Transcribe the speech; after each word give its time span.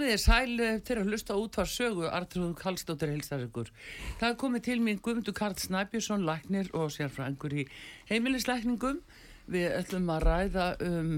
Komið 0.00 0.14
þér 0.14 0.20
sæl 0.22 0.60
til 0.88 0.94
að 0.96 1.08
hlusta 1.10 1.34
út 1.36 1.56
var 1.58 1.68
sögu 1.68 2.06
Artrúð 2.08 2.54
Kallstóttir 2.56 3.10
heilsar 3.12 3.42
ykkur. 3.44 3.66
Það 4.16 4.36
komið 4.40 4.62
til 4.64 4.76
mín 4.80 5.00
Guðmundur 5.04 5.34
Karl 5.36 5.58
Snæbjörnsson, 5.60 6.22
læknir 6.24 6.70
og 6.72 6.86
sérfræðingur 6.94 7.52
í 7.52 7.66
heimilislækningum. 8.08 9.02
Við 9.52 9.66
ætlum 9.76 10.08
að 10.14 10.24
ræða 10.24 10.68
um 10.86 11.10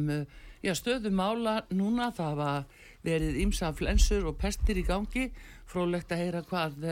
já, 0.67 0.73
stöðum 0.75 1.15
mála 1.15 1.53
núna. 1.71 2.09
Það 2.17 2.35
var 2.41 2.67
verið 3.07 3.39
ímsa 3.45 3.71
flensur 3.79 4.27
og 4.33 4.41
pestir 4.43 4.81
í 4.83 4.85
gangi. 4.89 5.29
Frólægt 5.71 6.11
að 6.11 6.25
heyra 6.25 6.43
hvað 6.51 6.83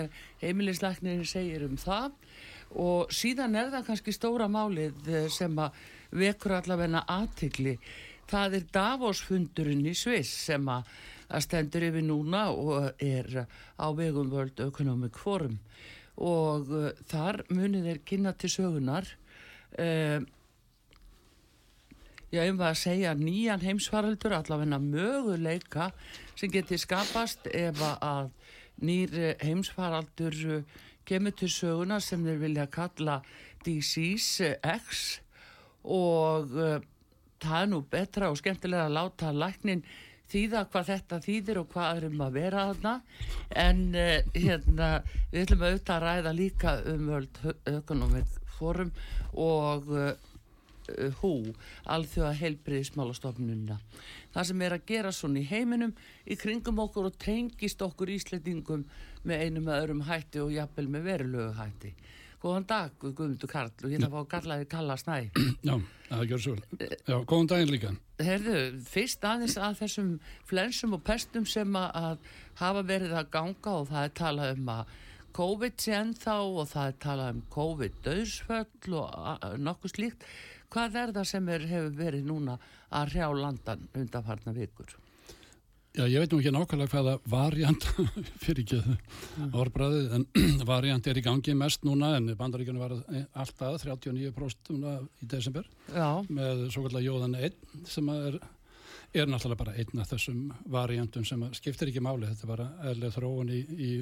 heimilislæknirinn 0.45 1.27
segir 1.27 1.67
um 1.67 1.75
það. 1.75 2.15
Og 2.79 3.11
síðan 3.11 3.59
er 3.59 3.75
það 3.75 3.91
kannski 3.91 4.15
stóra 4.15 4.47
málið 4.47 5.27
sem 5.35 5.59
að 5.59 5.83
vekur 6.23 6.55
allavegna 6.61 7.03
aðtikli. 7.19 7.81
Það 8.31 8.59
er 8.61 8.67
Davosfundurinn 8.75 9.86
í 9.91 9.95
Sviss 9.98 10.31
sem 10.47 10.69
að 10.70 10.91
stendur 11.42 11.86
yfir 11.89 12.05
núna 12.06 12.48
og 12.55 13.03
er 13.03 13.47
á 13.75 13.87
vegum 13.95 14.31
World 14.31 14.61
Economic 14.62 15.19
Forum. 15.19 15.59
Og 16.20 16.70
uh, 16.75 16.91
þar 17.11 17.42
munir 17.50 17.87
þeir 17.87 18.03
kynna 18.06 18.34
til 18.39 18.50
sögunar 18.53 19.09
uh, 19.78 20.20
já, 22.31 22.42
um 22.45 22.61
að 22.61 22.78
segja 22.83 23.14
nýjan 23.19 23.64
heimsvaraldur, 23.64 24.37
allavegna 24.37 24.78
möguleika 24.83 25.91
sem 26.37 26.53
getur 26.53 26.78
skapast 26.83 27.48
ef 27.50 27.81
að 27.83 28.31
nýr 28.84 29.34
heimsvaraldur 29.42 30.62
kemur 31.09 31.34
til 31.34 31.50
söguna 31.50 31.99
sem 32.05 32.22
þeir 32.26 32.38
vilja 32.44 32.69
kalla 32.71 33.19
Disease 33.65 34.55
X 34.62 35.21
og 35.82 36.55
uh, 36.55 36.78
það 37.49 37.65
er 37.65 37.69
nú 37.73 37.83
betra 37.91 38.31
og 38.31 38.39
skemmtilega 38.41 38.87
að 38.89 38.97
láta 38.99 39.33
læknin 39.34 39.84
þýða 40.31 40.65
hvað 40.71 40.91
þetta 40.93 41.21
þýðir 41.25 41.61
og 41.62 41.71
hvað 41.73 42.01
er 42.01 42.09
um 42.11 42.25
að 42.27 42.37
vera 42.39 42.67
þarna 42.71 42.95
en 43.65 43.84
uh, 43.99 44.17
hérna 44.37 44.91
við 45.33 45.45
ætlum 45.45 45.65
auðvitað 45.67 45.95
að 45.97 46.05
ræða 46.06 46.34
líka 46.39 46.75
um 46.93 47.09
World 47.11 47.41
Economic 47.73 48.37
Forum 48.59 48.93
og 49.34 49.89
uh, 49.91 50.12
hú, 51.21 51.33
alþjóða 51.87 52.33
heilbriðismálastofnunna. 52.41 53.77
Það 54.34 54.49
sem 54.49 54.65
er 54.67 54.75
að 54.75 54.87
gera 54.89 55.12
svona 55.15 55.41
í 55.41 55.49
heiminum 55.49 55.93
í 56.27 56.37
kringum 56.39 56.81
okkur 56.84 57.11
og 57.11 57.19
tengist 57.21 57.83
okkur 57.84 58.11
íslendingum 58.15 58.87
með 59.27 59.45
einum 59.47 59.69
með 59.69 59.83
öðrum 59.83 60.06
hætti 60.09 60.43
og 60.43 60.55
jafnvel 60.55 60.89
með 60.91 61.06
verulegu 61.11 61.53
hætti. 61.59 61.93
Góðan 62.41 62.65
dag, 62.65 62.93
Guðmundur 63.03 63.51
Karl, 63.53 63.69
og 63.69 63.93
að 63.93 64.12
fá 64.15 64.19
að 64.23 64.28
kalla 64.33 64.56
þig 64.62 64.69
Kalla 64.73 64.95
Snæ. 64.97 65.17
Já, 65.69 65.75
það 66.09 66.23
gjör 66.31 66.43
svo. 66.45 66.55
Já, 66.81 67.17
góðan 67.28 67.51
daginn 67.53 67.73
líka. 67.75 67.91
Herðu, 68.25 68.62
fyrst 68.89 69.27
aðeins 69.28 69.56
að 69.61 69.77
þessum 69.83 70.09
flensum 70.49 70.97
og 70.97 71.03
pestum 71.05 71.45
sem 71.45 71.77
að 71.77 72.17
hafa 72.62 72.84
verið 72.89 73.12
að 73.21 73.29
ganga 73.37 73.75
og 73.83 73.91
það 73.91 74.06
er 74.06 74.15
talað 74.23 74.55
um 74.56 74.73
að 74.73 74.95
COVID 75.37 75.77
sé 75.84 75.93
ennþá 75.99 76.39
og 76.47 76.65
það 76.73 76.89
er 76.89 76.97
talað 77.05 77.34
um 77.34 77.45
COVID-döðsföll 77.59 78.97
og 79.03 79.47
nokkuð 79.69 79.95
slíkt. 79.95 80.27
Hvað 80.73 80.99
er 81.03 81.15
það 81.19 81.31
sem 81.34 81.53
er, 81.53 81.69
hefur 81.71 81.95
verið 82.00 82.27
núna 82.31 82.56
að 82.89 83.12
hrjá 83.12 83.29
landan 83.37 83.84
undanfarnar 83.93 84.56
vikur? 84.56 84.97
Já, 85.91 86.05
ég 86.06 86.23
veit 86.23 86.31
nú 86.31 86.39
ekki 86.39 86.53
nákvæmlega 86.55 86.93
hvaða 86.93 87.12
variant 87.27 87.87
fyrir 88.45 88.62
ekki 88.62 88.78
mm. 88.78 89.49
orðbræðið, 89.59 90.12
en 90.15 90.27
variant 90.69 91.09
er 91.11 91.19
í 91.19 91.25
gangi 91.27 91.55
mest 91.59 91.83
núna 91.87 92.12
en 92.21 92.31
bandaríkjunum 92.39 92.84
var 92.84 92.95
alltaf 93.34 93.83
39% 93.83 94.71
í 94.79 95.29
desember 95.34 95.67
Já. 95.91 96.23
með 96.31 96.69
svo 96.71 96.84
kallar 96.87 97.03
jóðan 97.03 97.34
1 97.41 97.59
sem 97.91 98.11
er, 98.15 98.39
er 99.11 99.27
náttúrulega 99.27 99.62
bara 99.65 99.77
einn 99.83 100.05
af 100.05 100.12
þessum 100.15 100.45
variantum 100.71 101.27
sem 101.27 101.43
skiptir 101.59 101.91
ekki 101.91 102.05
máli, 102.06 102.31
þetta 102.31 102.53
var 102.53 102.67
eðlega 102.93 103.17
þróun 103.19 103.50
í, 103.50 103.61
í 103.75 103.93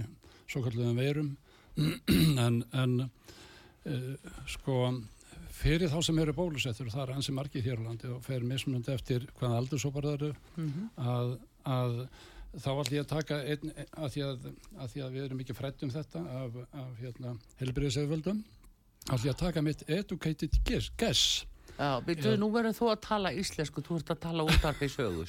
svo 0.44 0.66
kallarðum 0.66 1.00
veirum 1.00 1.36
en, 2.44 2.62
en 2.76 2.98
uh, 3.06 4.34
sko 4.44 4.82
fyrir 5.58 5.90
þá 5.90 5.98
sem 6.04 6.18
eru 6.22 6.34
bólusettur 6.36 6.88
og 6.88 6.94
það 6.94 7.04
er 7.04 7.14
hansi 7.16 7.34
margi 7.34 7.62
hér 7.64 7.80
á 7.82 7.86
landi 7.88 8.10
og 8.12 8.20
fer 8.24 8.44
mismunandi 8.46 8.94
eftir 8.94 9.26
hvaða 9.38 9.62
aldursópar 9.62 10.06
það 10.06 10.16
eru 10.18 10.30
mm 10.34 10.68
-hmm. 10.68 10.90
að, 11.14 11.32
að 11.68 12.00
þá 12.58 12.70
ætlum 12.72 12.96
ég 12.96 13.04
að 13.04 13.10
taka 13.12 13.38
einn 13.44 13.74
að 13.76 14.14
því 14.14 14.24
að, 14.28 14.48
að 14.78 14.94
því 14.94 15.04
að 15.04 15.12
við 15.16 15.26
erum 15.26 15.42
ekki 15.44 15.56
frætt 15.58 15.84
um 15.84 15.92
þetta 15.92 16.24
af, 16.40 16.56
af 16.72 17.02
hérna, 17.02 17.34
helbriðsauðvöldum 17.60 18.40
ætlum 19.08 19.28
ég 19.28 19.34
að 19.34 19.42
taka 19.42 19.64
mitt 19.64 19.84
educated 19.88 20.58
guess, 20.64 20.90
guess. 21.00 21.44
Já, 21.78 22.00
byrju, 22.02 22.32
nú 22.40 22.48
verður 22.50 22.74
þú 22.74 22.88
að 22.90 23.02
tala 23.04 23.30
íslensku, 23.38 23.84
þú 23.86 24.00
ert 24.00 24.08
að 24.16 24.24
tala 24.24 24.46
út 24.48 24.64
af 24.66 24.80
því 24.80 24.88
sögu 24.96 25.26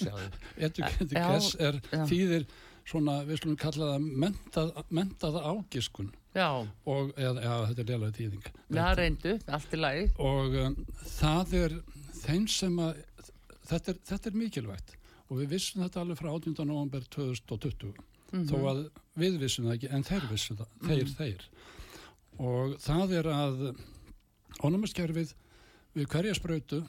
Educated 0.57 1.13
já, 1.13 1.27
guess 1.27 1.59
er 1.59 1.77
já. 1.91 2.01
þýðir 2.09 2.47
svona, 2.89 3.19
við 3.27 3.41
slumum 3.41 3.59
kalla 3.59 3.91
það 3.91 4.07
mentað, 4.23 4.71
mentaða 4.89 5.43
ágiskun 5.51 6.09
Já. 6.33 6.47
og, 6.85 7.11
eða, 7.17 7.41
já, 7.43 7.53
þetta 7.69 7.83
er 7.83 7.91
leilaði 7.91 8.15
tíðing 8.19 8.49
Já, 8.77 8.83
reyndu, 8.97 9.35
allt 9.49 9.73
í 9.73 9.79
lagi 9.79 10.07
og 10.21 10.57
um, 10.63 10.77
það 11.17 11.55
er 11.59 11.75
þeim 12.23 12.47
sem 12.53 12.81
að 12.85 13.03
þetta 13.69 13.93
er, 13.93 14.01
þetta 14.11 14.31
er 14.31 14.39
mikilvægt 14.43 14.95
og 15.29 15.41
við 15.41 15.51
vissum 15.55 15.83
þetta 15.83 16.03
alveg 16.03 16.19
frá 16.19 16.31
18. 16.31 16.65
november 16.65 17.05
2020 17.15 17.93
mm 17.93 17.93
-hmm. 18.31 18.47
þó 18.49 18.57
að 18.71 18.81
við 19.15 19.37
vissum 19.39 19.65
það 19.65 19.75
ekki 19.75 19.91
en 19.95 20.03
þeir 20.03 20.25
vissum 20.31 20.57
það, 20.57 20.67
þeir, 20.87 21.03
mm 21.03 21.07
-hmm. 21.07 21.15
þeir 21.17 21.41
og 22.39 22.79
það 22.79 23.13
er 23.19 23.27
að 23.33 23.75
ónumiskerfið 24.63 25.33
við 25.93 26.07
hverja 26.07 26.33
spröytu 26.33 26.83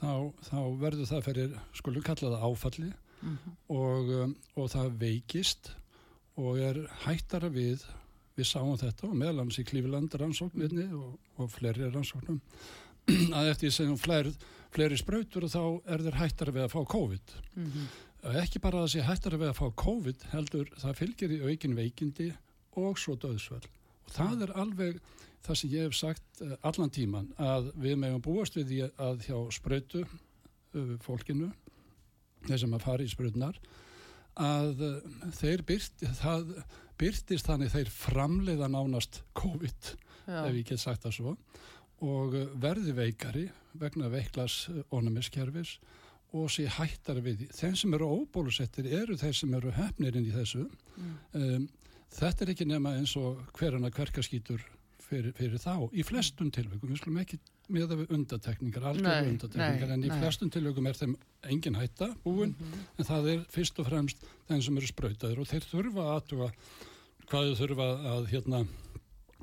þá, 0.00 0.32
þá 0.42 0.60
verður 0.80 1.06
það 1.06 1.24
fyrir 1.24 1.58
skulum 1.72 2.02
kalla 2.02 2.30
það 2.36 2.46
áfalli 2.48 2.92
mm 3.22 3.36
-hmm. 3.36 3.56
og, 3.68 4.34
og 4.56 4.70
það 4.70 4.98
veikist 4.98 5.72
og 6.36 6.58
er 6.58 6.80
hættara 7.04 7.48
við 7.48 7.84
við 8.34 8.48
sáum 8.48 8.78
þetta 8.78 9.08
og 9.08 9.18
meðlans 9.18 9.58
í 9.58 9.64
Klífiland 9.66 10.14
rannsókninni 10.18 10.88
og, 10.96 11.18
og 11.38 11.50
fleiri 11.50 11.90
rannsóknum 11.90 12.40
að 13.36 13.50
eftir 13.52 13.74
sem 13.74 13.96
fleiri, 14.00 14.32
fleiri 14.74 14.98
spröytur 14.98 15.46
og 15.46 15.52
þá 15.54 15.64
er 15.94 16.04
þeir 16.06 16.18
hættar 16.20 16.52
við 16.54 16.66
að 16.66 16.74
fá 16.74 16.80
COVID 16.94 17.34
mm 17.54 17.66
-hmm. 17.66 18.38
ekki 18.42 18.62
bara 18.62 18.78
að 18.78 18.86
það 18.86 18.92
sé 18.94 19.06
hættar 19.08 19.38
við 19.38 19.48
að 19.50 19.58
fá 19.60 19.66
COVID 19.84 20.26
heldur 20.32 20.72
það 20.82 20.98
fylgir 21.00 21.34
í 21.36 21.42
aukin 21.50 21.76
veikindi 21.76 22.30
og 22.76 22.98
svo 22.98 23.16
döðsvöld 23.16 23.68
og 24.04 24.10
það 24.12 24.42
er 24.42 24.56
alveg 24.64 25.00
það 25.44 25.56
sem 25.60 25.70
ég 25.70 25.82
hef 25.86 25.94
sagt 25.94 26.42
allan 26.62 26.90
tíman 26.90 27.32
að 27.38 27.72
við 27.76 27.98
meðum 27.98 28.22
búast 28.22 28.56
við 28.56 28.66
því 28.68 28.80
að 28.98 29.26
hjá 29.28 29.38
spröytu 29.52 30.04
fólkinu 31.00 31.52
þeir 32.46 32.58
sem 32.58 32.74
að 32.74 32.84
fara 32.84 33.04
í 33.04 33.08
spröytunar 33.08 33.60
að 34.34 34.80
þeir 35.38 35.62
byrti 35.62 36.08
það 36.18 36.48
byrtist 37.00 37.48
þannig 37.48 37.72
þeir 37.72 37.90
framleiða 37.90 38.68
nánast 38.70 39.22
COVID, 39.38 39.90
Já. 40.28 40.44
ef 40.46 40.54
ég 40.54 40.66
get 40.68 40.82
sagt 40.82 41.04
það 41.04 41.16
svo, 41.16 41.36
og 42.04 42.36
verði 42.60 42.94
veikari 42.96 43.44
vegna 43.80 44.10
veiklas 44.12 44.68
onumiskerfis 44.94 45.78
og 46.34 46.50
sé 46.50 46.66
hættar 46.70 47.20
við 47.22 47.44
því. 47.44 47.48
Þeim 47.54 47.74
sem 47.78 47.96
eru 47.96 48.10
óbólusettir 48.20 48.90
eru 49.00 49.16
þeir 49.18 49.36
sem 49.38 49.54
eru 49.54 49.72
hefnir 49.74 50.16
inn 50.18 50.28
í 50.28 50.34
þessu. 50.34 50.64
Um, 51.38 51.68
þetta 52.14 52.44
er 52.44 52.54
ekki 52.54 52.66
nema 52.68 52.96
eins 52.98 53.14
og 53.18 53.42
hverjana 53.54 53.92
hverkaskýtur 53.94 54.62
fyrir, 55.04 55.34
fyrir 55.36 55.60
þá. 55.62 55.86
Í 55.94 56.04
flestum 56.06 56.50
tilvægum, 56.54 56.90
við 56.90 57.02
skulum 57.02 57.20
ekki 57.22 57.38
með 57.72 57.86
það 57.90 58.00
við 58.00 58.14
undatekningar, 58.18 58.86
algjörðu 58.90 59.30
undatekningar, 59.32 59.88
nei, 59.88 59.94
en 59.96 60.04
í 60.04 60.10
nei. 60.10 60.16
flestum 60.20 60.50
tilvægum 60.52 60.88
er 60.90 60.98
þeim 60.98 61.14
engin 61.48 61.78
hætta 61.78 62.10
búin, 62.24 62.52
en 62.98 63.08
það 63.08 63.30
er 63.34 63.46
fyrst 63.52 63.78
og 63.80 63.88
fremst 63.88 64.26
þeim 64.50 64.64
sem 64.66 64.80
eru 64.80 64.90
sprautaður 64.90 65.44
og 65.44 65.48
þeir 65.48 65.68
þurfa 65.70 66.04
að 66.04 66.12
aðtuga 66.18 66.50
hvað 67.30 67.48
þau 67.48 67.62
þurfa 67.62 67.88
að 68.10 68.28
hérna, 68.34 68.60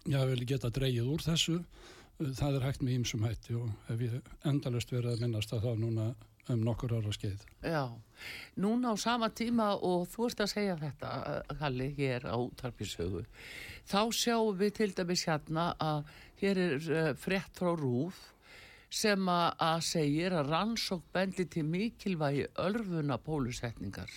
já, 0.06 0.20
vel 0.30 0.46
geta 0.50 0.74
dreigið 0.74 1.10
úr 1.16 1.26
þessu. 1.26 1.58
Það 2.22 2.58
er 2.58 2.66
hægt 2.68 2.84
með 2.86 2.98
ímsum 3.00 3.24
hætti 3.26 3.56
og 3.58 3.70
hef 3.88 4.02
ég 4.06 4.34
endalust 4.46 4.92
verið 4.94 5.16
að 5.16 5.24
minnast 5.24 5.54
að 5.56 5.64
það 5.66 5.80
núna 5.82 6.04
um 6.54 6.66
nokkur 6.66 6.94
ára 6.98 7.14
skeið. 7.16 7.46
Já, 7.66 7.86
núna 8.62 8.94
á 8.94 8.96
sama 9.00 9.30
tíma 9.34 9.72
og 9.78 10.08
þú 10.12 10.28
ert 10.28 10.44
að 10.46 10.52
segja 10.54 10.76
þetta, 10.78 11.12
eh, 11.32 11.56
Kalli, 11.62 11.88
hér 11.98 12.28
á 12.30 12.36
útarpisögu, 12.38 13.24
þá 13.90 14.02
sjáum 14.14 14.58
við 14.58 14.74
til 14.78 14.92
dæmis 14.98 15.26
hérna 15.26 15.72
að 15.80 16.04
hér 16.42 16.58
er 16.58 16.76
uh, 16.78 17.14
frétt 17.18 17.58
frá 17.58 17.74
Rúf 17.78 18.34
sem 18.92 19.30
að, 19.30 19.82
segir 19.88 20.34
að 20.36 20.52
rannsók 20.52 21.04
bendi 21.14 21.46
til 21.46 21.64
mikilvægi 21.64 22.50
örfuna 22.60 23.18
bólusetningar 23.18 24.12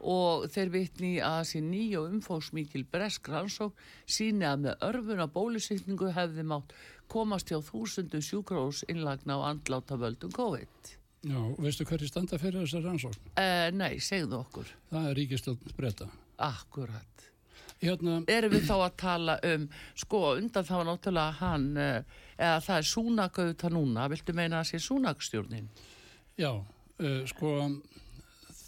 og 0.00 0.46
þeir 0.52 0.70
vitni 0.72 1.10
að 1.20 1.42
þessi 1.42 1.60
nýja 1.64 2.00
og 2.00 2.14
umfóksmikil 2.14 2.86
bresk 2.88 3.28
rannsók 3.28 3.76
síni 4.08 4.46
að 4.48 4.66
með 4.66 4.84
örfuna 4.88 5.26
bólusetningu 5.32 6.12
hefði 6.16 6.44
mátt 6.48 6.72
komast 7.10 7.50
hjá 7.50 7.58
þúsundu 7.66 8.20
sjúkrós 8.24 8.84
innlagna 8.90 9.36
á 9.38 9.40
andláta 9.50 9.98
völdum 10.00 10.32
COVID. 10.36 10.92
Já, 11.28 11.40
veistu 11.60 11.84
hverju 11.84 12.08
standa 12.08 12.38
fyrir 12.40 12.62
þessar 12.64 12.86
rannsókn? 12.88 13.32
Uh, 13.36 13.66
nei, 13.76 13.98
segðu 14.00 14.38
okkur. 14.40 14.70
Það 14.88 15.08
er 15.10 15.18
ríkistjórn 15.20 15.74
breyta. 15.76 16.08
Akkurat. 16.40 17.26
Hérna, 17.80 18.18
Erum 18.28 18.52
við 18.52 18.66
þá 18.68 18.74
að 18.76 18.96
tala 19.00 19.34
um, 19.50 19.62
sko, 19.96 20.18
undan 20.36 20.66
þá 20.68 20.74
náttúrulega 20.84 21.36
hann, 21.40 21.68
uh, 21.76 22.18
eða 22.36 22.58
það 22.64 22.80
er 22.80 22.88
súnak 22.90 23.38
auðvitað 23.40 23.76
núna, 23.76 24.08
viltu 24.12 24.34
meina 24.36 24.60
að 24.60 24.68
sé 24.72 24.80
súnakstjórnin? 24.84 25.70
já, 26.40 26.50
uh, 26.56 27.22
sko, 27.28 27.54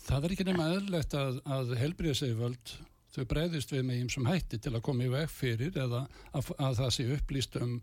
það 0.07 0.25
er 0.27 0.35
ekki 0.35 0.47
nema 0.49 0.71
eðlilegt 0.75 1.17
að, 1.17 1.41
að 1.57 1.75
helbriðsegvöld 1.81 2.73
þau 3.13 3.25
breyðist 3.29 3.73
við 3.73 3.85
með 3.89 4.01
ímsum 4.07 4.29
hætti 4.29 4.61
til 4.61 4.73
að 4.75 4.85
koma 4.89 5.05
í 5.05 5.13
veg 5.13 5.29
fyrir 5.33 5.77
eða 5.77 6.07
að, 6.33 6.53
að 6.57 6.79
það 6.81 6.91
sé 6.97 7.07
upplýst 7.17 7.59
um 7.61 7.75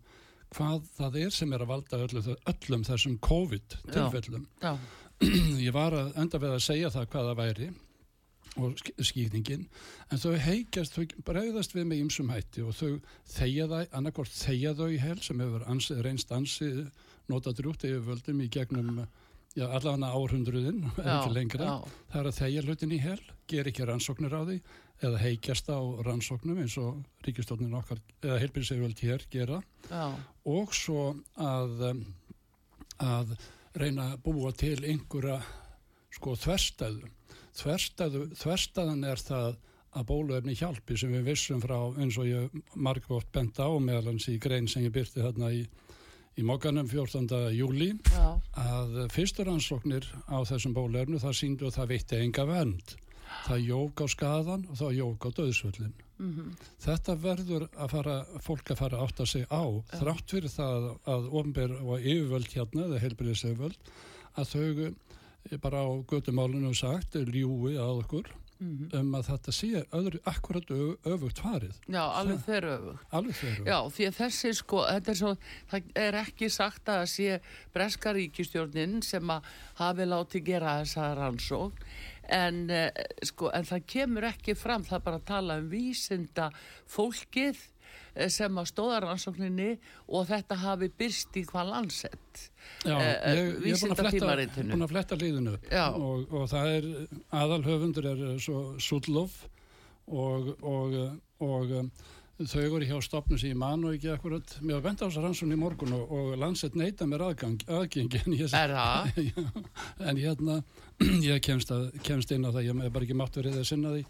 hvað 0.56 0.88
það 0.96 1.18
er 1.24 1.30
sem 1.36 1.52
er 1.56 1.62
að 1.64 1.70
valda 1.70 2.00
öllum, 2.06 2.30
öllum 2.54 2.82
þessum 2.88 3.18
COVID-tilfellum. 3.28 4.48
Já, 4.64 4.72
Ég 5.66 5.72
var 5.76 5.92
að 5.94 6.14
enda 6.22 6.40
við 6.40 6.54
að 6.56 6.62
segja 6.64 6.90
það 6.94 7.08
hvað 7.12 7.26
það 7.30 7.40
væri 7.42 7.70
og 8.60 8.72
sk- 8.80 9.04
skýringin 9.06 9.66
en 10.10 10.18
þau 10.18 10.32
heikjast, 10.42 10.96
þau 10.96 11.22
bregðast 11.28 11.74
við 11.76 11.84
með 11.86 12.00
ýmsum 12.06 12.32
hætti 12.34 12.64
og 12.66 12.72
þau 12.74 12.96
þegja 13.36 13.66
það, 13.70 13.84
annarkort 14.00 14.32
þegja 14.34 14.72
þau 14.80 14.88
í 14.90 14.98
hel 14.98 15.18
sem 15.22 15.42
hefur 15.44 15.66
ansi, 15.70 15.98
reynst 16.02 16.32
ansi 16.34 16.70
nota 17.30 17.52
drútt 17.54 17.84
yfir 17.86 18.02
völdum 18.08 18.40
í 18.42 18.48
gegnum 18.50 19.04
já, 19.56 19.66
allavega 19.66 20.12
áhundruðin, 20.14 20.84
ekki 21.00 21.34
lengra 21.34 21.66
já, 21.66 21.74
það 22.12 22.20
er 22.20 22.30
að 22.30 22.38
þegja 22.40 22.64
hlutin 22.66 22.94
í 22.94 23.00
hel, 23.02 23.20
ger 23.50 23.70
ekki 23.70 23.88
rannsóknir 23.88 24.36
á 24.36 24.42
því 24.42 24.58
eða 25.00 25.22
heikjast 25.22 25.70
á 25.72 25.80
rannsóknum 26.04 26.60
eins 26.60 26.76
og 26.80 27.00
ríkistofnin 27.24 27.78
okkar 27.78 28.02
eða 28.20 28.40
heilbyrðsegjöld 28.42 29.00
hér 29.00 29.24
gera 29.32 29.62
já, 29.88 30.04
og 30.44 30.76
svo 30.76 31.06
að, 31.40 31.86
um, 31.92 32.04
að 33.00 33.32
reyna 33.80 34.12
að 34.12 34.22
búa 34.26 34.52
til 34.52 34.76
einhverja 34.82 35.38
sko 36.14 36.34
þverstæðu. 36.38 37.10
þverstæðu. 37.56 38.22
Þverstæðan 38.38 39.04
er 39.06 39.22
það 39.22 39.58
að 39.90 40.06
bóluefni 40.06 40.54
hjálpi 40.58 40.96
sem 40.98 41.12
við 41.14 41.30
vissum 41.32 41.62
frá 41.62 41.78
eins 41.98 42.18
og 42.20 42.28
ég 42.28 42.58
margótt 42.78 43.30
bent 43.34 43.58
á 43.58 43.70
meðalans 43.82 44.28
í 44.30 44.36
grein 44.42 44.68
sem 44.70 44.84
ég 44.86 44.94
byrti 44.94 45.22
þarna 45.22 45.50
í, 45.54 45.64
í 46.40 46.46
mokkanum 46.48 46.88
14. 46.88 47.52
júli 47.56 47.90
já, 48.08 48.26
að 48.60 48.98
fyrstur 49.12 49.50
ansóknir 49.52 50.06
á 50.26 50.40
þessum 50.48 50.74
bóluefnu 50.76 51.20
það 51.20 51.36
síndu 51.36 51.68
að 51.68 51.76
það 51.78 51.90
veitti 51.94 52.20
enga 52.24 52.46
vernd. 52.48 52.94
Það 53.46 53.66
jók 53.68 54.02
á 54.02 54.06
skadan 54.10 54.64
og 54.66 54.78
það 54.80 54.96
jók 54.98 55.26
á 55.26 55.28
döðsvöllin. 55.38 55.92
mhm, 56.18 56.48
Þetta 56.82 57.16
verður 57.22 57.68
að 57.76 57.92
fara, 57.94 58.16
fólk 58.42 58.72
að 58.72 58.80
fara 58.82 58.98
að 58.98 59.04
átta 59.06 59.26
sig 59.26 59.46
á, 59.46 59.62
þrátt 59.94 60.34
fyrir 60.34 60.50
það 60.50 60.88
að 61.14 61.30
ofnbyr 61.40 61.76
og 61.80 62.00
yfirvöld 62.00 62.50
hérna, 62.56 62.88
eða 62.88 63.02
heilbyrðisöfvöld, 63.04 63.92
að 64.36 64.50
þau 64.54 64.84
eh, 64.88 65.56
bara 65.62 65.84
á 65.86 65.88
göttumálunum 66.10 66.74
sagt, 66.74 67.14
ljúi 67.14 67.76
að 67.78 68.02
okkur 68.04 68.32
mhm. 68.60 68.90
um 69.00 69.16
að 69.18 69.26
þetta 69.30 69.54
sé 69.56 69.82
öðru, 69.96 70.20
akkurat 70.30 70.70
öfugt 70.70 71.42
farið. 71.42 71.80
já, 71.86 72.02
alveg 72.04 72.44
þeir 72.46 72.68
öfugt. 72.74 73.08
Alveg 73.18 73.40
þeirra. 73.40 73.64
Já, 73.66 73.78
því 73.96 74.06
að 74.10 74.20
þessi 74.20 74.52
sko, 74.60 74.84
þetta 74.86 75.12
er 75.12 75.20
svo, 75.22 75.34
það 75.72 75.90
er 76.04 76.20
ekki 76.20 76.50
sagt 76.52 76.88
að 76.88 77.00
það 77.00 77.10
sé 77.14 77.40
breska 77.74 78.14
ríkistjórnin 78.16 79.02
sem 79.06 79.34
að 79.34 79.50
hafi 79.80 80.08
látið 80.08 80.46
gera 80.50 80.78
þessa 80.82 81.10
rannsókn, 81.18 81.90
en 82.30 82.62
eh, 82.70 83.04
sko, 83.26 83.50
en 83.50 83.66
það 83.66 83.86
kemur 83.90 84.28
ekki 84.30 84.54
fram, 84.54 84.86
það 84.86 85.04
bara 85.08 85.20
að 85.20 85.28
tala 85.32 85.58
um 85.60 85.68
vísinda 85.72 86.50
fólkið 86.90 87.58
sem 88.32 88.60
að 88.60 88.68
stóða 88.70 89.00
rannsókninni 89.04 89.70
og 90.08 90.28
þetta 90.30 90.58
hafi 90.64 90.90
byrst 91.00 91.40
í 91.40 91.44
hvað 91.48 91.72
landsett. 91.74 92.44
Já, 92.84 92.94
eh, 92.96 93.10
ég, 93.36 93.50
ég 93.66 93.74
er 93.74 93.82
búin 93.82 93.94
að 93.94 94.02
fletta, 94.02 95.18
Já. 95.70 95.86
og, 95.94 96.30
og 96.32 96.48
það 96.50 96.72
er, 96.76 96.88
aðalhöfundur 97.40 98.10
er 98.12 98.24
svo 98.42 98.62
Sudlov 98.82 99.36
og, 100.10 100.54
og, 100.66 100.96
og 101.40 101.76
þau 102.48 102.62
eru 102.62 102.86
hjá 102.88 102.98
stopnum 103.04 103.38
sem 103.38 103.52
ég 103.52 103.58
man 103.58 103.82
og 103.84 103.96
ekki 103.96 104.10
akkurat, 104.14 104.54
mér 104.64 104.78
var 104.78 104.84
bent 104.88 105.02
á 105.04 105.06
þessar 105.06 105.26
rannsókn 105.26 105.52
í 105.52 105.60
morgun 105.60 105.92
og, 105.96 106.12
og 106.16 106.36
landsett 106.40 106.76
neyta 106.78 107.08
mér 107.08 107.26
aðgang, 107.28 107.60
aðgengi 107.68 108.22
en 108.24 108.36
ég, 108.38 108.54
Er 108.56 108.72
en 110.08 110.20
hérna 110.20 110.60
ég 111.26 111.42
kemst, 111.44 111.72
að, 111.74 111.90
kemst 112.06 112.32
inn 112.32 112.46
á 112.48 112.50
það, 112.50 112.70
ég 112.70 112.80
hef 112.86 112.94
bara 112.94 113.08
ekki 113.08 113.18
mátt 113.20 113.36
verið 113.36 113.60
að 113.60 113.68
sinna 113.68 113.92
því 113.92 114.04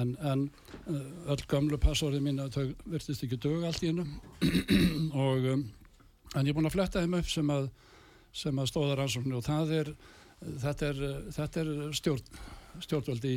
en, 0.00 0.16
en 0.20 0.44
uh, 0.88 1.32
öll 1.34 1.46
gamlu 1.50 1.78
passórið 1.82 2.24
mín 2.24 2.42
þau 2.54 2.66
virtist 2.90 3.24
ekki 3.26 3.38
dög 3.40 3.64
allt 3.68 3.84
í 3.84 3.92
hennu 3.92 4.06
og 5.26 5.48
um, 5.54 5.64
en 6.34 6.42
ég 6.42 6.52
er 6.52 6.58
búin 6.58 6.68
að 6.68 6.76
fletta 6.76 7.04
þeim 7.04 7.18
upp 7.20 7.30
sem 7.30 7.54
að 7.54 7.70
sem 8.34 8.58
að 8.58 8.70
stóða 8.72 8.98
rannsóknu 8.98 9.38
og 9.38 9.46
það 9.46 9.72
er 9.78 9.94
þetta 10.64 10.90
er, 10.90 11.00
þetta 11.36 11.62
er 11.62 11.72
stjórn, 11.94 12.36
stjórnvöld 12.82 13.26
í, 13.30 13.36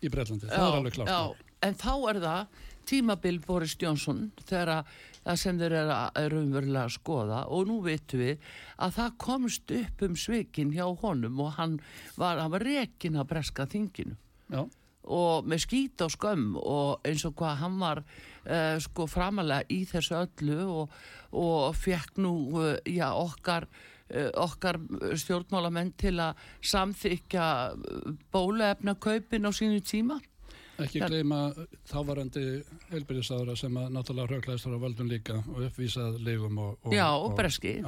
í 0.00 0.10
Breitlandi, 0.12 0.46
það 0.46 0.66
er 0.68 0.78
alveg 0.78 0.96
klárt 0.96 1.12
Já, 1.12 1.54
en 1.66 1.78
þá 1.78 1.92
er 2.12 2.20
það 2.22 2.64
tímabil 2.88 3.40
Boris 3.44 3.74
Johnson 3.80 4.28
þegar 4.46 4.78
að 4.78 4.92
það 5.28 5.40
sem 5.42 5.60
þeir 5.60 5.74
eru 5.76 6.40
umverulega 6.40 6.86
að 6.86 6.94
skoða 6.94 7.42
og 7.52 7.66
nú 7.68 7.78
veitum 7.84 8.22
við 8.22 8.46
að 8.80 8.94
það 8.96 9.16
komst 9.24 9.74
upp 9.76 10.04
um 10.06 10.16
svikin 10.16 10.72
hjá 10.72 10.86
honum 11.02 11.42
og 11.44 11.56
hann 11.58 11.76
var, 12.16 12.40
var 12.48 12.64
rekin 12.64 13.18
að 13.20 13.28
breska 13.34 13.66
þinginu. 13.68 14.16
Já, 14.48 14.62
og 15.08 15.46
með 15.48 15.64
skít 15.64 16.04
á 16.04 16.06
skömm 16.12 16.56
og 16.60 17.06
eins 17.08 17.24
og 17.28 17.36
hvað 17.38 17.60
hann 17.62 17.78
var 17.80 18.02
uh, 18.04 18.76
sko 18.82 19.08
framalega 19.10 19.66
í 19.72 19.82
þessu 19.88 20.16
öllu 20.20 20.58
og, 20.82 20.96
og 21.32 21.76
fekk 21.76 22.20
nú 22.24 22.32
uh, 22.54 22.74
já, 22.84 23.08
okkar, 23.12 23.68
uh, 24.12 24.30
okkar 24.44 24.80
stjórnmálamenn 25.18 25.94
til 26.00 26.18
að 26.22 26.40
samþykja 26.60 27.46
bóluefna 28.32 28.98
kaupin 29.00 29.48
á 29.48 29.52
sínu 29.52 29.80
tíma 29.84 30.20
ekki 30.84 31.00
gleyma 31.02 31.38
þávarandi 31.90 32.42
heilbyrðisára 32.92 33.54
sem 33.58 33.78
að 33.80 33.88
náttúrulega 33.96 34.32
rauklaðist 34.34 34.68
frá 34.68 34.76
völdum 34.82 35.10
líka 35.10 35.38
og 35.42 35.62
uppvísað 35.68 36.18
legum 36.26 36.60
og, 36.62 36.76
og, 36.84 36.94
Já, 36.94 37.06
og 37.14 37.34
breski. 37.38 37.78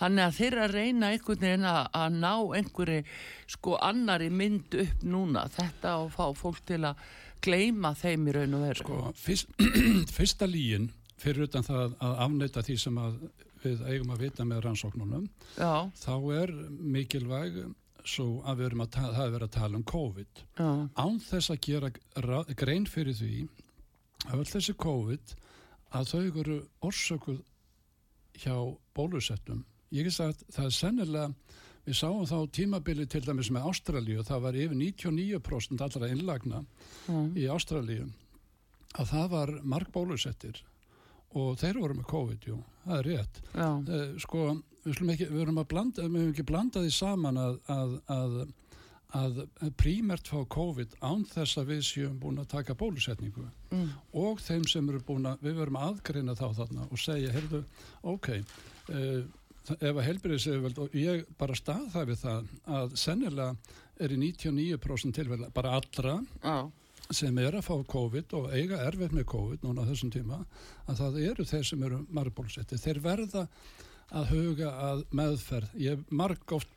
Þannig 0.00 0.24
að 0.26 0.38
þeir 0.38 0.58
að 0.64 0.76
reyna 0.76 1.10
einhvern 1.14 1.44
veginn 1.46 1.66
að, 1.70 1.80
að 2.00 2.16
ná 2.20 2.32
einhverju 2.60 3.02
sko 3.56 3.76
annari 3.90 4.30
mynd 4.32 4.78
upp 4.84 5.04
núna 5.04 5.44
þetta 5.56 5.96
og 6.04 6.14
fá 6.16 6.24
fólk 6.38 6.62
til 6.70 6.80
að 6.88 7.04
gleyma 7.44 7.94
þeim 7.96 8.26
í 8.28 8.36
raun 8.36 8.56
og 8.58 8.64
veru. 8.68 8.82
sko, 8.84 9.02
fyrst, 9.16 9.54
fyrsta 10.16 10.48
lígin 10.48 10.90
fyrir 11.20 11.48
utan 11.48 11.64
það 11.64 11.94
að 12.00 12.18
afneita 12.26 12.64
því 12.64 12.76
sem 12.80 12.98
að 13.00 13.20
við 13.60 13.82
eigum 13.92 14.12
að 14.14 14.22
vita 14.24 14.44
með 14.48 14.62
rannsóknunum 14.64 15.26
Já, 15.58 15.88
þá 16.00 16.14
er 16.40 16.52
mikilvæg 16.80 17.58
svo 18.08 18.42
að 18.46 18.58
við 18.60 18.66
erum 18.70 18.82
að, 18.84 18.90
ta- 18.96 19.12
það 19.12 19.24
er 19.26 19.34
verið 19.34 19.48
að 19.48 19.56
tala 19.56 19.76
um 19.80 19.84
COVID. 19.90 20.42
Já, 20.58 20.68
án 21.04 21.20
þess 21.26 21.50
að 21.54 21.60
gera 21.66 21.90
ra- 22.26 22.44
grein 22.62 22.86
fyrir 22.86 23.16
því 23.18 23.48
að 24.30 24.44
þessi 24.52 24.74
COVID 24.84 25.34
að 25.98 26.10
þau 26.12 26.40
eru 26.44 26.58
orsökuð 26.86 27.40
hjá 28.40 28.54
bólusettum. 28.94 29.64
Ég 29.92 30.06
hef 30.06 30.14
sagt 30.14 30.44
það 30.54 30.64
er 30.68 30.76
sennilega, 30.76 31.34
við 31.86 31.96
sáum 31.98 32.26
þá 32.28 32.36
tímabili 32.54 33.06
til 33.10 33.22
dæmis 33.26 33.50
með 33.50 33.66
Ástralíu, 33.72 34.22
það 34.22 34.42
var 34.44 34.54
yfir 34.60 34.76
99% 34.78 35.80
allra 35.82 36.08
innlagna 36.12 36.60
já, 37.08 37.20
í 37.34 37.48
Ástralíu, 37.50 38.06
að 39.00 39.10
það 39.10 39.28
var 39.32 39.52
marg 39.62 39.90
bólusettir 39.94 40.60
og 41.38 41.58
þeir 41.60 41.78
voru 41.82 41.94
með 42.00 42.08
COVID, 42.10 42.46
jú, 42.50 42.58
það 42.86 42.98
er 42.98 43.08
rétt. 43.10 43.40
Já, 43.54 43.68
Eh, 43.96 44.18
Sko, 44.24 44.44
við 44.84 44.96
slum 44.98 45.12
ekki, 45.14 45.28
við 45.30 45.42
erum 45.44 45.60
að 45.62 45.68
blanda, 45.74 46.02
við 46.08 46.20
erum 46.22 46.32
ekki 46.34 46.46
blanda 46.48 46.82
því 46.84 46.92
saman 46.96 47.36
að, 47.38 47.58
að, 47.70 47.96
að, 48.16 48.38
að 49.20 49.40
prímert 49.76 50.30
fá 50.30 50.38
COVID 50.56 50.96
án 51.02 51.24
þess 51.30 51.58
að 51.60 51.72
við 51.74 51.82
séum 51.86 52.16
búin 52.22 52.40
að 52.42 52.48
taka 52.54 52.74
bólusetningu. 52.78 53.46
Mm, 53.70 53.90
og 54.22 54.40
þeim 54.42 54.64
sem 54.70 54.88
eru 54.90 55.02
búin 55.06 55.26
að, 55.30 55.42
við 55.46 55.60
verum 55.60 55.78
aðgreina 55.80 56.34
þá 56.38 56.46
þarna 56.62 56.88
og 56.90 56.98
segja, 56.98 57.30
heyrðu, 57.34 57.62
ok, 58.02 58.28
uh, 58.90 59.20
ef 59.76 59.92
að 59.92 60.06
helbriðis 60.06 60.46
og 60.80 60.94
ég 60.96 61.26
bara 61.38 61.54
stað 61.54 61.86
það 61.92 62.14
að 62.66 62.94
sennilega 62.98 63.54
er 64.00 64.14
í 64.14 64.16
99% 64.18 65.14
tilfella, 65.14 65.50
bara 65.54 65.76
allra 65.76 66.16
já, 66.42 66.56
sem 67.14 67.38
er 67.42 67.56
að 67.58 67.66
fá 67.66 67.74
COVID 67.90 68.34
og 68.38 68.50
eiga 68.54 68.80
erfitt 68.86 69.14
með 69.16 69.28
COVID 69.32 69.64
núna 69.66 69.86
þessum 69.88 70.12
tíma, 70.14 70.42
að 70.86 71.00
það 71.02 71.20
eru 71.28 71.46
þeir 71.50 71.64
sem 71.70 71.86
eru 71.88 72.02
margbólsetti. 72.14 72.78
Þeir 72.80 73.00
verða 73.04 73.46
að 74.10 74.34
huga 74.34 74.74
að 74.90 75.02
meðferð. 75.14 75.72
Ég 75.78 76.04
marg 76.10 76.54
oft 76.56 76.76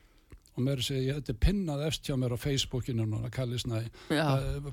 og 0.54 0.62
mér 0.62 0.82
sé, 0.86 1.00
ég, 1.02 1.16
þetta 1.18 1.32
er 1.34 1.40
pinnað 1.42 1.86
eftir 1.88 2.12
hjá 2.12 2.18
mér 2.22 2.34
á 2.34 2.38
Facebookinu 2.38 3.06
núna, 3.08 3.30
kallisnæ. 3.34 3.80
já, 4.14 4.26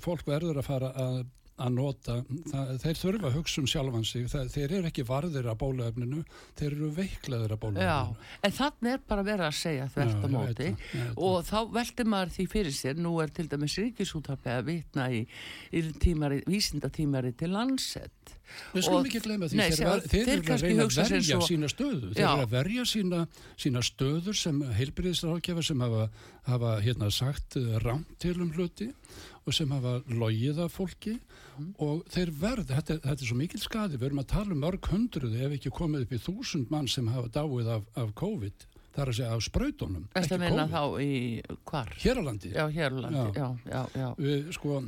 Fólk 0.04 0.28
verður 0.28 0.62
að 0.62 0.68
fara 0.68 0.92
að 0.94 1.24
að 1.62 1.74
nota, 1.76 2.16
það, 2.52 2.72
þeir 2.84 3.00
þurfa 3.02 3.30
að 3.30 3.36
hugsa 3.38 3.62
um 3.62 3.68
sjálfan 3.72 4.06
sig, 4.08 4.26
það, 4.32 4.50
þeir 4.56 4.74
eru 4.80 4.90
ekki 4.92 5.06
varðir 5.08 5.50
að 5.52 5.60
bólaefninu, 5.62 6.24
þeir 6.60 6.70
eru 6.72 6.90
veiklaðir 6.98 7.56
að 7.56 7.58
já, 7.58 7.62
bólaefninu. 7.64 8.30
en 8.50 8.56
þannig 8.60 8.92
er 8.96 9.04
bara 9.14 9.26
verið 9.28 9.48
að 9.48 9.58
segja 9.62 9.88
þvert 9.96 10.12
á 10.12 10.22
Já, 10.22 10.26
ég 10.26 10.36
móti. 10.36 10.52
veit 10.52 10.86
ég 10.98 11.08
veit 11.08 11.24
og 11.30 11.48
þá 11.52 11.58
veldur 11.80 12.12
maður 12.16 12.36
því 12.38 12.48
fyrir 12.56 12.78
sér 12.82 13.02
nú 13.02 13.16
er 13.24 13.34
til 13.38 13.48
dæmis 13.52 13.78
ríkisútarpið 13.82 14.58
að 14.58 14.68
vitna 14.72 15.10
í, 15.12 15.24
í 15.72 15.86
tímari, 16.02 16.44
vísindatímari 16.50 17.36
til 17.40 17.52
landsett 17.56 18.38
Við 18.76 18.84
skulum 18.84 19.06
ekki 19.08 19.20
glemja 19.24 19.48
því, 19.48 19.60
þeir, 19.62 19.88
var, 19.88 20.02
þeir, 20.04 20.26
þeir 20.28 20.32
eru 20.34 20.54
að 20.56 20.64
reyna 20.66 20.84
að 20.84 20.96
verja 20.98 21.22
svo- 21.38 21.48
sína 21.48 21.68
stöðu, 21.72 22.10
þeir 22.12 22.20
Já. 22.20 22.32
eru 22.34 22.44
að 22.46 22.50
verja 22.52 22.84
sína, 22.92 23.20
sína 23.64 23.80
stöður 23.88 24.36
sem 24.36 24.60
heilbyrðisrákjafa 24.76 25.64
sem 25.64 25.80
hafa, 25.86 26.10
hafa 26.50 26.72
hérna, 26.84 27.08
sagt 27.16 27.56
rámt 27.86 28.12
til 28.20 28.36
um 28.42 28.52
hluti. 28.52 28.90
og 28.92 29.31
sem 29.50 29.70
hafa 29.74 30.02
logið 30.08 30.60
af 30.66 30.76
fólki 30.78 31.16
Mhm. 31.58 31.74
og 31.80 32.06
þeir 32.10 32.30
verð, 32.32 32.66
þetta, 32.70 33.00
þetta 33.02 33.22
er 33.22 33.28
svo 33.28 33.36
mikil 33.36 33.60
skadi, 33.60 33.98
við 33.98 34.06
erum 34.12 34.20
að 34.22 34.28
tala 34.28 34.52
um 34.54 34.62
mörg 34.62 34.82
hundruði 34.88 35.42
ef 35.46 35.52
ekki 35.58 35.72
komið 35.72 36.02
upp 36.06 36.12
í 36.14 36.20
þúsund 36.22 36.70
mann 36.72 36.88
sem 36.88 37.08
hafa 37.08 37.28
dáið 37.30 37.68
af, 37.68 37.84
af 37.98 38.14
COVID, 38.16 38.66
það 38.96 39.02
er 39.04 39.12
að 39.12 39.18
segja 39.18 39.34
af 39.36 39.44
sprautunum, 39.44 40.08
Þetta 40.16 40.38
meina 40.40 40.68
þá 40.68 40.82
í 41.02 41.42
hvar? 41.66 41.90
hér 41.98 42.16
á 42.18 42.24
landi. 42.24 42.52
Já, 42.54 42.66
hér 42.72 42.92
á 42.92 43.00
landi, 43.02 43.40
já, 43.40 43.50
já, 43.66 43.82
já. 43.96 44.16
Við, 44.18 44.52
sko, 44.54 44.84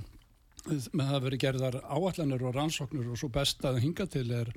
með 0.94 1.10
það 1.12 1.24
verið 1.28 1.40
gerðar 1.44 1.82
áallanir 1.84 2.42
og 2.48 2.56
rannsóknir 2.56 3.10
og 3.12 3.18
svo 3.20 3.30
best 3.30 3.62
að 3.68 3.82
hinga 3.84 4.06
til 4.08 4.32
er, 4.32 4.54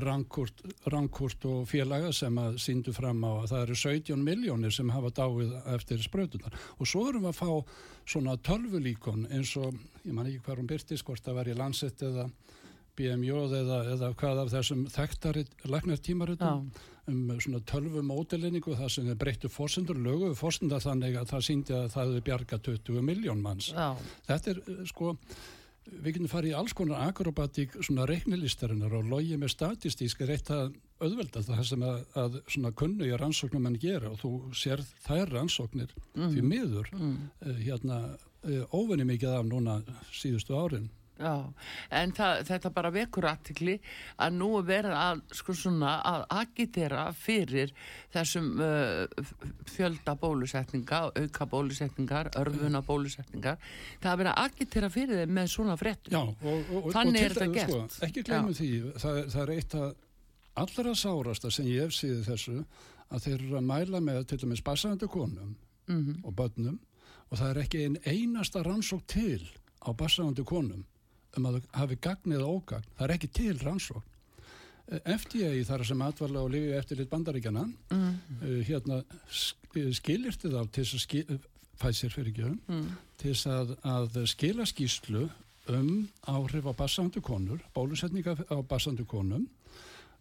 rankurt, 0.00 0.62
rankurt 0.92 1.44
og 1.48 1.66
félaga 1.70 2.12
sem 2.16 2.38
að 2.40 2.58
síndu 2.62 2.94
fram 2.96 3.20
á 3.24 3.32
að 3.42 3.48
það 3.52 3.64
eru 3.66 3.78
17 3.82 4.24
miljónir 4.24 4.74
sem 4.74 4.92
hafa 4.94 5.12
dáið 5.18 5.52
eftir 5.74 6.02
sprautunar 6.04 6.56
og 6.78 6.88
svo 6.88 7.08
erum 7.10 7.26
við 7.26 7.32
að 7.32 7.40
fá 7.40 7.50
svona 8.14 8.36
tölvulíkon 8.48 9.28
eins 9.30 9.56
og, 9.60 9.76
ég 10.04 10.14
man 10.14 10.26
ekki 10.26 10.44
hvað 10.46 10.62
hún 10.62 10.72
byrtist 10.72 11.06
hvort 11.06 11.24
það 11.24 11.38
var 11.40 11.52
í 11.52 11.58
landsett 11.58 12.02
eða 12.02 12.28
BMJ 12.96 13.36
eða, 13.60 13.78
eða 13.94 14.14
hvað 14.20 14.42
af 14.42 14.50
þessum 14.52 14.86
læknartímaritum 15.72 16.72
um 17.10 17.32
svona 17.42 17.60
tölvumótilinningu 17.66 18.76
þar 18.78 18.92
sem 18.92 19.08
þeir 19.08 19.18
breyttu 19.18 19.50
fórsendur, 19.50 19.98
löguðu 19.98 20.36
fórsenda 20.38 20.78
þannig 20.82 21.16
að 21.18 21.32
það 21.32 21.46
síndi 21.48 21.74
að 21.74 21.88
það 21.94 22.04
hefði 22.06 22.22
bjarga 22.28 22.58
20 22.68 23.02
miljón 23.08 23.42
manns. 23.42 23.72
Já, 23.74 23.96
Þetta 24.28 24.52
er 24.52 24.60
eh, 24.62 24.84
sko, 24.86 25.16
við 25.90 26.14
getum 26.14 26.30
farið 26.30 26.52
í 26.52 26.56
alls 26.56 26.74
konar 26.76 27.02
akrobatík 27.08 27.74
svona 27.80 28.06
reiknilistarinnar 28.08 28.94
og 28.98 29.08
logið 29.10 29.40
með 29.42 29.52
statistísk 29.54 30.22
er 30.22 30.34
eitt 30.36 30.50
að 30.54 30.74
auðvelda 31.02 31.42
það 31.46 31.62
sem 31.66 31.84
að, 31.86 32.00
að 32.22 32.38
svona 32.54 32.72
kunnuja 32.78 33.18
rannsóknum 33.20 33.66
mann 33.66 33.78
gera 33.82 34.12
og 34.12 34.20
þú 34.22 34.32
sér 34.56 34.82
þær 35.06 35.32
rannsóknir 35.34 35.94
því 36.14 36.44
miður 36.46 36.90
mm, 36.94 37.16
uh, 37.42 37.56
hérna 37.58 38.00
uh, 38.12 38.62
óvenni 38.70 39.06
mikið 39.08 39.38
af 39.38 39.48
núna 39.48 39.78
síðustu 40.14 40.56
árin. 40.58 40.90
Já. 41.22 41.34
En 42.00 42.12
það, 42.16 42.42
þetta 42.50 42.72
bara 42.76 42.92
vekur 42.94 43.28
aðtikli 43.30 43.78
að 44.22 44.36
nú 44.38 44.50
er 44.58 44.68
verið 44.68 44.96
að, 44.98 45.22
sko 45.38 45.56
svona, 45.56 45.94
að 46.10 46.26
agitera 46.42 47.06
fyrir 47.16 47.72
þessum 48.12 48.52
uh, 48.60 49.32
fjölda 49.72 50.16
bólusetninga, 50.20 51.02
auka 51.22 51.48
bólusetningar, 51.54 52.32
örfuna 52.42 52.84
bólusetningar. 52.86 53.58
Það 54.02 54.26
að 54.32 54.40
agitera 54.44 54.92
fyrir 54.92 55.22
þeim 55.22 55.36
með 55.40 55.52
svona 55.56 55.78
fréttum. 55.80 56.14
Já, 56.14 56.22
og, 56.22 56.72
og, 56.76 56.92
Þannig 56.94 57.20
og 57.20 57.26
er 57.26 57.36
þetta 57.36 57.50
gert. 57.58 57.74
Sko, 57.74 58.06
ekki 58.08 58.26
glemum 58.28 58.56
því, 58.58 58.72
það, 59.02 59.20
það 59.34 59.42
er 59.46 59.54
eitt 59.56 59.76
að 59.80 59.90
allra 60.62 60.94
sárasta 60.98 61.50
sem 61.52 61.68
ég 61.70 61.86
hef 61.86 61.96
síðið 61.96 62.24
þessu 62.28 62.56
að 63.12 63.26
þeir 63.26 63.36
eru 63.38 63.58
að 63.58 63.68
mæla 63.68 64.00
með 64.04 64.24
til 64.30 64.42
dæmis 64.42 64.64
bassandi 64.64 65.08
konum 65.10 65.54
Mm 65.90 66.20
og 66.24 66.34
börnum 66.36 66.78
og 67.30 67.38
það 67.38 67.48
er 67.50 67.58
ekki 67.62 67.78
ein 67.84 67.96
einasta 68.06 68.62
rannsók 68.62 69.02
til 69.06 69.42
á 69.82 69.90
bassandi 69.92 70.44
konum 70.44 70.84
um 71.38 71.48
að 71.48 71.58
það 71.58 71.76
hafi 71.80 71.98
gagn 72.06 72.34
eða 72.36 72.48
ógagn. 72.48 72.88
Það 72.96 73.06
er 73.06 73.14
ekki 73.16 73.30
til 73.38 73.54
rannsók. 73.62 74.08
FDA 74.92 75.52
þar 75.64 75.84
sem 75.86 76.02
atvarlega 76.04 76.44
og 76.44 76.52
lifi 76.52 76.72
eftir 76.76 76.98
lit 76.98 77.10
bandaríkjana 77.12 77.62
mm, 77.64 78.08
uh, 78.42 78.58
hérna 78.66 78.98
skilirti 79.30 80.50
þá 80.52 80.58
til 80.74 80.84
þess 80.84 80.96
að 80.98 81.04
skil, 81.06 81.38
fæsir 81.80 82.12
fyrir 82.12 82.32
ekki 82.32 82.50
mm, 82.50 82.90
til 83.22 83.30
þess 83.30 83.48
að, 83.54 83.72
að 83.88 84.18
skila 84.34 84.66
skýslu 84.68 85.22
um 85.72 85.92
áhrif 86.28 86.66
á 86.68 86.72
bassandu 86.76 87.22
konur, 87.24 87.62
bólusetninga 87.72 88.34
á 88.50 88.58
bassandu 88.68 89.06
konum, 89.08 89.46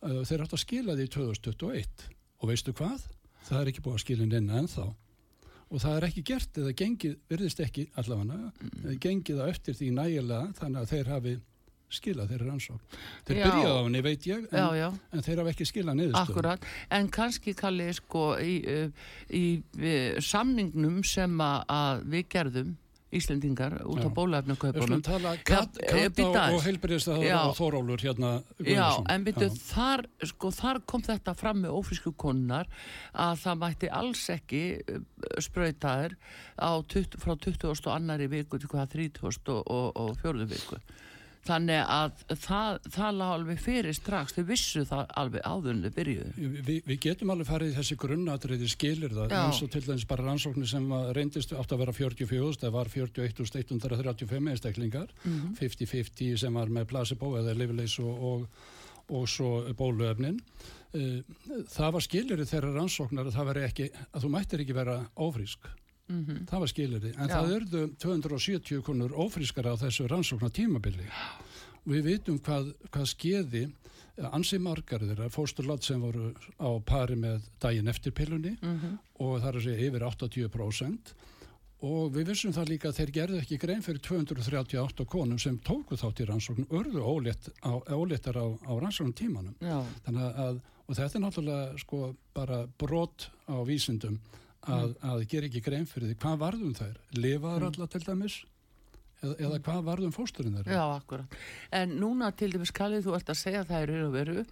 uh, 0.05 0.21
þeir 0.29 0.45
átt 0.45 0.55
að 0.55 0.63
skila 0.63 0.95
því 0.95 1.09
2021 1.17 2.07
og 2.39 2.53
veistu 2.53 2.75
hvað? 2.77 3.09
Það 3.49 3.59
er 3.59 3.71
ekki 3.73 3.83
búið 3.83 3.97
að 3.97 4.03
skila 4.05 4.27
inn 4.29 4.53
ennþá 4.61 4.87
og 5.71 5.79
það 5.79 5.95
er 5.97 6.07
ekki 6.09 6.25
gert 6.27 6.59
eða 6.61 6.73
gengið, 6.81 7.15
virðist 7.31 7.63
ekki 7.63 7.87
allavega, 7.99 8.51
mm. 8.51 8.91
gengið 9.01 9.39
á 9.39 9.45
eftir 9.47 9.77
því 9.77 9.93
nægilega 9.95 10.51
þannig 10.59 10.81
að 10.81 10.91
þeir 10.91 11.11
hafi 11.15 11.37
skilað 11.91 12.29
þeirra 12.31 12.47
rannsók. 12.47 12.99
Þeir 13.27 13.37
Já. 13.37 13.43
byrjaði 13.45 13.71
á 13.71 13.83
henni, 13.83 14.01
veit 14.05 14.27
ég, 14.29 14.45
já, 14.47 14.61
en, 14.61 14.77
já. 14.79 14.87
en 15.11 15.25
þeir 15.25 15.41
hafa 15.41 15.51
ekki 15.51 15.67
skilað 15.67 15.97
niðurstöðum. 15.99 16.29
Akkurat, 16.31 16.69
en 16.97 17.09
kannski 17.11 17.53
kalli 17.59 17.87
sko 17.97 18.23
í, 18.39 18.53
í 19.35 19.43
uh, 19.59 20.21
samningnum 20.23 21.01
sem 21.07 21.43
að 21.43 22.05
við 22.13 22.29
gerðum 22.31 22.71
Íslendingar 23.11 23.73
út 23.83 23.99
á 23.99 24.09
Já. 24.09 24.13
Já, 25.43 25.83
eh, 25.83 25.89
Kata 25.91 26.13
býta 26.15 26.43
og, 26.47 26.55
og 26.55 26.63
heilbyrðist 26.63 27.11
Já. 27.21 27.39
og 27.43 27.55
Þórólur 27.57 27.99
hérna 28.05 28.31
Já, 28.63 28.87
en 29.11 29.25
byrju, 29.27 29.49
þar, 29.67 30.05
sko, 30.31 30.51
þar 30.55 30.81
kom 30.85 31.01
þetta 31.03 31.35
fram 31.35 31.61
með 31.65 31.75
ófrísku 31.75 32.13
konunar 32.15 32.67
að 33.13 33.43
það 33.43 33.61
mætti 33.65 33.91
alls 33.91 34.23
ekki 34.31 34.63
sprautaðir 35.43 36.15
á 36.55 36.71
20, 36.81 37.19
frá 37.19 37.35
20. 37.35 37.67
og 37.71 37.91
annari 37.93 38.27
viku 38.31 38.59
til 38.59 38.71
hvað 38.71 38.93
30. 38.95 39.27
og, 39.27 39.63
og, 39.67 39.91
og 39.95 40.17
4. 40.23 40.47
viku. 40.47 40.79
Þannig 41.41 41.79
að 41.89 42.19
það, 42.37 42.75
það 42.93 43.15
lág 43.17 43.31
alveg 43.35 43.61
fyrir 43.63 43.95
strax, 43.97 44.33
þau 44.35 44.43
vissu 44.45 44.83
það 44.85 45.07
alveg 45.17 45.41
þau 45.49 45.89
byrjuðu. 45.95 46.49
Vi, 46.67 46.75
við 46.85 46.99
getum 47.01 47.31
alveg 47.33 47.47
farið 47.49 47.71
í 47.71 47.77
þessi 47.79 47.97
grunnatriði 48.03 48.69
skilir 48.69 49.15
það, 49.15 49.31
Já. 49.33 49.39
eins 49.47 49.61
og 49.65 49.71
til 49.73 49.81
dæmis 49.87 50.05
bara 50.11 50.27
rannsóknir 50.27 50.69
sem 50.69 50.85
reyndist 51.17 51.55
átt 51.57 51.73
að 51.73 51.81
vera 51.81 51.95
44, 51.97 52.59
það 52.61 52.75
var 52.77 52.91
41.135 52.93 54.51
einstaklingar, 54.53 55.07
Mhm. 55.25 55.55
50-50 55.57 56.37
sem 56.37 56.53
var 56.53 56.67
með 56.69 56.85
placebo 56.93 57.33
eða 57.39 57.57
lifileys 57.57 57.97
og, 57.99 58.23
og, 58.23 58.47
og 59.09 59.27
svo 59.27 59.73
bóluefnin. 59.73 60.39
Eh, 60.93 61.21
Það 61.71 61.91
var 61.95 62.01
skilirði 62.03 62.45
þeirra 62.49 62.73
rannsóknar 62.75 63.25
að 63.29 63.35
það 63.37 63.45
veri 63.53 63.61
ekki, 63.67 63.89
að 64.13 64.21
þú 64.25 64.29
mættir 64.29 64.59
ekki 64.61 64.73
vera 64.75 64.97
ófrísk. 65.17 65.69
Mm 66.11 66.45
Það 66.49 66.59
var 66.59 66.71
skilirði, 66.73 67.13
en 67.17 67.29
Já. 67.29 67.35
það 67.35 67.53
örðu 67.55 67.83
270 67.97 68.81
konur 68.83 69.11
ófrískar 69.15 69.71
á 69.71 69.75
þessu 69.79 70.07
rannsóknar 70.07 70.51
tímabili. 70.51 71.07
Við 71.85 72.03
vitum 72.03 72.39
hvað, 72.39 72.73
hvað 72.91 73.05
skeði 73.09 73.63
ansi 74.29 74.59
margar 74.61 75.01
þeirra 75.01 75.29
fósturlátt 75.31 75.85
sem 75.87 76.01
voru 76.01 76.31
á 76.59 76.69
pari 76.85 77.15
með 77.15 77.47
daginn 77.61 77.87
eftir 77.87 78.11
pillunni 78.11 78.57
-hmm. 78.61 78.97
og 79.19 79.39
það 79.41 79.47
er 79.47 79.55
að 79.55 79.63
segja 79.63 79.87
yfir 79.87 80.03
80% 80.03 81.13
og 81.81 82.11
við 82.13 82.27
vissum 82.29 82.53
það 82.53 82.69
líka 82.69 82.89
að 82.89 82.97
þeir 82.99 83.11
gerðu 83.11 83.39
ekki 83.41 83.57
grein 83.57 83.81
fyrir 83.81 84.01
238 84.05 85.05
konum 85.05 85.39
sem 85.39 85.57
tóku 85.65 85.97
þátt 85.97 86.21
í 86.21 86.27
rannsóknum 86.29 86.67
örðu 86.69 87.01
ólétt 87.01 87.49
á, 87.65 87.73
óléttar 87.89 88.37
á, 88.37 88.45
á 88.53 88.73
rannsóknum 88.77 89.15
tímanum. 89.17 89.55
Að, 90.05 90.61
og 90.85 90.95
þetta 90.95 91.17
er 91.17 91.23
náttúrulega 91.25 91.81
sko 91.81 92.15
bara 92.33 92.67
brot 92.77 93.31
á 93.49 93.57
vísindum 93.65 94.19
að, 94.69 94.95
að 95.01 95.25
gera 95.31 95.47
ekki 95.49 95.61
grein 95.65 95.85
fyrir 95.89 96.11
því 96.11 96.17
hvað 96.21 96.41
varðum 96.45 96.73
þær? 96.77 96.97
Lifaður 97.17 97.69
alla 97.71 97.87
til 97.91 98.01
dæmis? 98.05 98.41
Eða, 99.21 99.35
eða 99.45 99.57
hvað 99.61 99.81
varðum 99.85 100.13
fósturinn 100.15 100.55
þeirra? 100.57 100.73
já, 100.73 100.83
akkurat. 100.97 101.33
En 101.77 101.91
núna 102.01 102.31
til 102.33 102.47
dæmis 102.55 102.71
Kallið, 102.73 103.03
þú 103.05 103.11
ert 103.13 103.27
að 103.29 103.37
segja 103.37 103.59
það 103.69 103.83
er 103.83 103.91
og 104.07 104.13
veru 104.15 104.45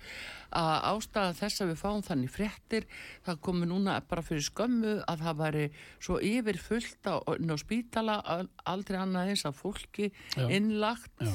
að 0.59 0.73
ástæða 0.91 1.31
þess 1.39 1.63
að 1.63 1.71
við 1.71 1.79
fáum 1.81 2.03
þannig 2.05 2.29
fréttir, 2.35 2.85
það 3.25 3.39
komi 3.47 3.69
núna 3.69 3.95
bara 4.09 4.21
fyrir 4.27 4.45
skömmu 4.45 4.93
að 5.09 5.23
það 5.25 5.39
væri 5.41 5.63
svo 5.97 6.19
yfir 6.21 6.61
fullt 6.61 7.09
á, 7.09 7.15
á 7.17 7.55
spítala 7.57 8.19
al- 8.21 8.49
aldrei 8.69 8.99
annað 9.01 9.31
eins 9.33 9.45
af 9.49 9.57
fólki 9.57 10.11
Já. 10.37 10.45
innlagt 10.53 11.25
Já. 11.25 11.33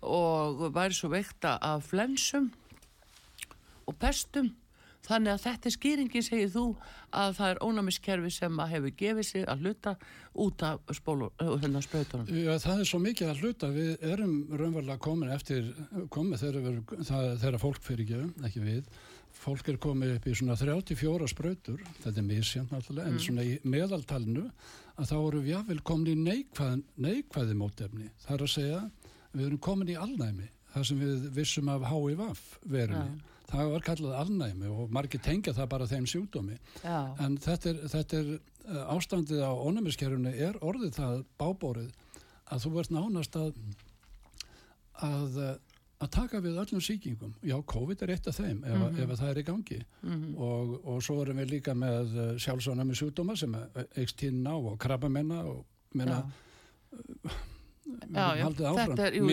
og 0.00 0.64
væri 0.72 0.96
svo 0.96 1.12
veikta 1.12 1.58
af 1.60 1.84
flensum 1.92 2.48
og 3.84 3.96
pestum 4.00 4.54
þannig 5.10 5.34
að 5.34 5.44
þetta 5.44 5.68
er 5.68 5.74
skýringi 5.76 6.22
segir 6.24 6.50
þú 6.54 6.64
að 7.20 7.36
það 7.38 7.52
er 7.52 7.62
ónæmiskerfi 7.66 8.32
sem 8.34 8.60
að 8.62 8.72
hefur 8.74 8.96
gefið 9.02 9.28
sig 9.28 9.46
að 9.50 9.64
hluta 9.64 9.94
út 10.44 10.64
af 10.66 10.92
spólu, 10.96 11.30
hérna 11.40 11.82
sprautunum. 11.84 12.28
Já, 12.30 12.52
það 12.62 12.82
er 12.82 12.90
svo 12.90 13.00
mikið 13.02 13.32
að 13.32 13.40
hluta, 13.44 13.70
við 13.74 14.04
erum 14.12 14.34
raunverulega 14.50 15.00
komin 15.02 15.32
eftir, 15.34 15.72
komið 16.12 16.44
þegar, 16.44 17.58
fólk 17.62 17.80
fyrir 17.86 18.04
ekki, 18.06 18.20
ekki 18.48 18.62
við, 18.66 18.92
fólk 19.40 19.72
er 19.72 19.80
komið 19.80 20.14
upp 20.18 20.28
í 20.28 20.36
svona 20.38 20.58
34 20.60 21.30
sprautur, 21.32 21.82
þetta 22.04 22.22
er 22.22 22.28
misjönd 22.28 22.74
náttúrulega, 22.74 23.10
en 23.10 23.20
svona 23.22 23.46
í 23.46 23.56
meðaltalinu 23.64 24.46
að 25.00 25.10
þá 25.10 25.16
eru 25.18 25.42
við 25.42 25.52
jáfnvel 25.54 25.82
komin 25.86 26.12
í 26.12 26.16
neikvæð, 26.28 26.84
neikvæði 27.00 27.58
mótefni, 27.58 28.10
það 28.24 28.36
er 28.36 28.46
að 28.46 28.54
segja, 28.54 28.80
við 29.32 29.46
erum 29.48 29.62
komin 29.64 29.92
í 29.92 29.98
alnæmi, 29.98 30.48
það 30.74 30.88
sem 30.90 31.02
við 31.02 31.28
vissum 31.34 31.70
af 31.72 31.86
HIVAF 31.90 32.46
verunni. 32.70 33.18
Já. 33.18 33.29
Það 33.50 33.70
var 33.72 33.82
kallað 33.86 34.18
alnæmi 34.20 34.68
og 34.70 34.90
margir 34.94 35.20
tengja 35.24 35.52
það 35.56 35.68
bara 35.72 35.86
þeim 35.90 36.06
sjúkdómi. 36.06 36.58
Já, 36.84 36.98
En 37.24 37.36
þetta 37.42 37.70
er, 37.72 37.80
þetta 37.94 38.20
er 38.20 38.28
uh, 38.36 38.94
ástandið 38.96 39.42
á 39.42 39.50
ónæmiskerfunu 39.66 40.32
er 40.34 40.58
orðið 40.62 40.94
það 41.00 41.24
bábórið 41.40 41.90
að 42.50 42.62
þú 42.66 42.72
ert 42.84 42.90
nánast 42.94 43.36
að 43.40 43.52
að, 45.00 45.36
að 46.00 46.10
taka 46.12 46.40
við 46.44 46.58
öllum 46.60 46.82
sýkingum. 46.84 47.34
Já, 47.46 47.56
COVID 47.72 48.02
er 48.04 48.12
eitt 48.14 48.26
af 48.30 48.36
þeim 48.38 48.62
ef, 48.64 48.74
Mhm. 48.76 48.98
ef 49.02 49.10
að 49.14 49.20
það 49.22 49.30
er 49.34 49.38
í 49.40 49.46
gangi 49.48 49.80
og, 50.36 50.74
og 50.84 51.02
svo 51.02 51.18
erum 51.22 51.40
við 51.42 51.50
líka 51.56 51.74
með 51.74 52.14
uh, 52.16 52.30
sjálfsónami 52.38 52.94
sjúkdóma 52.98 53.36
sem 53.38 53.54
eikst 53.96 54.18
tíðna 54.20 54.54
og 54.60 54.78
krabbamenna 54.78 55.42
og 55.48 55.64
menna, 55.94 56.22
Já, 56.22 57.30
já, 58.14 58.46
áfram. 58.70 58.88
þetta 58.96 59.06
er- 59.06 59.14
jú, 59.18 59.24
jú. 59.24 59.28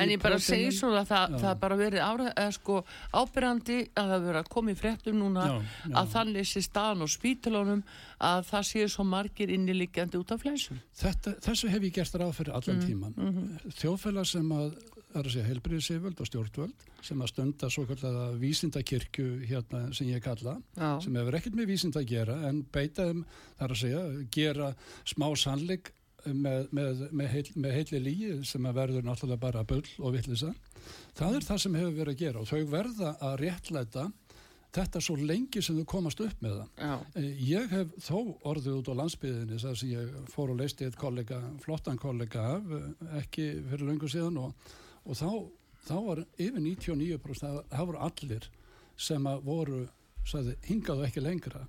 En 0.00 0.08
ég 0.08 0.20
bara 0.22 0.38
segi 0.38 0.68
próteinum. 0.68 0.78
svo 0.80 0.90
að 1.00 1.06
það, 1.10 1.30
Já. 1.30 1.38
það 1.44 1.60
bara 1.60 1.76
verið 1.76 2.00
ára, 2.00 2.50
sko, 2.52 2.84
ábyrjandi 3.14 3.78
að 3.96 4.06
það 4.12 4.24
verið 4.28 4.40
að 4.44 4.48
koma 4.48 4.70
í 4.70 4.78
fréttum 4.80 5.18
núna 5.20 5.46
Já, 5.46 5.56
já. 5.88 5.94
að 6.00 6.08
þannig 6.14 6.46
sé 6.50 6.60
staðan 6.66 7.02
og 7.02 7.08
spítalunum 7.08 7.82
að 8.20 8.44
það 8.50 8.62
séu 8.70 8.88
svo 8.88 9.04
margir 9.04 9.48
inniliggjandi 9.50 10.16
út 10.20 10.30
af. 10.32 10.42
Þetta, 10.42 11.34
þessu 11.40 11.68
hef 11.68 11.82
ég 11.82 11.92
gert 11.92 12.12
ráð 12.14 12.34
fyrir 12.34 12.52
allan 12.54 12.80
Mm, 12.80 12.86
tíman. 12.86 13.60
Þjóðfélag 13.80 14.26
sem 14.26 14.48
að, 14.52 14.74
er 15.14 15.22
að 15.26 15.32
segja, 15.32 15.46
heilbriðsiföld 15.50 16.20
og 16.20 16.26
stjórnvöld 16.28 16.72
sem 17.02 17.18
að 17.18 17.28
stunda 17.32 17.68
svo 17.70 17.84
kallega 17.86 18.38
vísindakirkju 18.38 19.46
hérna 19.48 19.92
sem 19.94 20.06
ég 20.06 20.22
kalla, 20.22 20.62
Já, 20.76 21.00
sem 21.02 21.14
hefur 21.14 21.34
ekkert 21.38 21.54
með 21.56 21.66
vísind 21.72 21.96
að 21.96 22.06
gera 22.06 22.36
en 22.48 22.62
beita 22.72 23.08
þeim, 23.08 23.24
það 23.58 23.64
er 23.66 23.74
að 23.74 23.80
segja, 23.80 24.04
gera 24.30 24.74
smá 25.04 25.26
sannleik 25.36 25.92
með, 26.26 26.66
með, 26.76 27.04
með, 27.12 27.28
heil, 27.34 27.44
með 27.56 27.76
heilli 27.78 28.00
líi 28.04 28.32
sem 28.48 28.66
verður 28.76 29.04
náttúrulega 29.06 29.40
bara 29.40 29.64
bull 29.64 29.84
og 29.98 30.14
vittlisa. 30.16 30.52
Það 31.18 31.36
er 31.40 31.46
það 31.48 31.62
sem 31.64 31.78
hefur 31.80 31.96
verið 32.00 32.14
að 32.14 32.20
gera 32.24 32.40
og 32.42 32.50
þau 32.50 32.64
verða 32.72 33.12
að 33.20 33.38
réttlæta 33.44 34.04
þetta 34.70 35.00
svo 35.02 35.16
lengi 35.18 35.62
sem 35.66 35.80
þau 35.80 35.86
komast 35.90 36.20
upp 36.22 36.42
með 36.44 36.58
það. 36.60 36.68
já, 36.78 36.92
Eh, 37.18 37.30
Ég 37.50 37.70
hef 37.74 37.88
þó 38.06 38.18
orðið 38.46 38.76
út 38.78 38.90
á 38.94 38.98
landsbyðinni 39.00 39.58
þess 39.58 39.82
að 39.82 39.90
ég 39.90 40.12
fór 40.30 40.50
og 40.52 40.60
leisti 40.60 40.84
eitt 40.86 40.96
kollega, 41.00 41.40
flottan 41.64 41.98
kollega 41.98 42.44
af, 42.54 42.70
eh, 42.70 43.18
ekki 43.18 43.48
fyrir 43.70 43.88
löngu 43.90 44.08
síðan 44.08 44.38
og, 44.38 44.54
og 45.04 45.16
þá, 45.18 45.50
þá 45.88 45.96
var 46.06 46.22
yfir 46.38 46.60
99% 46.62 47.40
það, 47.42 47.58
það 47.72 47.86
voru 47.90 47.98
allir 48.06 48.48
sem 48.96 49.26
að 49.26 49.42
voru, 49.44 49.80
sagði, 50.24 50.54
hingaðu 50.68 51.06
ekki 51.08 51.20
lengra. 51.24 51.66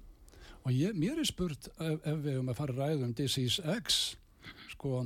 Og 0.61 0.71
ég, 0.77 0.93
mér 0.93 1.17
er 1.17 1.25
spurt 1.25 1.71
ef, 1.79 1.99
ef 2.05 2.17
við 2.21 2.37
um 2.37 2.49
að 2.53 2.57
fara 2.59 2.73
að 2.75 2.81
ræða 2.83 3.05
um 3.07 3.13
Disease 3.17 3.63
X, 3.81 4.15
sko, 4.75 5.05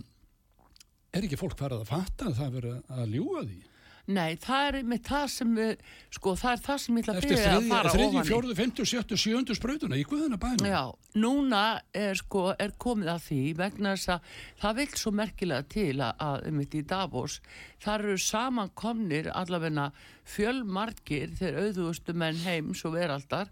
er 1.16 1.26
ekki 1.26 1.40
fólk 1.40 1.58
farið 1.60 1.84
að 1.84 1.92
fatta 1.92 2.30
að 2.30 2.38
það 2.40 2.46
er 2.48 2.56
verið 2.60 2.94
að 2.96 3.16
ljúga 3.16 3.46
því? 3.46 3.60
Nei, 4.08 4.36
það 4.42 4.68
er 4.70 4.78
með 4.86 5.02
það 5.10 5.26
sem 5.34 5.54
við, 5.58 5.86
sko, 6.18 6.34
það 6.40 6.52
er 6.52 6.64
það 6.66 6.82
sem 6.84 6.98
ég 7.00 7.06
ætla 7.06 7.14
að 7.16 7.20
Eftir 7.22 7.36
byrja 7.36 7.54
að 7.56 7.70
fara 7.72 7.94
ofan 7.96 8.20
í. 8.20 8.26
fjórðu, 8.30 8.56
femtu, 8.60 8.86
sjöttu, 8.92 9.18
sjöndu 9.18 9.58
sprautuna 9.58 9.98
í 10.00 10.04
guðuna 10.08 10.40
bænum. 10.42 10.68
Já, 10.70 10.84
núna 11.22 11.64
er 11.94 12.20
sko, 12.20 12.44
er 12.60 12.76
komið 12.78 13.14
að 13.16 13.24
því 13.30 13.40
vegna 13.62 13.96
þess 13.96 14.14
að 14.16 14.36
það 14.62 14.76
vil 14.82 14.90
svo 15.02 15.16
merkilega 15.22 15.70
til 15.76 15.94
að, 16.00 16.12
að 16.28 16.50
um 16.52 16.60
þetta 16.64 16.78
í 16.78 16.84
Davos, 16.94 17.40
þar 17.86 18.06
eru 18.06 18.18
samankomnir 18.26 19.32
allavegna 19.34 19.90
fjölmarkir 20.26 21.34
þeir 21.38 21.60
auðvustu 21.62 22.16
menn 22.18 22.38
heims 22.46 22.82
og 22.88 22.96
veraldar 22.96 23.52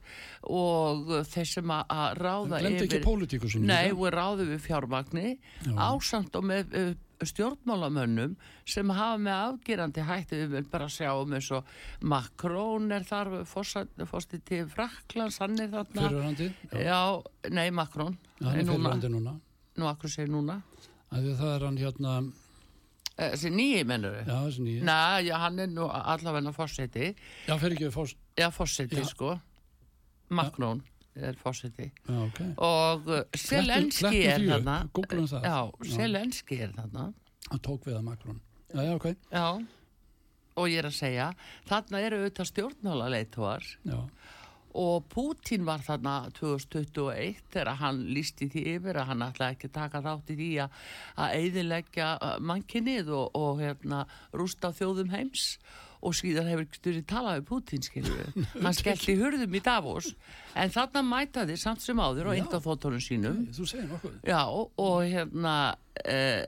og 0.50 1.12
þeir 1.30 1.50
sem 1.50 1.74
að, 1.76 2.18
ráða 2.20 2.62
Glemdi 2.64 2.88
ekki 2.88 3.02
pólitíkusunum 3.04 3.70
Nei, 3.70 3.90
líka. 3.92 4.00
og 4.00 4.14
ráðu 4.16 4.48
við 4.50 4.64
fjármagni 4.68 5.36
Já. 5.68 5.74
ásamt 5.78 6.36
og 6.40 6.48
með 6.50 6.74
uh, 6.80 6.94
stjórnmálamönnum 7.30 8.36
sem 8.66 8.90
hafa 8.90 9.18
með 9.22 9.40
afgerandi 9.48 10.06
hætti 10.08 10.40
við 10.42 10.52
vil 10.58 10.68
bara 10.72 10.88
sjá 10.92 11.10
um 11.22 11.34
eins 11.38 11.50
og 11.56 11.66
Macron 12.02 12.92
er 12.92 13.04
þar 13.08 13.32
fórsti 13.50 14.40
til 14.46 14.66
Fraklands, 14.72 15.40
hann 15.44 15.60
er 15.60 15.70
þarna 15.74 16.08
Fyrirhandi? 16.08 16.50
Já, 16.84 17.02
nei, 17.52 17.70
Macron 17.72 18.18
hann 18.42 18.60
er 18.60 18.66
fyrirhandi 18.70 19.10
núna. 19.16 19.36
nú 19.78 19.90
akkur 19.90 20.10
segir 20.14 20.30
núna 20.34 20.62
að 21.14 21.34
það 21.38 21.56
er 21.56 21.68
hann 21.70 21.78
hérna, 21.78 22.16
Eh, 23.14 23.30
þessi 23.36 23.50
nýji 23.54 23.82
mennur 23.86 24.16
já 24.26 24.38
þessi 24.48 24.62
nýja. 24.66 24.84
Nei, 24.88 25.26
já, 25.28 25.36
hann 25.38 25.60
er 25.62 25.68
nú 25.70 25.84
allavega 25.86 26.50
fórseti 26.56 27.12
Já, 27.46 27.54
fyrir 27.62 27.76
ekki 27.78 27.92
fórst, 27.94 28.18
Já, 28.36 28.48
fórseti, 28.50 28.98
Já. 28.98 29.06
sko 29.06 29.36
Macron 30.34 30.82
er 31.16 31.38
fórseti 31.38 31.90
já, 31.92 32.18
ok. 32.24 32.42
og 32.58 33.10
uh, 33.12 33.22
Selenski 33.38 34.10
Flettum 34.10 34.50
er 34.50 34.50
þarna. 34.50 34.78
Já. 35.46 35.60
Selenski 35.94 36.60
er 36.66 36.74
þarna. 36.76 37.08
Hann 37.50 37.64
tók 37.64 37.88
við 37.90 38.00
að 38.00 38.06
Macron. 38.08 38.42
Já, 38.74 38.82
já, 38.82 38.94
ok, 38.98 39.10
Já, 39.30 39.48
og 40.58 40.70
ég 40.72 40.80
er 40.82 40.88
að 40.90 40.98
segja 40.98 41.28
þarna 41.70 42.02
eru 42.02 42.22
auðvitað 42.22 42.50
stjórnmálaleitóar 42.50 43.68
já, 43.86 44.00
og 44.74 45.06
Pútín 45.14 45.68
var 45.68 45.84
þarna 45.86 46.32
2021 46.34 47.44
þegar 47.54 47.78
hann 47.78 48.00
lísti 48.10 48.50
því 48.50 48.64
yfir 48.72 48.98
að 48.98 49.10
hann 49.12 49.26
ætlaði 49.28 49.58
ekki 49.58 49.70
taka 49.76 50.02
þátt 50.02 50.34
í 50.34 50.38
því 50.40 50.52
að, 50.66 50.78
að 51.22 51.36
eiðilegja 51.40 52.08
mannkinnið 52.42 53.12
og, 53.14 53.28
og 53.38 53.62
hérna, 53.62 54.06
rústa 54.34 54.74
þjóðum 54.74 55.14
heims. 55.14 55.46
og 55.54 55.93
síðan 56.12 56.50
hefur 56.52 56.66
ekki 56.66 56.80
styrri 56.82 57.04
talað 57.08 57.40
við 57.40 57.46
Pútín 57.52 57.86
skilju. 57.86 58.26
Hann 58.66 58.76
skellti 58.78 59.16
hurðum 59.20 59.56
í 59.56 59.64
Davos 59.64 60.12
en 60.60 60.74
þarna 60.74 61.06
mætaði 61.08 61.56
samt 61.62 61.86
sem 61.86 62.02
áður 62.02 62.32
og 62.32 62.36
einnig 62.36 62.68
þóttunum 62.68 63.04
sínum 63.04 63.46
þú 63.56 63.70
segir 63.70 63.88
nokkuð. 63.92 64.20
Já, 64.28 64.42
og, 64.44 64.74
og 64.82 65.00
hérna 65.08 65.56
eh, 66.04 66.44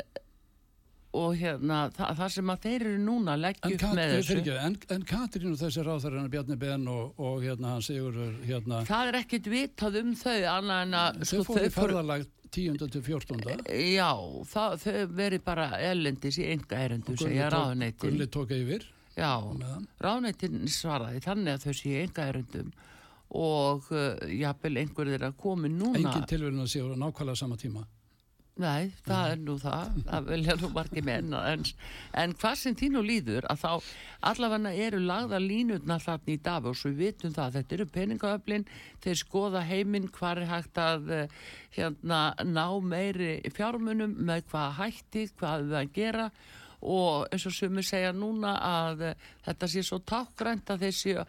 og 1.16 1.36
hérna 1.40 1.80
það, 1.96 2.14
það 2.20 2.32
sem 2.36 2.52
að 2.52 2.64
þeir 2.66 2.86
eru 2.90 3.02
núna 3.06 3.36
Kat, 3.56 3.86
með 3.96 4.04
eh, 4.04 4.14
þessu 4.16 4.32
fyrirgefðu, 4.32 4.62
en, 4.68 4.78
en 4.96 5.06
Katrín 5.10 5.54
og 5.54 5.60
þessi 5.62 5.86
ráþar 5.86 6.18
hennar 6.18 6.32
Bjarni 6.34 6.58
Ben 6.60 6.88
og, 6.92 7.20
og 7.22 7.44
hérna 7.46 7.76
hann 7.76 7.86
Sigur 7.86 8.18
hérna, 8.46 8.82
það 8.88 9.12
er 9.12 9.20
ekkit 9.22 9.52
vitað 9.52 10.00
um 10.02 10.16
þau 10.20 10.40
annað 10.56 10.82
en 10.86 10.98
að 11.00 11.22
þau 11.30 11.46
fóru 11.48 11.68
í 11.68 11.76
ferðalag 11.76 12.26
10. 12.56 12.78
til 12.88 13.02
14. 13.04 13.42
Já, 13.92 14.12
það, 14.48 14.76
þau 14.86 15.16
verið 15.18 15.42
bara 15.44 15.70
ellendis 15.84 16.40
í 16.40 16.46
enga 16.54 16.80
erendu 16.86 17.18
segja 17.20 17.50
ráðneitin. 17.52 18.14
Gulli 18.14 18.30
tók 18.32 18.54
yfir 18.56 18.86
Já, 19.16 19.32
ráðneitin 20.04 20.66
svaraði 20.68 21.22
þannig 21.24 21.56
að 21.56 21.68
þau 21.68 21.78
séu 21.80 22.00
enga 22.04 22.30
erendum 22.32 22.72
og 23.36 23.88
uh, 23.96 24.16
jafnvel 24.28 24.82
einhverjir 24.84 25.24
að 25.28 25.38
komi 25.40 25.72
núna. 25.72 26.00
engin 26.02 26.28
tilvægna 26.30 26.68
séu 26.70 26.92
á 26.92 26.96
nákvæmlega 27.00 27.40
sama 27.40 27.58
tíma. 27.60 27.86
Nei, 28.56 28.94
það 29.04 29.30
er 29.34 29.40
nú 29.44 29.54
það, 29.60 29.96
það 30.08 30.28
vilja 30.30 30.54
nú 30.62 30.68
margir 30.72 31.04
menn 31.04 31.34
en, 31.36 31.64
en 32.16 32.36
hvað 32.40 32.54
sem 32.62 32.76
þínu 32.80 33.02
líður 33.04 33.48
að 33.52 33.66
þá 33.66 33.72
allavega 34.30 34.72
eru 34.86 35.02
lagða 35.04 35.42
línutna 35.44 35.98
þarna 36.00 36.32
í 36.32 36.38
dag 36.46 36.70
og 36.70 36.78
svo 36.80 36.94
við 36.94 37.02
vitum 37.02 37.34
það, 37.36 37.58
þetta 37.58 37.76
eru 37.76 37.88
peningaöflin, 37.98 38.68
þeir 39.04 39.20
skoða 39.20 39.64
heiminn 39.68 40.08
hvað 40.08 40.46
er 40.46 40.52
hægt 40.54 40.80
að 40.80 41.12
eh, 41.18 41.36
hérna, 41.76 42.22
ná 42.48 42.68
meiri 42.80 43.34
fjármunum 43.58 44.16
með 44.24 44.48
hvað 44.54 44.80
hætti, 44.80 45.28
hvað 45.36 45.68
við 45.68 45.82
að 45.82 45.92
gera. 46.00 46.30
og 46.30 46.65
eins 46.86 47.46
og 47.50 47.56
sumir 47.56 47.86
segja 47.88 48.14
núna 48.16 48.56
að 48.62 49.06
eh, 49.10 49.28
þetta 49.46 49.70
sé 49.72 49.84
svo 49.86 50.02
tákgrænt 50.06 50.74
að 50.74 50.88
séu 50.96 51.24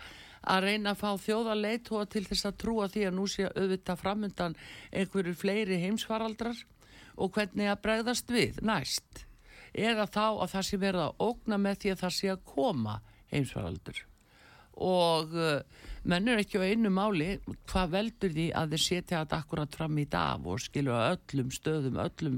að 0.46 0.66
reyna 0.66 0.92
að 0.92 1.00
fá 1.02 1.22
þjóðarleitóa 1.24 2.06
til 2.12 2.24
þess 2.28 2.46
að 2.46 2.58
trúa 2.62 2.88
því 2.92 3.06
að 3.08 3.16
nú 3.18 3.26
sé 3.30 3.48
auðvitað 3.50 4.02
framundan 4.02 4.58
einhverju 4.92 5.34
fleiri 5.34 5.80
heimsfaraldrar. 5.82 6.58
Og 7.16 7.32
hvernig 7.32 7.70
að 7.72 7.80
bregðast 7.82 8.30
við 8.30 8.60
næst? 8.62 9.24
Eða 9.72 10.06
þá 10.06 10.26
að 10.28 10.50
það 10.52 10.68
sé 10.68 10.82
verið 10.82 11.06
að 11.06 11.24
ógna 11.30 11.58
með 11.60 11.80
því 11.80 11.94
að 11.94 12.04
það 12.04 12.14
sé 12.18 12.30
að 12.32 12.44
koma 12.52 13.00
heimsfaraldur 13.32 14.04
og 14.76 15.32
uh, 15.34 15.60
menn 16.06 16.28
er 16.28 16.42
ekki 16.42 16.58
á 16.60 16.68
einu 16.68 16.90
máli 16.92 17.38
hvað 17.70 17.90
veldur 17.94 18.32
því 18.34 18.46
að 18.54 18.74
þeir 18.74 18.82
setja 18.84 19.20
þetta 19.24 19.38
akkurat 19.42 19.74
fram 19.78 19.96
í 19.98 20.04
dag 20.12 20.44
og 20.46 20.60
skilur 20.62 20.94
að 20.94 21.14
öllum 21.16 21.48
stöðum, 21.54 21.96
öllum, 22.04 22.36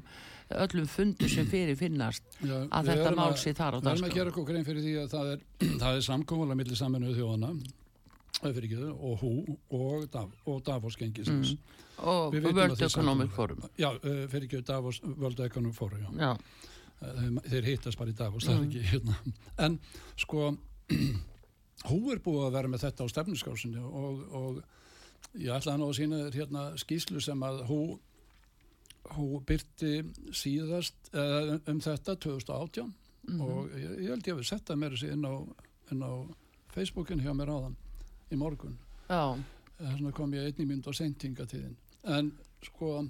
öllum 0.65 0.87
fundur 0.89 1.29
sem 1.33 1.49
fyrir 1.51 1.77
finnast 1.77 2.23
Já, 2.41 2.63
að 2.71 2.93
þetta 2.93 3.11
mál 3.19 3.35
sé 3.37 3.53
þar 3.59 3.77
á 3.77 3.79
Við 3.79 3.83
erum 3.83 3.91
að 3.91 3.99
dagskrá. 4.05 4.15
gera 4.21 4.33
okkur 4.33 4.47
grein 4.53 4.65
fyrir 4.69 4.87
því 4.87 4.95
að 5.03 5.11
það 5.17 5.33
er, 5.35 5.43
er 5.99 6.07
samkómulega 6.09 6.61
millir 6.63 6.81
saminuðu 6.81 7.19
þjóðana 7.19 7.51
eh, 8.45 8.63
ekki, 8.63 8.81
og 8.95 9.19
hú 9.25 9.33
og, 9.75 10.09
Dav, 10.15 10.31
og 10.47 10.63
Davos 10.65 10.97
gengisins 11.01 11.57
og 11.99 12.33
vitum 12.33 12.55
að 12.55 12.63
World 12.63 12.83
Economic 12.87 13.31
Forum 13.35 13.63
Já, 13.77 13.91
fyrir 14.31 14.47
ekki 14.49 14.63
Davos 14.71 15.03
World 15.19 15.41
Economic 15.51 15.75
Forum 15.77 16.07
já. 16.07 16.31
já, 16.31 16.37
Eh, 16.99 17.27
þeir, 17.47 17.63
hittast 17.63 17.95
bara 18.01 18.11
í 18.11 18.15
Davos 18.19 18.43
það 18.43 18.57
er 18.57 18.59
Mm. 18.59 18.71
ekki 18.73 18.81
hérna 18.91 19.15
en 19.63 19.77
sko 20.19 20.49
hú 21.87 21.99
er 22.13 22.19
búið 22.25 22.47
að 22.49 22.53
vera 22.59 22.69
með 22.73 22.85
þetta 22.87 23.05
á 23.07 23.13
stefniskásinu 23.13 23.85
og, 23.87 24.23
og 24.35 24.63
ég 25.39 25.53
ætlaði 25.55 25.79
nú 25.79 25.89
að 25.93 25.99
sína 26.01 26.19
þér 26.25 26.39
hérna 26.41 26.65
skýslu 26.83 27.21
sem 27.23 27.43
að 27.47 27.63
hú 27.71 27.81
hú 29.15 29.27
byrti 29.49 29.93
síðast 30.37 31.13
uh, 31.15 31.55
um 31.71 31.79
þetta 31.81 32.17
2018 32.17 32.95
Mhm. 33.29 33.41
og 33.45 33.67
ég, 33.77 33.91
ég 34.07 34.09
held 34.09 34.25
ég 34.25 34.33
að 34.33 34.39
við 34.41 34.47
setta 34.49 34.75
mér 34.79 34.95
þessi 34.95 35.09
inn 35.13 35.25
á, 35.29 35.35
inn 35.93 36.01
á 36.01 36.13
Facebookin 36.73 37.21
hjá 37.21 37.35
mér 37.37 37.51
áðan 37.53 37.75
í 38.33 38.37
morgun. 38.41 38.79
Já, 39.11 39.37
þess 39.77 39.91
vegna 39.99 40.13
kom 40.17 40.33
ég 40.33 40.47
einni 40.49 40.65
mynd 40.71 40.87
á 40.89 40.93
sendingatíðin 40.97 41.75
en 42.09 42.31
sko 42.65 43.03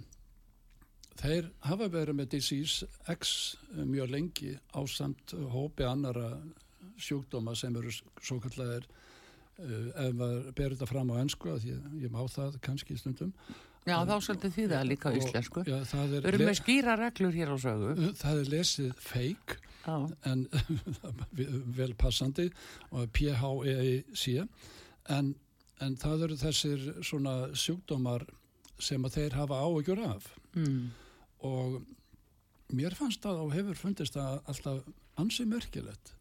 þeir 1.20 1.48
hafa 1.68 1.86
verið 1.92 2.18
með 2.18 2.30
Disease 2.34 2.88
X 3.14 3.30
mjög 3.78 4.10
lengi 4.10 4.56
á 4.74 4.80
samt 4.90 5.36
hópi 5.54 5.86
annara 5.86 6.32
sjúkdóma 6.98 7.54
sem 7.58 7.76
eru 7.80 7.92
svo 7.94 8.38
kallar 8.44 8.84
uh, 8.84 10.04
ef 10.06 10.12
maður 10.18 10.52
ber 10.58 10.74
þetta 10.76 10.90
fram 10.90 11.14
á 11.14 11.16
ennsku 11.22 11.54
að 11.54 11.66
ég, 11.70 11.88
ég 12.04 12.12
má 12.14 12.20
það 12.30 12.58
kannski 12.64 12.98
stundum 13.00 13.32
já 13.88 13.96
þá 14.04 14.14
svolítið 14.20 14.52
því 14.56 14.64
það 14.74 14.88
líka 14.90 15.08
Og- 15.10 15.18
íslensku. 15.22 15.64
já, 15.64 15.78
það, 15.88 16.06
Við 16.12 16.18
er, 16.18 16.28
erum 16.32 16.46
með 16.50 16.58
skýra 16.60 16.96
reglur 17.00 17.32
hér 17.38 17.52
á 17.54 17.56
sögu. 17.62 18.12
það 18.20 18.42
er 18.42 18.52
lesið 18.56 18.92
fake 19.00 19.58
Já, 19.88 19.94
en 20.28 20.42
vel 21.78 21.94
passandi 21.96 22.48
og 22.92 23.06
P-H-E-I-C 23.16 24.42
en, 25.14 25.30
en 25.80 25.94
það 25.96 26.24
eru 26.26 26.36
þessir 26.42 26.82
svona 27.06 27.36
sjúkdómar 27.56 28.26
sem 28.78 29.02
að 29.08 29.16
þeir 29.16 29.38
hafa 29.38 29.62
áhugjur 29.64 30.02
af 30.04 30.26
mm. 30.58 30.82
og 31.48 31.78
mér 32.76 32.94
fannst 32.98 33.24
það 33.24 33.40
og 33.46 33.54
hefur 33.56 33.80
fundist 33.80 34.18
það 34.18 34.42
alltaf 34.52 34.84
ansið 35.18 35.48
merkilegt 35.54 36.12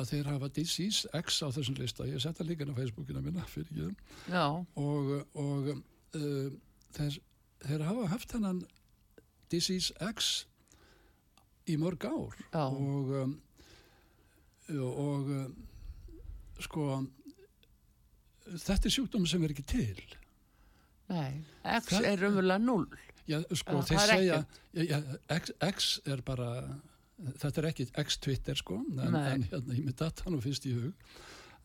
að 0.00 0.08
þeir 0.12 0.28
hafa 0.32 0.48
Disease 0.56 1.08
X 1.18 1.42
á 1.44 1.48
þessum 1.52 1.76
lista 1.78 2.06
ég 2.08 2.22
setja 2.22 2.46
líka 2.48 2.64
inn 2.64 2.72
á 2.72 2.78
Facebookina 2.78 3.20
minna 3.24 3.44
fyrir 3.50 3.90
ekki 3.90 4.32
já, 4.32 4.44
og, 4.80 5.10
og 5.36 5.68
uh, 5.72 6.48
þeir, 6.96 7.18
þeir 7.66 7.84
hafa 7.88 8.06
haft 8.14 8.32
hennan 8.36 8.62
Disease 9.52 9.92
X 10.12 10.30
í 11.68 11.76
mörg 11.78 12.04
ár 12.08 12.38
Já. 12.52 12.64
og 12.72 13.12
um, 13.20 13.34
og 14.72 15.28
um, 15.28 15.52
sko 16.62 16.86
þetta 18.48 18.88
er 18.88 18.94
sjúkdómi 18.96 19.28
sem 19.30 19.42
er 19.44 19.52
ekki 19.54 19.64
til 19.68 20.00
nei. 21.12 21.42
X 21.76 21.90
Það- 21.92 22.08
er 22.08 22.24
umverulega 22.30 22.62
0. 22.64 22.86
já, 23.28 23.38
sko, 23.60 23.82
þeir 23.86 24.02
segja 24.08 24.38
já, 24.72 24.98
X, 25.36 25.52
X 25.68 25.90
er 26.08 26.22
bara 26.26 26.48
þetta 27.20 27.62
er 27.62 27.68
ekki 27.70 27.88
X-Twitter 28.02 28.58
sko 28.58 28.80
en, 28.82 29.16
en 29.18 29.46
hérna, 29.46 29.76
ég 29.76 29.84
með 29.86 29.98
data 30.02 30.32
nú 30.32 30.40
fyrst 30.42 30.66
í 30.68 30.74
hug 30.76 30.92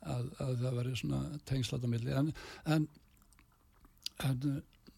að, 0.05 0.27
að 0.43 0.53
það 0.63 0.79
veri 0.79 0.95
svona 0.99 1.21
tengslat 1.49 1.85
á 1.85 1.89
milli. 1.89 2.13
En, 2.13 2.31
en, 2.75 2.87
en 4.27 4.43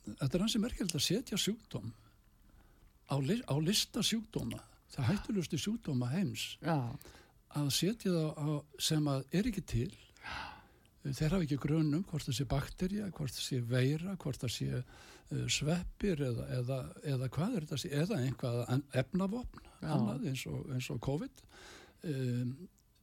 þetta 0.10 0.32
er 0.34 0.46
hansi 0.46 0.62
merkilegt 0.62 0.98
að 0.98 1.06
setja 1.06 1.40
sjúkdóm 1.40 1.94
á, 3.10 3.16
li, 3.24 3.40
á 3.46 3.56
lista 3.62 4.04
sjúkdóma 4.06 4.60
það 4.94 5.10
hættulegustu 5.14 5.60
sjúkdóma 5.62 6.10
heims. 6.14 6.52
Já, 6.66 6.78
að 7.58 7.72
setja 7.74 8.14
það 8.14 8.30
á, 8.38 8.48
sem 8.90 9.10
að 9.10 9.26
er 9.40 9.50
ekki 9.50 9.66
til 9.70 9.92
þeir 11.06 11.36
hafa 11.36 11.46
ekki 11.46 11.60
grunum 11.64 12.04
hvort 12.10 12.28
það 12.28 12.38
sé 12.40 12.46
bakterja, 12.50 13.10
hvort 13.16 13.36
það 13.36 13.46
sé 13.46 13.62
veira 13.70 14.16
hvort 14.20 14.44
það 14.44 14.54
sé 14.56 14.70
uh, 14.80 15.48
sveppir 15.48 16.24
eða, 16.28 16.48
eða, 16.60 16.80
eða 17.14 17.32
hvað 17.36 17.56
er 17.56 17.68
þetta 17.68 17.82
sé 17.84 17.92
eða 18.04 18.22
einhvað 18.26 18.62
efnavopn 19.04 19.68
annað 19.80 20.30
eins 20.32 20.46
og, 20.52 20.64
eins 20.76 20.90
og 20.92 21.00
COVID. 21.06 21.44
Um, 22.10 22.56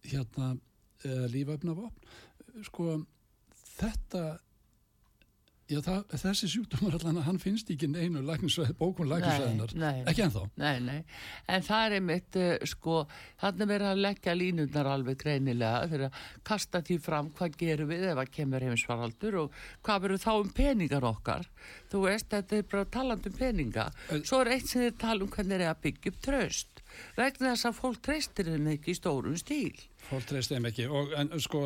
hérna 0.06 0.54
lífefnavopn. 1.04 2.08
Sko 2.64 2.96
þetta 3.76 4.22
já, 5.66 5.80
það, 5.82 6.02
þessi 6.22 6.48
sjúkdómar 6.52 6.96
allan 6.98 7.22
hann 7.26 7.38
finnst 7.42 7.70
ekki 7.74 7.88
einu 7.90 8.22
læknisvæði, 8.22 8.76
bókun 8.78 9.08
læknisvæðinar 9.10 9.74
nei. 9.80 10.02
ekki 10.06 10.24
ennþá 10.26 10.44
Nei, 10.62 10.76
nei, 10.84 10.98
en 11.50 11.64
það 11.66 11.86
er 11.88 11.96
einmitt, 11.98 12.38
uh, 12.38 12.52
sko, 12.70 13.00
þannig 13.42 13.70
verið 13.72 13.90
að 13.90 14.02
leggja 14.04 14.36
línundar 14.38 14.90
alveg 14.92 15.18
greinilega 15.24 15.88
þegar 15.90 16.20
kasta 16.46 16.82
því 16.86 16.98
fram 17.08 17.32
hvað 17.36 17.58
gerum 17.64 17.90
við 17.90 18.06
ef 18.12 18.22
að 18.22 18.32
kemur 18.38 18.66
heimsvaraldur 18.68 19.40
og 19.42 19.60
hvað 19.82 20.06
verður 20.06 20.24
þá 20.26 20.32
um 20.36 20.54
peningar 20.60 21.08
okkar. 21.10 21.50
Þú 21.90 22.04
veist, 22.06 22.30
þetta 22.30 22.56
er 22.60 22.70
bara 22.70 22.88
talandi 22.96 23.32
um 23.32 23.38
peninga. 23.40 23.90
En- 24.14 24.24
Svo 24.26 24.40
er 24.44 24.54
eitt 24.56 24.70
sem 24.70 24.82
þið 24.86 24.98
tala 25.02 25.26
um 25.26 25.30
hvernig 25.34 25.60
er 25.60 25.70
að 25.72 25.82
byggja 25.86 26.12
upp 26.12 26.22
tröst. 26.26 26.82
Vegna 27.16 27.52
þess 27.52 27.68
að 27.68 27.78
fólk 27.80 28.02
treystir 28.06 28.48
þeim 28.52 28.68
ekki 28.72 28.94
í 28.94 28.98
stórum 28.98 29.36
stíl. 29.36 29.74
Fólk 30.06 30.28
treyst 30.30 30.52
þeim 30.52 30.68
ekki 30.70 30.86
og 30.88 31.12
en 31.18 31.32
sko 31.42 31.62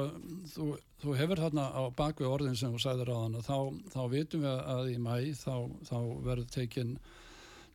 þú, 0.54 0.70
þú 1.00 1.16
hefur 1.18 1.42
þarna 1.44 1.66
á 1.72 1.82
bakvið 1.96 2.30
orðin 2.30 2.58
sem 2.58 2.72
þú 2.74 2.82
sagðir 2.82 3.12
á 3.12 3.16
hana 3.16 3.42
þá, 3.44 3.58
þá 3.92 4.00
vitum 4.12 4.44
við 4.44 4.62
að 4.74 4.92
í 4.92 4.96
mæ 5.00 5.14
þá, 5.38 5.54
þá 5.88 5.98
verður 6.26 6.48
tekin 6.54 6.94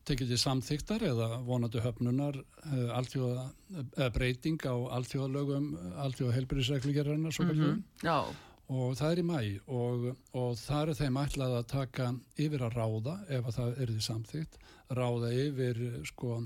tekið 0.06 0.32
til 0.32 0.38
samþyktar 0.38 1.02
eða 1.08 1.28
vonandi 1.46 1.82
höfnunar 1.82 2.36
uh, 2.38 2.90
alþjóða, 2.94 3.46
uh, 3.82 4.10
breyting 4.14 4.60
á 4.62 4.74
alþjóðalögum 4.98 5.72
alþjóða 6.04 6.36
helbriðsreglugerðarna 6.36 7.32
svo 7.34 7.48
mm 7.48 7.80
Já, 8.06 8.20
og 8.66 8.94
það 8.98 9.12
er 9.12 9.22
í 9.22 9.26
mæ 9.26 9.40
og, 9.66 10.06
og 10.34 10.54
það 10.58 10.92
er 10.92 11.00
þeim 11.00 11.18
ætlað 11.22 11.56
að 11.56 11.66
taka 11.72 12.12
yfir 12.38 12.64
að 12.66 12.78
ráða 12.78 13.16
ef 13.28 13.50
að 13.50 13.58
það 13.58 13.82
er 13.82 13.92
því 13.92 14.06
samþygt 14.06 14.60
ráða 14.96 15.32
yfir 15.34 15.82
sko 16.06 16.38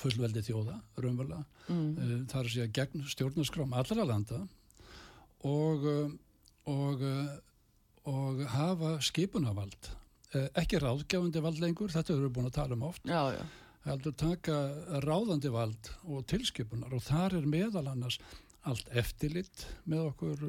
fullveldi 0.00 0.42
þjóða, 0.42 0.78
raunverulega. 0.98 1.44
Mm. 1.68 1.90
uh, 1.96 2.14
það 2.28 2.38
er 2.40 2.48
að 2.48 2.52
segja 2.54 2.70
gegn 2.80 3.08
stjórnarskrám 3.14 3.76
allra 3.80 4.06
landa 4.08 4.42
og, 5.44 5.84
uh, 5.84 6.14
og, 6.72 7.02
uh, 7.04 7.34
og 8.10 8.44
hafa 8.54 8.94
skipunavald 9.04 9.90
uh, 9.90 10.48
ekki 10.60 10.80
ráðgjafandi 10.82 11.42
vald 11.44 11.60
lengur, 11.62 11.92
þetta 11.92 12.14
erum 12.16 12.26
við 12.28 12.34
búin 12.38 12.48
að 12.50 12.56
tala 12.60 12.78
um 12.78 12.86
oft. 12.88 13.04
Já, 13.08 13.22
já, 13.36 13.42
heldur 13.84 14.14
taka 14.16 14.56
ráðandi 15.04 15.50
vald 15.52 15.90
og 16.08 16.24
tilskipunar 16.30 16.94
og 16.96 17.04
þar 17.04 17.36
er 17.42 17.50
meðal 17.52 17.90
annars 17.92 18.16
allt 18.64 18.88
eftirlitt 18.96 19.66
með 19.84 20.06
okkur 20.08 20.44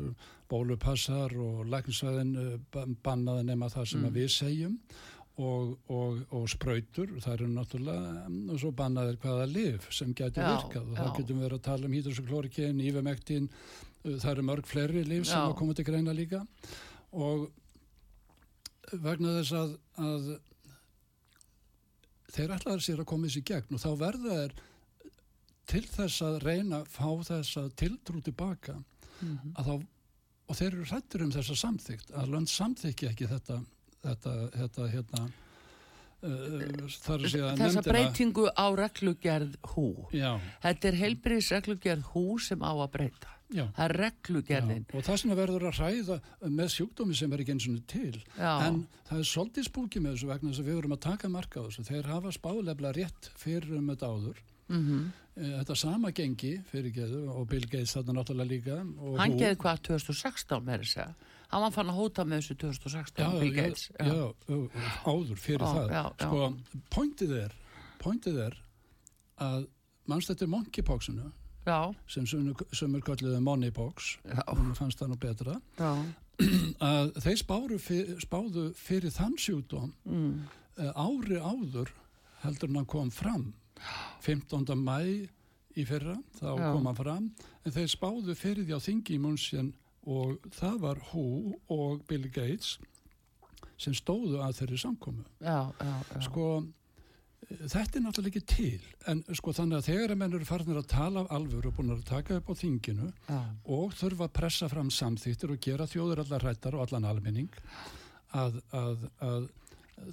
bólupassar 0.48 1.34
og 1.36 1.66
læknisvæðin 1.68 2.62
bannaði 3.04 3.44
nema 3.50 3.68
það 3.74 3.90
sem 3.92 4.06
Mm. 4.06 4.14
við 4.16 4.30
segjum 4.32 4.78
og, 5.36 5.74
og, 5.92 6.22
og 6.32 6.46
sprautur, 6.48 7.12
það 7.20 7.34
eru 7.34 7.48
náttúrulega 7.52 8.14
um, 8.30 8.38
og 8.54 8.62
svo 8.62 8.72
bannaðir 8.72 9.18
hvaða 9.20 9.50
lif 9.52 9.90
sem 9.92 10.14
getur 10.16 10.46
Já, 10.46 10.54
virkað. 10.54 10.86
Og 10.94 10.96
það 11.02 11.12
getum 11.18 11.42
verið 11.44 11.58
að 11.60 11.66
tala 11.68 11.90
um 11.90 11.98
hydroxyklorikin, 11.98 12.80
ívermektin 12.88 13.50
það 14.06 14.32
eru 14.36 14.44
mörg 14.52 14.68
fleiri 14.70 15.04
lif 15.08 15.26
sem 15.30 15.40
að 15.42 15.56
koma 15.60 15.74
til 15.78 15.86
greina 15.88 16.14
líka 16.16 16.42
og 17.16 17.48
vegna 19.02 19.36
þess 19.40 19.54
að, 19.58 19.76
að 19.98 20.28
þeir 22.36 22.54
ætlaður 22.58 22.84
sér 22.86 23.02
að 23.04 23.10
koma 23.12 23.30
þessi 23.30 23.44
gegn 23.50 23.78
og 23.78 23.82
þá 23.84 23.90
verða 24.02 24.38
þeir 24.40 24.56
til 25.72 25.84
þess 25.90 26.22
að 26.28 26.36
reyna 26.46 26.82
að 26.84 26.90
fá 26.94 27.08
þess 27.32 27.58
að 27.64 27.72
tiltrú 27.82 28.22
tilbaka 28.28 28.76
Mhm. 29.24 29.54
að 29.56 29.66
þá, 29.70 29.76
og 30.52 30.56
þeir 30.60 30.74
eru 30.74 30.86
hrættur 30.90 31.22
um 31.24 31.30
þessa 31.32 31.56
samþygt 31.56 32.10
að 32.20 32.32
lönd 32.34 32.50
samþykja 32.52 33.12
ekki 33.14 33.28
þetta 33.32 33.60
þetta, 34.04 34.34
þetta 34.60 34.88
hérna 34.92 35.22
uh, 35.24 36.90
þar 37.00 37.24
að 37.24 37.30
segja 37.32 37.54
þessa 37.62 37.84
breytingu 37.88 38.44
á 38.52 38.66
reglugerð 38.76 39.56
hú. 39.72 39.86
já, 40.12 40.34
Þetta 40.66 40.88
er 40.92 41.00
heilbriðs 41.00 41.52
reglugerð 41.56 42.04
hú 42.12 42.26
sem 42.44 42.60
á 42.60 42.72
að 42.76 42.92
breyta. 42.98 43.32
Já, 43.54 43.66
Það 43.76 43.86
er 43.86 43.94
reglugerðin. 44.02 44.86
já, 44.90 44.96
og 44.98 45.04
það 45.06 45.18
sem 45.22 45.36
verður 45.38 45.68
að 45.70 45.78
hræða 45.80 46.18
með 46.50 46.70
sjúkdómi 46.76 47.16
sem 47.16 47.34
er 47.34 47.40
ekki 47.44 47.52
eins 47.56 47.68
og 47.70 47.84
til 47.88 48.24
Já. 48.40 48.54
en 48.68 48.88
það 49.10 49.20
er 49.20 49.30
svolítið 49.30 49.68
spúki 49.70 50.00
með 50.02 50.16
þessu 50.16 50.28
vegna 50.32 50.50
þess 50.50 50.60
að 50.64 50.70
við 50.72 50.76
vorum 50.80 50.96
að 50.98 51.04
taka 51.06 51.30
marka 51.30 51.60
á 51.62 51.66
þessu 51.70 51.86
þeir 51.86 52.10
hafa 52.10 52.32
spáðlefla 52.32 52.94
rétt 52.96 53.30
fyrir 53.38 53.78
um 53.78 53.88
þetta 53.94 54.10
áður 54.16 54.44
Mm 54.68 55.12
Eh, 55.36 55.52
Þetta 55.60 55.76
sama 55.76 56.10
gengi 56.16 56.54
fyrir 56.72 56.94
geðu 56.96 57.26
og 57.28 57.50
Bill 57.52 57.66
Gates 57.68 57.92
þarna 57.94 58.14
náttúrulega 58.22 58.48
líka. 58.48 58.76
Hann 59.20 59.34
geði 59.36 59.58
hvað 59.60 59.82
2016 59.84 60.64
með 60.64 60.80
þess 60.86 60.98
að 61.04 61.14
Hann 61.52 61.62
var 61.66 61.72
fann 61.76 61.90
að 61.92 61.98
hóta 62.00 62.24
með 62.24 62.40
þessu 62.40 62.56
2016 62.64 63.40
Bill 63.42 63.52
Gates. 63.52 63.90
áður 65.06 65.36
fyrir 65.36 65.60
það. 65.60 65.92
Sko, 66.24 66.48
pointið 66.96 67.34
er, 67.44 67.56
pointið 68.02 68.40
er 68.48 68.56
að 69.44 69.68
mannstættir 70.08 70.48
monkeypoxinu 70.52 71.28
já, 71.66 71.80
sem 72.08 72.26
kölluðu 73.02 73.42
moneypox, 73.42 74.18
já, 74.26 74.42
og 74.48 74.62
fannst 74.78 75.00
það 75.02 75.12
nú 75.14 75.18
betra, 75.26 75.58
já. 75.80 75.92
að 76.92 77.14
þeir 77.24 77.38
spáru 77.42 77.78
fyr, 77.80 78.10
spáðu 78.24 78.66
fyrir 78.76 79.14
þann 79.16 79.38
sjúkdóm 79.40 79.94
Mm. 80.06 80.44
eh, 80.78 80.92
ári 80.96 81.40
áður 81.40 81.92
heldur 82.44 82.74
hann 82.76 82.86
kom 82.86 83.10
fram 83.12 83.54
15. 84.22 84.76
mæ 84.76 85.00
í 85.76 85.84
fyrra, 85.88 86.16
þá 86.40 86.46
Já. 86.60 86.72
kom 86.74 86.86
hann 86.88 86.96
fram 86.96 87.26
en 87.66 87.72
þeir 87.76 87.90
spáðu 87.92 88.36
fyrir 88.36 88.64
því 88.68 88.76
á 88.78 88.80
þingi 88.80 89.16
í 89.18 89.20
munnsinn 89.24 89.74
og 90.08 90.38
það 90.56 90.78
var 90.84 91.00
Who 91.12 91.56
og 91.74 92.04
Bill 92.08 92.28
Gates 92.30 92.78
sem 93.78 93.94
stóðu 93.98 94.40
að 94.46 94.54
þeirri 94.62 94.78
já. 95.82 96.22
sko 96.24 96.46
þetta 97.46 98.00
er 98.00 98.04
náttúrulega 98.06 98.32
ekki 98.32 98.42
til 98.50 98.86
en 99.12 99.24
sko 99.38 99.54
þannig 99.54 99.78
að 99.82 99.88
þegar 99.90 100.14
að 100.16 100.20
menn 100.22 100.34
eru 100.38 100.48
farnir 100.50 100.80
að 100.82 100.88
tala 100.92 101.22
af 101.26 101.32
alvöru 101.38 101.70
og 101.72 101.76
búin 101.78 101.94
að 101.94 102.04
taka 102.10 102.40
upp 102.40 102.50
á 102.50 102.54
þinginu 102.58 103.10
Já. 103.30 103.40
og 103.78 103.94
þurfa 104.00 104.28
að 104.30 104.34
pressa 104.40 104.70
fram 104.72 104.90
samþýttir 104.90 105.54
og 105.54 105.62
gera 105.62 105.86
þjóður 105.92 106.24
allar 106.26 106.46
rættar 106.50 106.76
og 106.80 106.86
allan 106.88 107.06
almenning 107.12 107.50
að, 108.36 108.58
að, 108.74 109.06
að 109.22 109.50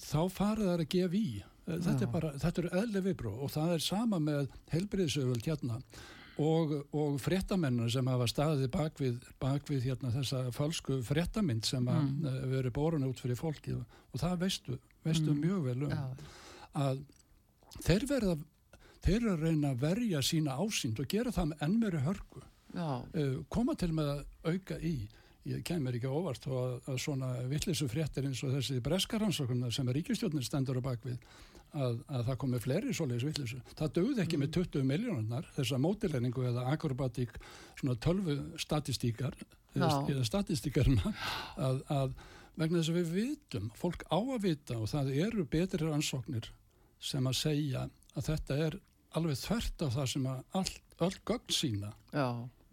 þá 0.04 0.18
farið 0.30 0.68
það 0.68 0.74
að 0.84 0.88
gefa 0.96 1.16
í 1.22 1.28
þetta 1.66 1.94
Já. 1.94 2.02
er 2.06 2.10
bara, 2.12 2.32
þetta 2.42 2.62
eru 2.64 2.72
eðli 2.82 3.04
viðbró 3.08 3.32
og 3.46 3.52
það 3.54 3.72
er 3.78 3.84
sama 3.86 4.18
með 4.22 4.50
helbriðsöföld 4.74 5.46
hérna 5.48 5.80
og, 6.42 6.72
og 6.96 7.16
fréttamennur 7.22 7.90
sem 7.92 8.06
hafa 8.08 8.26
staðið 8.30 8.70
bakvið, 8.72 9.18
bakvið 9.42 9.84
hérna 9.88 10.12
þessa 10.14 10.44
falsku 10.56 11.00
fréttamind 11.06 11.64
sem 11.68 11.88
að 11.92 12.00
Mm. 12.02 12.22
mm. 12.24 12.46
veri 12.56 12.70
borun 12.74 13.04
út 13.08 13.20
fyrir 13.20 13.36
fólki 13.38 13.74
og, 13.76 13.82
og 14.12 14.20
það 14.20 14.38
veistu, 14.46 14.78
veistu 15.04 15.30
Mm. 15.32 15.42
mjög 15.44 15.66
vel 15.70 15.82
um 15.88 15.90
Já. 15.92 16.04
að 16.74 17.02
þeir 17.80 18.06
verða 18.10 18.36
þeir 19.02 19.16
eru 19.16 19.32
að 19.32 19.44
reyna 19.46 19.72
að 19.72 19.82
verja 19.82 20.22
sína 20.22 20.58
ásýnd 20.60 21.00
og 21.02 21.10
gera 21.10 21.34
það 21.34 21.52
með 21.52 21.64
enn 21.66 21.78
meiri 21.80 22.02
hörku 22.04 22.42
uh, 22.42 23.38
koma 23.52 23.74
til 23.78 23.92
með 23.96 24.12
að 24.16 24.24
auka 24.52 24.78
í 24.78 24.96
ég 25.48 25.62
kemur 25.66 25.96
ekki 25.98 26.10
óvart 26.10 26.44
að, 26.46 26.76
að 26.86 26.98
svona 27.02 27.32
vittlisu 27.50 27.88
fréttir 27.90 28.28
eins 28.28 28.42
og 28.46 28.52
þessi 28.54 28.78
breskaransóknar 28.84 29.74
sem 29.74 29.88
er 29.90 29.98
ríkistjórnir 29.98 30.46
stendur 30.46 30.78
á 30.78 30.86
bakvið 30.86 31.18
að, 31.72 31.98
að 32.06 32.28
það 32.28 32.38
komi 32.44 32.60
fleiri 32.62 32.94
svoleiðis 32.94 33.26
vittlisu. 33.26 33.58
Það 33.78 33.94
dögði 33.98 34.22
ekki 34.22 34.38
með 34.38 34.52
20 34.58 34.86
miljónar 34.86 35.48
þessa 35.56 35.80
mótilegningu 35.82 36.46
eða 36.52 36.68
akrobatík 36.70 37.34
svona 37.80 37.98
tölvu 38.02 38.38
statistíkar 38.60 39.34
eða, 39.74 39.88
Já. 39.88 39.98
eða 40.14 40.28
statistíkarna 40.28 41.14
að, 41.56 41.82
að 41.90 42.16
vegna 42.60 42.78
þess 42.78 42.92
að 42.92 42.98
við 43.00 43.14
vitum, 43.16 43.70
fólk 43.80 44.04
á 44.12 44.18
að 44.20 44.42
vita 44.46 44.78
og 44.78 44.90
það 44.92 45.14
eru 45.26 45.46
betri 45.48 45.88
rannsóknir 45.88 46.52
sem 47.02 47.26
að 47.30 47.38
segja 47.40 47.86
að 48.16 48.28
þetta 48.30 48.58
er 48.66 48.76
alveg 49.18 49.40
þvert 49.42 49.84
á 49.84 49.88
það 49.96 50.10
sem 50.14 50.28
að 50.32 50.42
all, 50.60 50.74
öll 51.06 51.16
gögn 51.28 51.56
sína 51.56 51.90
Já. 52.14 52.28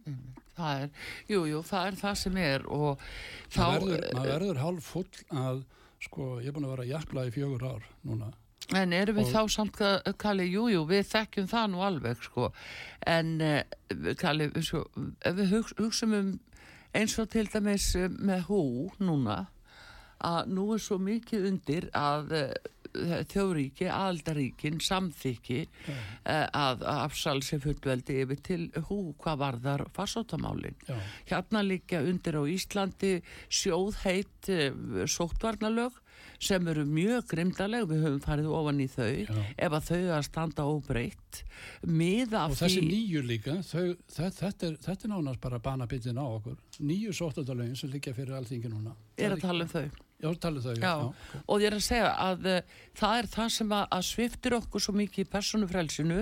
einmitt. 0.05 0.45
Það 0.59 0.81
er, 0.83 0.89
jú, 1.31 1.41
jú, 1.47 1.59
það 1.63 1.85
er 1.89 1.97
það 2.01 2.15
sem 2.19 2.37
er 2.43 2.65
og 2.67 3.03
þá, 3.47 3.59
maður 3.63 3.93
verður, 3.93 4.25
verður 4.27 4.57
hálf 4.59 4.89
full 4.91 5.23
að 5.39 5.61
sko, 6.03 6.27
ég 6.43 6.49
er 6.51 6.55
búin 6.55 6.67
að 6.67 6.73
vera 6.75 6.85
að 6.87 6.91
jakla 6.93 7.25
í 7.29 7.33
fjögur 7.35 7.65
ár 7.69 7.85
núna 8.07 8.31
en 8.77 8.93
erum 8.93 9.17
við 9.17 9.29
og- 9.29 9.31
þá 9.33 9.53
samt 9.55 9.79
að 9.81 10.11
Kalli, 10.21 10.45
jú, 10.51 10.67
jú, 10.69 10.83
við 10.85 11.07
þekkjum 11.09 11.47
það 11.49 11.69
nú 11.71 11.79
alveg, 11.81 12.19
sko, 12.27 12.51
en 13.07 13.31
uh, 13.41 14.13
Kalli, 14.19 14.49
sko, 14.61 14.83
ef 15.25 15.39
við 15.39 15.55
hug, 15.55 15.71
hugsum 15.79 16.13
um 16.19 16.29
eins 16.93 17.15
og 17.21 17.29
til 17.33 17.47
dæmis 17.49 17.87
eh, 17.97 18.09
með 18.09 18.43
hú 18.49 18.59
núna, 18.99 19.39
að 20.25 20.51
nú 20.55 20.67
er 20.75 20.83
svo 20.83 20.97
mikið 21.01 21.47
undir 21.49 21.87
að 21.95 22.35
uh, 22.39 22.51
þjóðríki, 23.29 23.87
aldaríkin, 23.93 24.79
samþykki 24.83 25.61
uh, 25.63 25.93
að, 26.25 26.83
að 26.83 27.01
afsal 27.05 27.37
sér 27.45 27.63
fullveldi 27.63 28.19
yfir 28.23 28.43
til 28.45 28.61
hú 28.89 28.99
hvað 29.21 29.41
varðar 29.43 29.85
farsóttamálin. 29.95 30.77
já, 30.87 30.97
Hérna 31.29 31.63
liggja 31.65 32.01
undir 32.03 32.39
á 32.39 32.43
Íslandi 32.49 33.19
sjóðheit 33.47 34.51
uh, 34.53 35.05
sóttvarnalög 35.05 35.99
sem 36.39 36.67
eru 36.71 36.85
mjög 36.87 37.27
grimdaleg, 37.33 37.85
við 37.89 38.03
höfum 38.05 38.19
farið 38.23 38.49
ofan 38.55 38.79
í 38.79 38.87
þau, 38.91 39.11
Já. 39.27 39.39
ef 39.67 39.75
að 39.75 39.89
þau 39.89 40.11
að 40.15 40.21
standa 40.27 40.65
óbreytt, 40.71 41.41
miða 41.83 42.45
og 42.47 42.55
þessi 42.59 42.83
nýju 42.85 43.23
líka 43.27 43.57
þau, 43.67 43.95
þetta, 44.07 44.35
þetta, 44.39 44.69
er, 44.69 44.77
þetta 44.85 45.07
er 45.07 45.13
nánast 45.13 45.41
bara 45.43 45.59
banabittin 45.63 46.19
á 46.19 46.25
okkur 46.25 46.55
nýju 46.79 47.15
sóttadalögin 47.19 47.75
sem 47.79 47.91
liggja 47.91 48.15
fyrir 48.15 48.37
alþingi 48.39 48.71
núna 48.71 48.95
er 49.19 49.35
að 49.35 49.43
tala 49.43 49.67
um 49.67 49.73
þau. 49.73 49.89
Já, 50.19 50.29
tala 50.43 50.61
þau, 50.63 50.73
Já, 50.79 50.93
og 51.47 51.61
ég 51.63 51.69
er 51.69 51.75
að 51.77 51.83
segja 51.85 52.09
að 52.19 52.47
uh, 52.51 52.73
það 52.99 53.17
er 53.21 53.29
það 53.35 53.49
sem 53.55 53.73
að, 53.77 53.85
að 53.97 54.05
sviftir 54.09 54.55
okkur 54.57 54.83
svo 54.83 54.95
mikið 54.99 55.23
í 55.25 55.29
persónufrelsinu 55.31 56.19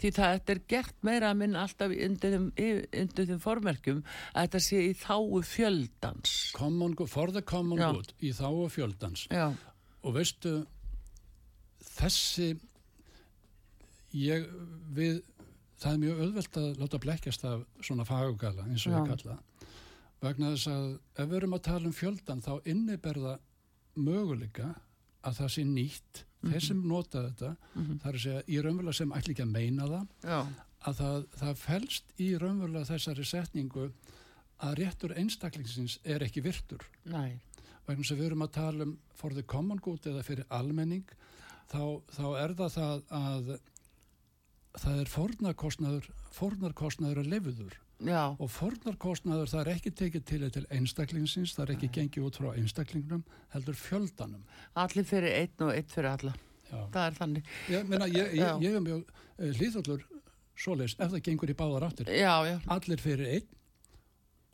því 0.00 0.12
það 0.16 0.52
er 0.54 0.60
gert 0.74 0.96
meira 1.06 1.30
að 1.32 1.40
minn 1.42 1.58
alltaf 1.60 1.92
undir 2.08 2.36
þeim, 2.38 3.40
formerkjum 3.44 4.00
að 4.32 4.46
þetta 4.46 4.62
sé 4.68 4.80
í 4.88 4.94
þáu 4.96 5.42
fjöldans. 5.48 6.34
common, 6.56 6.94
good- 6.96 7.10
for 7.12 7.30
the 7.32 7.42
common 7.42 7.78
Já. 7.82 7.90
good 7.92 8.14
í 8.20 8.32
þáu 8.32 8.64
fjöldans 8.72 9.26
Já, 9.30 9.50
og 10.04 10.16
veistu 10.16 10.62
þessi 11.94 12.54
ég 14.14 14.48
við 14.94 15.20
það 15.82 15.92
er 15.92 16.00
mjög 16.00 16.20
auðvelt 16.24 16.58
að 16.60 16.78
láta 16.80 17.00
blekkjast 17.02 17.44
af 17.50 17.64
svona 17.84 18.06
fagugala 18.08 18.64
eins 18.70 18.86
og 18.88 18.94
Já. 18.94 18.98
ég 19.02 19.10
kalla 19.10 19.36
vegna 20.24 20.50
þess 20.54 20.68
að 20.72 20.86
ef 21.22 21.28
við 21.30 21.36
erum 21.40 21.56
að 21.58 21.64
tala 21.68 21.88
um 21.90 21.96
fjöldan 21.96 22.42
þá 22.44 22.52
inniberða 22.72 23.34
möguleika 23.96 24.70
að 25.24 25.38
það 25.40 25.52
sé 25.54 25.64
nýtt. 25.68 26.24
Þeir 26.44 26.60
sem 26.66 26.80
nota 26.88 27.22
þetta 27.24 27.56
Mhm. 27.74 27.98
það 28.02 28.08
er 28.10 28.16
að 28.18 28.24
segja 28.24 28.42
í 28.52 28.58
raunverulega 28.62 28.94
sem 28.98 29.12
ætli 29.16 29.32
ekki 29.34 29.44
að 29.46 29.54
meina 29.54 29.86
það 29.88 30.08
já, 30.24 30.40
að 30.84 30.94
það, 30.98 31.26
það 31.40 31.54
felst 31.62 32.04
í 32.20 32.26
raunverulega 32.38 32.90
þessari 32.90 33.24
setningu 33.24 33.86
að 34.60 34.74
réttur 34.78 35.14
einstaklingsins 35.16 35.98
er 36.04 36.20
ekki 36.26 36.42
virtur. 36.44 36.84
Næ, 37.06 37.40
vegna 37.86 38.02
þess 38.04 38.12
að 38.12 38.18
við 38.20 38.26
erum 38.26 38.42
að 38.44 38.52
tala 38.52 38.82
um 38.84 38.98
for 39.14 39.30
the 39.32 39.42
common 39.42 39.78
good 39.78 40.04
eða 40.04 40.22
fyrir 40.22 40.44
almenning 40.50 41.04
þá, 41.72 42.02
þá 42.12 42.26
er 42.44 42.54
það 42.54 42.70
það 42.76 43.02
að 43.10 43.58
það 44.74 45.00
er 45.00 45.10
fornarkostnaður 45.14 46.10
fornarkostnaður 46.34 47.22
að 47.24 47.30
lifiður 47.32 47.74
já, 48.00 48.22
og 48.38 48.50
fornarkostnaður 48.50 49.52
það 49.52 49.60
er 49.60 49.72
ekki 49.74 49.92
tekið 50.00 50.24
til 50.30 50.50
til 50.50 50.66
einstaklingsins, 50.70 51.54
það 51.54 51.66
er 51.66 51.74
ekki 51.76 51.92
gengið 51.98 52.26
út 52.28 52.40
frá 52.40 52.50
einstaklingnum, 52.54 53.24
heldur 53.54 53.78
fjöldanum 53.78 54.42
allir 54.74 55.06
fyrir 55.08 55.38
einn 55.42 55.68
og 55.68 55.74
einn 55.74 55.88
fyrir 55.94 56.10
alla. 56.14 56.34
Já. 56.70 56.78
Það 56.90 57.04
er 57.06 57.18
þannig. 57.18 57.48
Ég, 57.70 57.88
meina, 57.88 58.06
ég, 58.08 58.32
ég, 58.40 58.62
ég 58.64 58.74
er 58.74 58.82
mjög 58.82 59.04
uh, 59.04 59.50
hlýðallur 59.58 60.06
svoleiðis 60.58 60.96
ef 60.98 61.12
það 61.12 61.22
gengur 61.28 61.50
í 61.52 61.56
báðar 61.58 61.88
áttir 61.88 62.10
Já, 62.14 62.34
já, 62.46 62.56
allir 62.70 63.02
fyrir 63.02 63.30
einn 63.36 63.52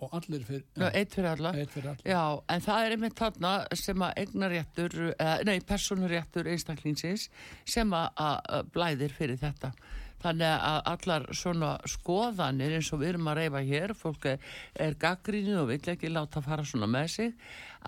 og 0.01 0.15
allir 0.17 0.45
fyrir, 0.49 0.63
já 0.81 0.87
einn 0.97 1.11
fyrir 1.13 1.29
alla. 1.29 1.51
einn 1.53 1.69
fyrir 1.69 1.91
allir 1.91 2.07
Já, 2.09 2.23
en 2.55 2.63
það 2.65 2.85
er 2.87 2.95
einmitt 2.95 3.19
þarna 3.19 3.51
sem 3.77 4.05
að 4.07 4.23
eignaréttur, 4.23 4.95
eh, 5.13 5.35
nei, 5.45 5.59
personuréttur 5.69 6.49
einstaklingsins 6.49 7.27
sem 7.69 7.93
að, 7.93 8.09
að 8.17 8.71
blæðir 8.73 9.13
fyrir 9.19 9.41
þetta. 9.43 9.75
Þannig 10.21 10.53
að 10.53 10.79
allar 10.93 11.27
svona 11.33 11.73
skoðanir 11.89 12.77
eins 12.77 12.93
og 12.93 13.01
við 13.01 13.15
erum 13.15 13.31
að 13.33 13.41
reyfa 13.41 13.65
hér, 13.71 13.95
fólk 13.97 14.29
er, 14.35 14.49
er 14.87 14.97
gaggrínu 15.01 15.59
og 15.63 15.71
vill 15.73 15.93
ekki 15.95 16.13
láta 16.13 16.45
fara 16.45 16.67
svona 16.69 16.91
með 16.91 17.13
sig, 17.17 17.35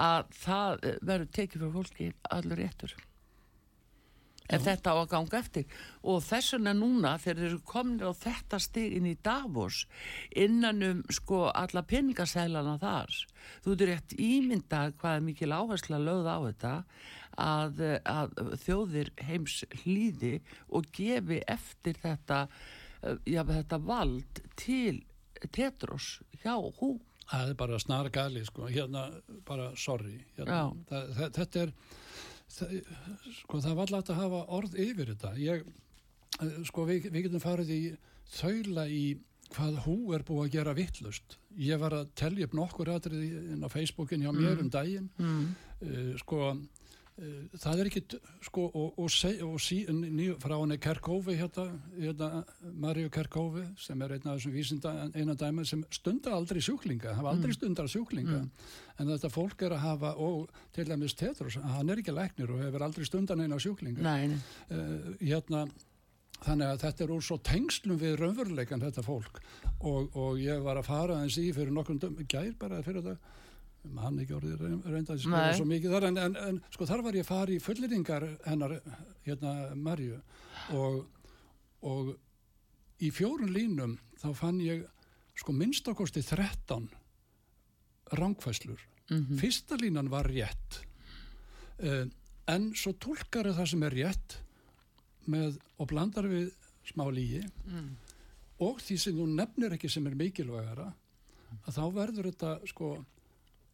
að 0.01 0.37
það 0.41 0.87
eh, 0.89 1.01
verður 1.03 1.33
tekið 1.39 1.65
fyrir 1.65 1.75
fólki 1.77 2.13
allur 2.39 2.63
réttur. 2.65 2.95
Ef 4.51 4.65
þetta 4.67 4.93
á 4.93 4.97
að 4.99 5.11
ganga 5.13 5.39
eftir. 5.39 5.67
Og 6.03 6.23
þess 6.27 6.57
vegna 6.57 6.75
núna 6.77 7.15
þegar 7.23 7.39
þeir 7.39 7.49
eru 7.49 7.61
komin 7.73 8.03
á 8.03 8.11
þetta 8.17 8.59
stig 8.61 8.97
inn 8.99 9.07
í 9.09 9.15
Davos 9.23 9.85
innan 10.35 10.83
um 10.89 11.03
sko 11.13 11.45
alla 11.53 11.85
peningasælana 11.87 12.77
þar. 12.83 13.15
Þú 13.63 13.75
ert 13.77 13.87
rétt 13.89 14.17
ímyndað 14.19 14.97
hvað 15.01 15.17
er 15.17 15.27
mikil 15.29 15.53
áhersla 15.55 16.03
lögð 16.03 16.29
á 16.29 16.39
þetta 16.49 16.75
að, 17.41 17.81
að 18.05 18.35
þjóðir 18.65 19.13
heims 19.25 19.63
hlýði 19.83 20.35
og 20.69 20.91
gefi 20.95 21.41
eftir 21.49 21.97
þetta, 22.03 22.47
eh, 23.03 23.17
já, 23.27 23.43
þetta 23.49 23.79
vald 23.79 24.43
til 24.57 25.03
Tetros 25.51 26.21
hjá 26.43 26.55
hú. 26.79 26.99
Það 27.33 27.49
er 27.49 27.57
bara 27.57 27.79
snar 27.81 28.11
gali, 28.13 28.45
sko, 28.45 28.67
hérna, 28.69 29.07
bara 29.47 29.71
sorry, 29.77 30.19
hérna, 30.37 30.75
það, 30.91 31.33
þetta 31.39 31.63
er, 31.63 31.73
það, 32.53 32.73
sko, 33.41 33.61
það 33.65 33.77
var 33.81 33.93
alltaf 33.97 34.15
að 34.17 34.23
hafa 34.23 34.41
orð 34.59 34.79
yfir 34.87 35.13
þetta. 35.15 35.33
Ég, 35.41 35.65
eh, 36.41 36.57
sko, 36.69 36.87
við, 36.89 37.11
við 37.13 37.27
getum 37.29 37.43
farið 37.45 37.71
í 37.77 37.83
þaula 38.39 38.87
í 38.89 39.03
hvað 39.53 39.81
hú 39.85 39.97
er 40.17 40.23
búið 40.25 40.47
að 40.47 40.53
gera 40.55 40.73
vittlust. 40.77 41.37
Ég 41.61 41.81
var 41.83 41.93
að 41.93 42.07
telja 42.17 42.47
upp 42.49 42.55
nokkur 42.57 42.89
atriði 42.95 43.27
inn 43.53 43.65
á 43.65 43.69
Facebookin 43.69 44.23
hjá 44.25 44.31
mér 44.33 44.63
um 44.63 44.71
daginn, 44.73 45.11
Mm. 45.19 45.55
uh, 45.83 46.15
sko, 46.23 46.57
það 47.61 47.81
er 47.83 47.89
ekki, 47.91 48.01
sko, 48.47 48.65
og, 48.73 48.97
og, 48.99 49.11
og 49.45 49.61
sí, 49.61 49.83
ný, 49.93 50.31
frá 50.41 50.55
henni 50.57 50.79
Kerkófi 50.81 51.35
hérna, 51.37 51.67
hérna 51.99 52.31
Maríu 52.81 53.11
Kerkófi 53.13 53.67
sem 53.81 54.01
er 54.03 54.15
einn 54.17 54.31
af 54.31 54.39
þessum 54.39 54.55
vísinda, 54.57 54.95
eina 55.13 55.37
dæma 55.39 55.65
sem 55.69 55.85
stundar 55.93 56.35
aldrei 56.39 56.63
sjúklinga, 56.65 57.13
hafa 57.19 57.35
aldrei 57.35 57.53
stundar 57.55 57.91
sjúklinga, 57.93 58.41
en 58.97 59.13
þetta 59.13 59.31
fólk 59.33 59.67
er 59.69 59.77
að 59.77 59.85
hafa, 59.85 60.15
og 60.25 60.51
til 60.73 60.89
dæmis 60.89 61.15
Tetros, 61.19 61.61
hann 61.61 61.93
er 61.93 62.01
ekki 62.01 62.17
læknir 62.17 62.51
og 62.55 62.65
hefur 62.65 62.87
aldrei 62.89 63.07
stundan 63.07 63.45
eina 63.45 63.61
sjúklinga, 63.61 64.03
Nei, 64.03 64.33
nei. 64.33 64.41
uh, 64.73 65.13
hérna, 65.21 65.67
þannig 66.43 66.73
að 66.73 66.83
þetta 66.87 67.05
er 67.05 67.15
úr 67.15 67.23
svo 67.29 67.39
tengslum 67.45 68.01
við 68.01 68.17
raunveruleikan 68.19 68.83
þetta 68.83 69.05
fólk. 69.07 69.39
Og, 69.87 70.09
og 70.19 70.41
ég 70.43 70.65
var 70.65 70.81
að 70.81 70.89
fara 70.89 71.21
eins 71.23 71.37
í 71.39 71.53
fyrir 71.55 71.71
nokkrum 71.75 72.01
döm, 72.03 72.17
gær 72.27 72.51
bara 72.59 72.81
fyrir 72.83 73.05
þetta 73.05 73.39
hann 73.99 74.19
ekki 74.23 74.35
orðið 74.37 74.61
reynda 74.87 75.15
að 75.17 75.25
Nei. 75.33 75.55
svo 75.59 75.65
mikið 75.67 75.95
þar. 75.97 76.05
En, 76.11 76.19
en, 76.23 76.37
en 76.49 76.61
sko 76.71 76.87
þar 76.87 77.03
var 77.03 77.17
ég 77.19 77.25
að 77.27 77.31
fara 77.33 77.55
í 77.55 77.59
fulleringar 77.63 78.27
hennar 78.47 78.77
hérna 79.27 79.55
Marju 79.75 80.21
og, 80.79 81.01
og 81.83 82.13
í 83.03 83.11
fjórun 83.11 83.51
línum 83.55 83.97
þá 84.23 84.29
fann 84.39 84.61
ég 84.63 84.85
sko 85.35 85.53
minnstakosti 85.57 86.23
13 86.23 86.89
rángfæslur 88.19 88.81
Mm 89.11 89.37
fyrsta 89.37 89.77
línan 89.77 90.09
var 90.09 90.25
rétt. 90.31 90.77
Uh, 91.83 92.07
en 92.49 92.69
svo 92.79 92.93
tólkar 93.03 93.49
það 93.53 93.67
sem 93.69 93.83
er 93.83 93.93
rétt 93.99 94.37
með, 95.27 95.59
og 95.77 95.89
blandar 95.91 96.29
við 96.31 96.53
smá 96.87 97.05
lígi 97.13 97.43
Mm. 97.67 97.97
og 98.63 98.79
því 98.81 98.97
sem 98.99 99.17
þú 99.19 99.27
nefnir 99.35 99.75
ekki 99.75 99.91
sem 99.91 100.07
er 100.07 100.15
mikilvægara 100.15 100.93
að 101.67 101.75
þá 101.77 101.83
verður 101.95 102.31
þetta 102.31 102.53
sko 102.71 102.93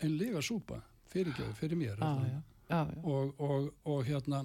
ein 0.03 0.17
lega 0.19 0.43
súpa 0.43 0.81
fyrirgjöðu 1.13 1.55
fyrir 1.59 1.77
mér 1.81 1.97
Já, 1.97 2.05
það? 2.05 2.25
já, 2.29 2.43
já, 2.69 2.81
já. 2.95 3.03
og, 3.05 3.41
og, 3.41 3.71
og 3.85 4.05
hérna 4.07 4.43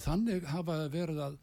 þannig 0.00 0.44
hafa 0.48 0.76
verið 0.92 1.18
að 1.26 1.38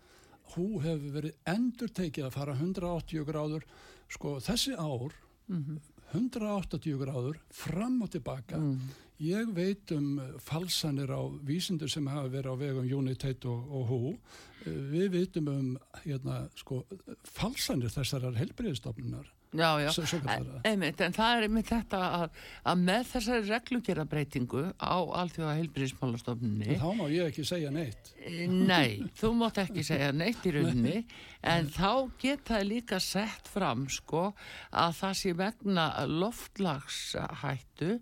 hú 0.56 0.68
hefur 0.82 1.12
verið 1.20 1.36
endur 1.46 1.92
tekið 1.94 2.26
að 2.30 2.34
fara 2.40 2.56
180 2.58 3.26
gráður 3.28 3.66
sko 4.10 4.38
þessi 4.42 4.76
ár 4.78 5.14
Mhm. 5.50 5.80
180 6.14 6.98
gráður 7.02 7.38
fram 7.54 8.02
og 8.06 8.10
tilbaka 8.14 8.58
Mm. 8.58 8.80
ég 9.20 9.50
veit 9.54 9.92
um 9.92 10.20
falsanir 10.40 11.10
á 11.10 11.22
vísindur 11.46 11.90
sem 11.90 12.06
hafa 12.08 12.30
verið 12.30 12.54
á 12.54 12.56
vegum 12.58 12.92
Unitate 13.00 13.46
og, 13.50 13.66
og 13.72 13.88
hú 13.90 14.18
við 14.66 15.10
veitum 15.12 15.48
um 15.48 15.78
hérna, 16.06 16.50
sko, 16.56 16.84
falsanir 17.24 17.90
þessarar 17.90 18.38
helbriðstofnunar 18.38 19.26
Já, 19.50 19.80
já, 19.82 19.90
það. 19.90 20.50
einmitt, 20.70 21.00
en 21.02 21.14
það 21.16 21.32
er 21.36 21.46
einmitt 21.48 21.70
þetta 21.72 22.00
að, 22.20 22.42
að 22.70 22.82
með 22.86 23.08
þessari 23.10 23.48
reglugerabreitingu 23.48 24.62
á 24.78 24.98
alþjóða 25.24 25.56
heilbyrðismálastofnunni 25.58 26.78
þá 26.78 26.90
má 27.00 27.02
ég 27.10 27.32
ekki 27.32 27.46
segja 27.50 27.72
neitt. 27.74 28.12
Nei, 28.46 29.08
þú 29.18 29.32
mátt 29.40 29.58
ekki 29.64 29.86
segja 29.88 30.12
neitt 30.14 30.46
í 30.46 30.54
rauninni. 30.54 31.02
En 31.50 31.70
þá 31.74 32.12
geta 32.22 32.60
líka 32.62 33.00
sett 33.02 33.50
fram 33.50 33.88
sko 33.90 34.28
að 34.70 34.98
það 35.00 35.18
sé 35.24 35.34
vegna 35.40 35.90
loftlagshættu 37.80 38.00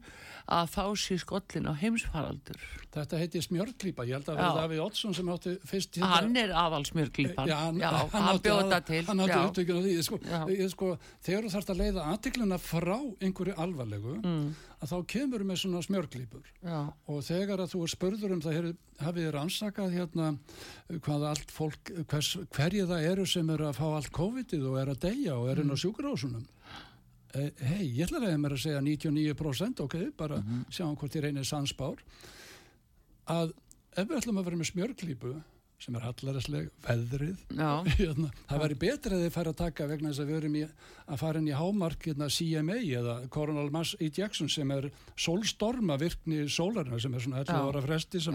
að 0.47 0.69
þá 0.71 0.83
sé 0.95 1.17
skollin 1.19 1.67
á 1.67 1.73
heimsfaraldur. 1.75 2.59
þetta 2.97 3.17
heiti 3.19 3.41
smjörklípa, 3.43 4.05
ég 4.07 4.15
held 4.15 4.29
að 4.31 4.37
það 4.39 4.55
Davíð 4.57 4.79
Oddsson 4.85 5.13
sem 5.13 5.27
átti 5.29 5.51
fyrst 5.67 5.91
hérna- 5.99 6.07
Hann 6.15 6.37
er 6.37 6.49
aðalsmjörglípan, 6.55 7.47
Já, 7.47 7.55
hann, 7.65 7.79
já, 7.79 7.89
hann, 7.91 8.09
hann 8.09 8.35
átti 8.37 8.47
bjóða 8.47 8.63
aðal- 8.63 8.85
til. 8.85 9.03
Hann 9.05 9.19
átti 9.19 9.35
já. 9.35 9.45
upptökun 9.49 9.77
á 9.77 9.81
því, 9.83 10.03
sko, 10.03 10.17
ég, 10.47 10.69
sko, 10.71 10.97
þegar 11.21 11.43
þú 11.43 11.51
þarfst 11.51 11.69
að 11.69 11.77
leiða 11.81 12.05
aðtikluna 12.13 12.57
frá 12.57 12.97
einhverju 13.21 13.53
alvarlegu, 13.57 14.15
Mm, 14.23 14.55
að 14.81 14.87
þá 14.87 15.05
kemur 15.05 15.43
með 15.43 15.57
svona 15.59 15.83
smjörklípur. 15.83 16.43
já, 16.63 16.93
Og 17.07 17.21
þegar 17.23 17.59
að 17.59 17.71
þú 17.75 17.83
er 17.83 17.91
spurður 17.95 18.31
um 18.31 18.41
það, 18.41 18.77
hafið 19.01 19.27
þér 19.27 19.39
ansakað 19.43 19.91
hérna 19.93 20.39
hvað 20.89 21.27
allt 21.27 21.51
fólk, 21.51 21.83
hvers, 22.07 22.37
hverju 22.55 22.87
það 22.87 23.03
eru 23.11 23.25
sem 23.27 23.49
eru 23.49 23.65
að 23.65 23.75
fá 23.75 23.95
allt 23.95 24.11
COVID-ið 24.11 24.63
og 24.71 24.79
eru 24.79 24.91
að 24.95 24.99
deyja 24.99 25.35
og 25.37 25.49
eru 25.49 25.61
inn 25.61 25.69
á 25.69 25.75
Mm. 25.75 25.83
sjúkurásunum. 25.83 26.45
E, 27.35 27.51
Hei, 27.59 27.83
ég 27.97 28.05
ætla 28.07 28.21
að 28.21 28.27
reyða 28.29 28.39
mér 28.39 28.53
að 28.55 28.61
segja 28.63 28.81
99%, 28.81 29.79
ok, 29.83 29.95
bara 30.17 30.37
Mhm. 30.39 30.65
sjáum 30.71 30.95
hvort 30.97 31.11
ég 31.15 31.21
reynir 31.23 31.43
sansbár, 31.43 31.97
að 33.27 33.53
ef 33.97 34.07
við 34.07 34.17
ætlum 34.21 34.39
að 34.39 34.45
vera 34.45 34.57
með 34.57 34.71
smjörklípu, 34.71 35.31
sem 35.79 35.93
er 35.95 36.01
hallaræsleg, 36.01 36.69
veðrið, 36.81 37.37
já, 37.53 37.83
hérna, 37.99 38.31
það 38.49 38.61
væri 38.63 38.77
betra 38.81 39.13
að 39.17 39.25
þið 39.27 39.33
færi 39.35 39.51
að 39.51 39.57
taka 39.59 39.87
vegna 39.91 40.09
þess 40.09 40.21
að 40.23 40.27
við 40.31 40.37
erum 40.39 40.55
í, 40.57 40.63
að 41.07 41.19
fara 41.21 41.37
inn 41.43 41.49
í 41.51 41.53
hámark 41.59 42.07
hérna, 42.07 42.29
CMA 42.33 42.77
eða 42.97 43.29
Coronal 43.29 43.69
Mass 43.69 43.93
Ejection 44.01 44.49
sem 44.49 44.71
er 44.73 44.87
sólstorma 45.15 45.99
virkni 46.01 46.47
sólarina 46.49 46.97
sem 46.99 47.13
er 47.13 47.19
svona 47.27 47.43
11 47.43 47.53
Já. 47.53 47.69
ára 47.69 47.83
fresti 47.85 48.19
sem 48.23 48.33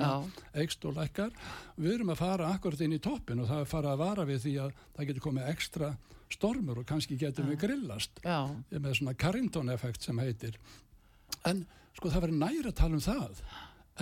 eikst 0.54 0.84
og 0.86 0.94
lækkar. 1.00 1.32
Við 1.80 1.94
erum 1.96 2.12
að 2.14 2.22
fara 2.22 2.52
akkurat 2.54 2.80
inn 2.86 2.92
í 2.94 3.00
toppin 3.02 3.40
og 3.42 3.48
það 3.50 3.60
er 3.64 3.72
fara 3.74 3.96
að 3.96 3.98
vara 4.04 4.24
við 4.28 4.38
því 4.46 4.54
að 4.62 4.72
það 4.94 5.06
getur 5.10 5.26
komið 5.26 5.50
ekstra 5.56 5.96
stormur 6.34 6.82
og 6.82 6.86
kannski 6.88 7.18
getum 7.20 7.50
við 7.52 7.60
grillast 7.66 8.22
já, 8.24 8.38
með 8.72 8.98
svona 8.98 9.14
Carrington-effekt 9.18 10.06
sem 10.08 10.18
heitir. 10.22 10.58
En 11.48 11.64
sko 11.96 12.10
það 12.12 12.28
verður 12.28 12.40
næri 12.44 12.68
að 12.70 12.78
tala 12.80 12.98
um 12.98 13.04
það 13.04 13.42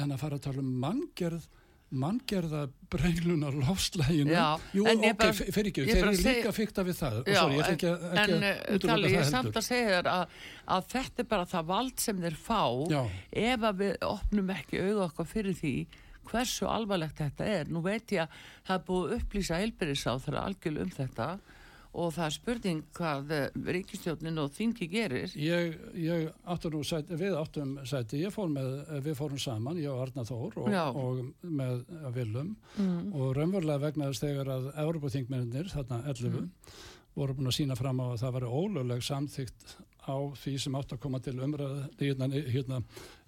en 0.00 0.14
að 0.14 0.22
fara 0.22 0.38
að 0.38 0.46
tala 0.48 0.62
um 0.62 0.76
manngerð 0.82 1.48
manngerða 1.90 2.68
brenglunar 2.90 3.56
lofslæginu 3.58 4.30
jú, 4.76 4.84
ok, 4.86 5.06
bara- 5.18 5.32
fyrir 5.34 5.70
ekki, 5.72 5.86
þeir 5.88 6.04
eru 6.04 6.12
líka 6.22 6.52
fykta 6.54 6.84
við 6.86 6.98
það. 7.00 7.16
Já, 7.26 7.40
Sorry, 7.40 7.56
ekki, 7.64 7.88
ekki 8.20 8.36
en 8.36 8.44
eh, 8.46 8.78
Kalli, 8.84 9.10
ég 9.16 9.26
samt 9.26 9.56
að 9.58 9.66
segja 9.66 9.96
þér 9.96 10.10
að, 10.12 10.36
að 10.76 10.86
þetta 10.92 11.24
er 11.24 11.28
bara 11.32 11.48
það 11.50 11.66
vald 11.72 12.04
sem 12.04 12.22
þeir 12.22 12.38
fá 12.38 12.62
Já. 12.94 13.00
ef 13.32 13.66
að 13.72 13.82
við 13.82 14.06
opnum 14.06 14.54
ekki 14.54 14.84
auða 14.86 15.08
okkar 15.08 15.30
fyrir 15.32 15.58
því 15.58 15.74
hversu 16.30 16.68
alvarlegt 16.70 17.18
þetta 17.18 17.48
er. 17.58 17.70
Nú 17.74 17.82
veit 17.82 18.14
ég 18.14 18.22
að 18.22 18.38
það 18.68 18.76
er 18.76 18.84
búið 18.86 19.16
upplýsa 19.18 19.58
heilbyrðisá 19.58 20.14
þeirra 20.22 20.44
algjörlega 20.46 20.86
um 20.86 20.94
þetta 20.94 21.28
og 21.92 22.12
það 22.14 22.24
er 22.26 22.34
spurning 22.36 22.82
hvað 22.94 23.32
eh, 23.34 23.56
ríkistjórnin 23.74 24.38
og 24.38 24.52
þingi 24.54 24.86
gerir. 24.92 25.32
Ég, 25.34 25.74
ég 25.98 26.28
áttu 26.46 26.70
nú 26.70 26.84
sæti, 26.86 27.16
við 27.18 27.34
áttum 27.40 27.72
sæti, 27.88 28.20
ég 28.22 28.30
fór 28.34 28.48
með, 28.52 28.70
við 29.02 29.16
fórum 29.18 29.40
saman, 29.42 29.80
ég 29.82 29.90
og 29.90 30.04
Arna 30.04 30.22
Þór 30.28 30.56
og, 30.62 30.70
Já. 30.70 30.84
og 30.94 31.34
með 31.42 31.84
Vilum 32.14 32.56
Mm. 32.78 33.12
og 33.14 33.34
raunverulega 33.36 33.80
vegna 33.82 34.06
þess 34.12 34.22
þegar 34.22 34.46
að 34.54 34.68
Európa-þingmennir, 34.84 35.68
þarna 35.72 36.02
11, 36.06 36.30
Mm. 36.30 36.50
voru 37.16 37.34
búin 37.34 37.50
að 37.50 37.56
sína 37.58 37.76
fram 37.76 37.98
á 38.00 38.06
að 38.14 38.20
það 38.22 38.32
var 38.38 38.46
ólögleg 38.46 39.02
samþygt 39.02 39.76
á 40.08 40.16
því 40.32 40.52
sem 40.62 40.76
átt 40.78 40.92
að 40.94 41.00
koma 41.02 41.18
til 41.20 41.34
umræð, 41.44 41.74
hérna, 42.00 42.28
hérna, 42.50 42.78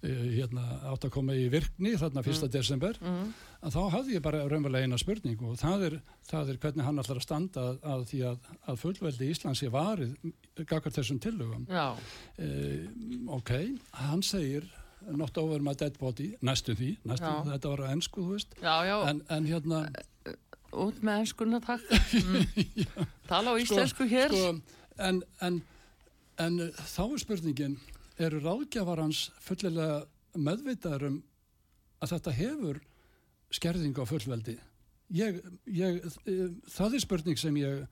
eh, 0.03 0.23
hérna 0.39 0.63
átt 0.91 1.05
að 1.05 1.11
koma 1.13 1.33
í 1.37 1.49
virkni 1.53 1.93
þarna 1.99 2.23
1. 2.25 2.47
desember, 2.51 2.97
Mm. 3.01 3.33
að 3.63 3.71
þá 3.75 3.91
hafði 3.93 4.13
ég 4.17 4.21
bara 4.25 4.41
raunverulega 4.49 4.83
eina 4.87 4.97
spurningu 4.97 5.51
og 5.51 5.57
það 5.61 5.85
er, 5.87 6.01
það 6.27 6.49
er 6.49 6.57
hvernig 6.57 6.83
hann 6.85 6.97
ætlar 6.99 7.17
að 7.21 7.25
standa 7.27 7.61
að, 7.69 7.77
að 7.83 8.05
því 8.09 8.21
að, 8.31 8.37
að 8.67 8.79
fullveldi 8.83 9.29
Íslands 9.31 9.59
sé 9.63 9.69
varið 9.69 10.15
gagart 10.65 10.93
þessum 10.97 11.19
tillögum. 11.19 11.67
Já, 11.69 11.95
Uh, 12.39 12.87
ok, 13.29 13.51
hann 13.93 14.21
segir 14.25 14.65
not 15.11 15.37
over 15.37 15.59
my 15.61 15.73
dead 15.73 15.93
body, 15.99 16.33
næstu 16.41 16.73
því 16.75 16.97
næstu, 17.05 17.27
Já. 17.27 17.43
þetta 17.53 17.69
var 17.69 17.81
á 17.85 17.87
ennsku, 17.93 18.23
þú 18.23 18.31
veist 18.33 18.55
já, 18.61 18.75
já, 18.87 18.95
en, 19.09 19.21
en 19.29 19.45
hérna 19.45 19.81
út 20.73 20.97
með 21.05 21.19
enskuna 21.21 21.59
takk. 21.61 21.83
Mm. 22.23 23.05
Tala 23.27 23.53
á 23.53 23.55
íslensku 23.61 24.07
hér. 24.09 24.29
sko, 24.33 24.61
en, 24.97 25.21
en, 25.41 25.61
en 26.41 26.59
uh, 26.59 26.69
þá 26.89 27.03
er 27.13 27.21
spurningin 27.23 27.77
eru 28.21 28.39
ráðgjafar 28.43 29.01
hans 29.03 29.25
fullilega 29.41 30.03
meðvitaður 30.37 31.07
um 31.11 31.17
að 32.03 32.15
þetta 32.15 32.31
hefur 32.37 32.79
skerðing 33.53 33.97
á 33.97 34.03
fullveldi 34.09 34.55
ég, 35.13 35.41
ég, 35.69 35.99
uh, 36.05 36.47
það 36.73 36.97
er 36.97 37.03
spurning 37.05 37.37
sem 37.41 37.57
ég 37.61 37.83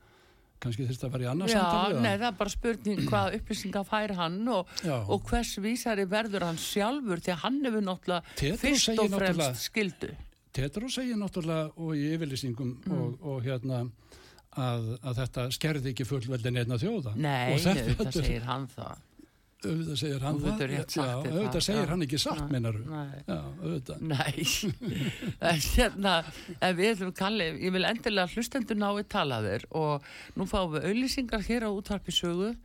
kannski 0.62 0.84
þurfti 0.86 1.06
að 1.08 1.14
vera 1.16 1.24
í 1.24 1.30
annars 1.32 1.50
Já, 1.54 1.58
samtali 1.62 2.02
nei, 2.04 2.12
það 2.20 2.26
er 2.28 2.36
bara 2.38 2.52
spurning 2.54 3.00
hvað 3.10 3.36
upplýsingar 3.40 3.86
fær 3.88 4.14
hann 4.18 4.36
og, 4.54 4.74
Já. 4.86 4.96
og 5.10 5.24
hvers 5.30 5.54
vísari 5.64 6.04
verður 6.10 6.46
hann 6.46 6.60
sjálfur 6.62 7.22
því 7.22 7.32
að 7.34 7.40
hann 7.46 7.56
hefur 7.66 7.86
náttúrulega 7.88 8.58
fyrst 8.62 9.02
og 9.02 9.16
fremst 9.16 9.66
skildu. 9.66 10.12
Tetro 10.52 10.90
segir 10.92 11.16
náttúrulega 11.18 11.72
og 11.80 11.94
í 11.98 12.10
yfirlýsingum 12.14 12.74
Mm. 12.84 12.94
og, 12.94 13.26
og 13.26 13.42
hérna 13.46 13.82
að, 14.60 14.90
að 15.00 15.22
þetta 15.22 15.46
skerði 15.54 15.94
ekki 15.94 16.06
fullveldin 16.08 16.60
einna 16.60 16.78
þjóða. 16.80 17.14
Nei, 17.16 17.56
þetta 17.62 18.12
segir 18.12 18.46
hann 18.48 18.68
það. 18.72 19.08
auðvitað 19.62 19.98
segir 20.00 20.24
hann 20.26 20.38
þér 20.42 20.72
auðvitað 20.74 21.52
það, 21.54 21.64
segir 21.68 21.82
já. 21.84 21.90
hann 21.92 22.04
ekki 22.06 22.18
satt 22.18 22.54
já, 23.30 23.36
auðvitað. 23.62 24.00
Hérna, 25.76 26.14
ég 27.62 27.76
vil 27.76 27.84
endilega 27.86 28.32
hlustendur 28.34 28.80
ná 28.80 28.88
í 28.98 29.04
talaðir 29.06 29.68
og 29.70 30.08
nú 30.34 30.48
fáum 30.50 30.74
við 30.74 30.88
auðlýsingar 30.90 31.46
hér 31.46 31.68
á 31.68 31.70
útvarpi 31.70 32.14
sögu 32.14 32.56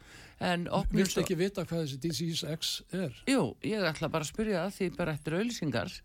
en 0.43 0.67
opnum 0.73 1.01
viltu 1.01 1.21
ekki 1.23 1.37
vita 1.37 1.65
hvað 1.65 1.85
þessi 1.85 2.01
Disease 2.01 2.57
X 2.57 2.73
er? 2.93 3.13
Jú, 3.29 3.53
ég 3.65 3.85
ætla 3.85 4.09
bara 4.13 4.25
að 4.25 4.33
spyrja 4.33 4.65
það 4.65 4.75
því 4.75 4.89
bara 4.97 5.15
eftir 5.17 5.37
auðlýsingar 5.37 5.95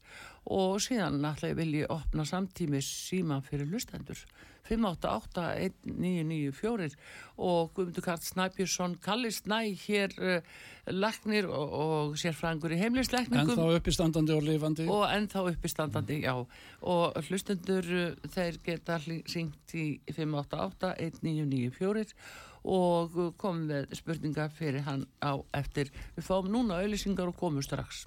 og 0.52 0.78
síðan 0.84 1.20
ætla 1.28 1.52
ég 1.52 1.58
vilja 1.58 1.90
opna 1.92 2.24
samtímis 2.28 2.88
síma 3.08 3.42
fyrir 3.44 3.68
hlustendur 3.72 4.20
588-1994 4.68 6.94
og 7.42 7.72
Guðmundur 7.74 8.04
Karl 8.04 8.20
Snæbjörnsson 8.22 8.94
Kalli 9.02 9.30
Snæ 9.34 9.74
hér 9.82 10.10
uh, 10.22 10.38
laknir 10.86 11.46
og, 11.50 11.72
og 11.72 12.14
sérfræðingur 12.20 12.72
í 12.74 12.76
en 12.78 12.82
heimlisleikningum 12.84 13.56
þá 13.58 13.76
uppistandandi 13.78 14.32
og 14.36 14.42
lifandi. 14.46 14.84
Og 14.90 15.04
ennþá 15.08 15.40
uppistandandi, 15.50 16.16
já. 16.26 16.34
Og 16.94 17.04
hlustendur 17.28 17.82
uh, 17.82 18.14
þeir 18.34 18.54
geta 18.64 18.94
ringt 19.02 19.68
í 19.74 19.76
588-1994 20.14 22.10
og 22.62 23.10
uh, 23.18 23.32
komum 23.34 23.66
með 23.72 23.82
spurningar 23.98 24.50
fyrir 24.54 24.82
hann 24.86 25.02
á 25.18 25.34
eftir. 25.58 25.86
Við 26.16 26.24
fáum 26.30 26.46
núna 26.52 26.74
auðlýsingar 26.82 27.28
og 27.32 27.36
komum 27.38 27.62
strax 27.66 28.06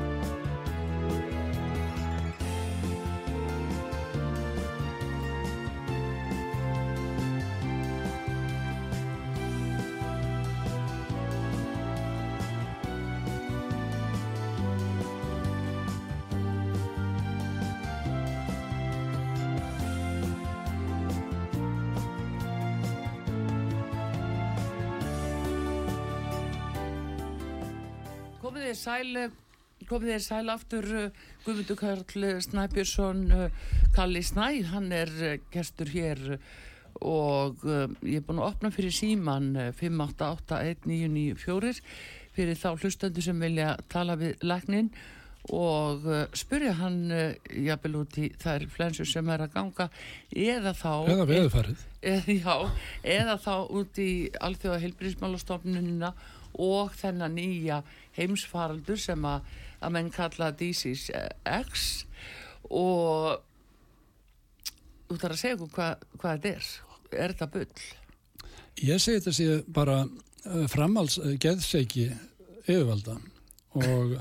Komið 28.81 28.81
þið 28.81 28.89
sæl, 29.21 29.29
komið 29.89 30.09
þið 30.11 30.21
sæl 30.25 30.49
aftur 30.49 30.85
uh, 30.97 31.09
Guðmundur 31.45 31.77
Karl 31.77 32.01
Snæbjörnsson, 32.41 33.19
uh, 33.35 33.49
Kalli 33.93 34.23
Snæ, 34.25 34.47
hann 34.71 34.91
er 34.95 35.09
uh, 35.21 35.35
gestur 35.53 35.85
hér 35.93 36.17
og 37.01 37.55
uh, 37.65 37.87
ég 38.01 38.15
er 38.19 38.23
búin 38.25 38.39
að 38.41 38.47
opna 38.49 38.71
fyrir 38.73 38.91
síman 38.93 39.55
uh, 39.55 39.71
5881994 39.77 41.81
fyrir 42.35 42.55
þá 42.57 42.69
hlustendur 42.79 43.21
sem 43.25 43.39
vilja 43.41 43.75
tala 43.91 44.15
við 44.17 44.35
læknin 44.49 44.89
og 45.53 46.05
uh, 46.09 46.25
spyrja 46.37 46.73
hann 46.81 47.11
uh, 47.13 47.33
jafnvel 47.53 47.95
út 48.01 48.17
í 48.21 48.31
þær 48.41 48.65
flensur 48.69 49.05
sem 49.09 49.29
er 49.33 49.41
að 49.45 49.53
ganga 49.59 49.85
eða 50.33 50.73
þá 50.77 50.93
Eða 51.05 51.25
veðufarið. 51.29 51.79
eða, 52.01 52.71
eða 53.17 53.35
þá 53.45 53.55
út 53.69 53.97
í 54.01 54.11
alþjóða 54.41 54.81
heilbríðismálastofnunina 54.87 56.09
og 56.11 56.15
þennan 56.55 57.37
nýja 57.37 57.81
heimsfaraldur 58.17 58.99
sem 58.99 59.25
að, 59.25 59.47
að 59.81 59.95
menn 59.95 60.11
kalla 60.13 60.51
Disease 60.51 61.23
X. 61.45 62.05
Og 62.69 63.41
þú 65.09 65.17
þarf 65.17 65.35
að 65.35 65.41
segja 65.41 65.57
okkur 65.57 65.73
hvað, 65.75 66.05
hvað 66.17 66.37
þetta 66.37 66.53
er. 66.53 66.69
Er 67.11 67.33
þetta 67.33 67.49
bull? 67.55 67.87
Ég 68.81 69.01
segi 69.03 69.19
þetta 69.19 69.35
sé 69.35 69.57
bara 69.67 69.97
uh, 70.05 70.67
framhalds 70.71 71.17
uh, 71.19 71.33
geðseiki 71.41 72.07
yfirvalda. 72.67 73.17
Og 73.81 74.15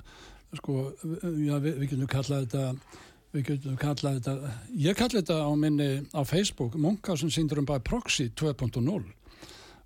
sko, 0.59 0.91
já, 1.39 1.55
við, 1.62 1.78
við 1.78 1.87
getum 1.93 2.11
kallað 2.11 2.47
þetta 2.47 2.99
við 3.31 3.47
getum 3.47 3.76
kallað 3.78 4.18
þetta 4.18 4.55
ég 4.83 4.99
kalla 4.99 5.20
þetta 5.20 5.37
á 5.47 5.51
minni 5.59 5.89
á 6.11 6.20
Facebook 6.26 6.74
Munkhausen 6.74 7.31
syndrom 7.31 7.68
by 7.68 7.78
proxy 7.87 8.31
2.0 8.35 8.81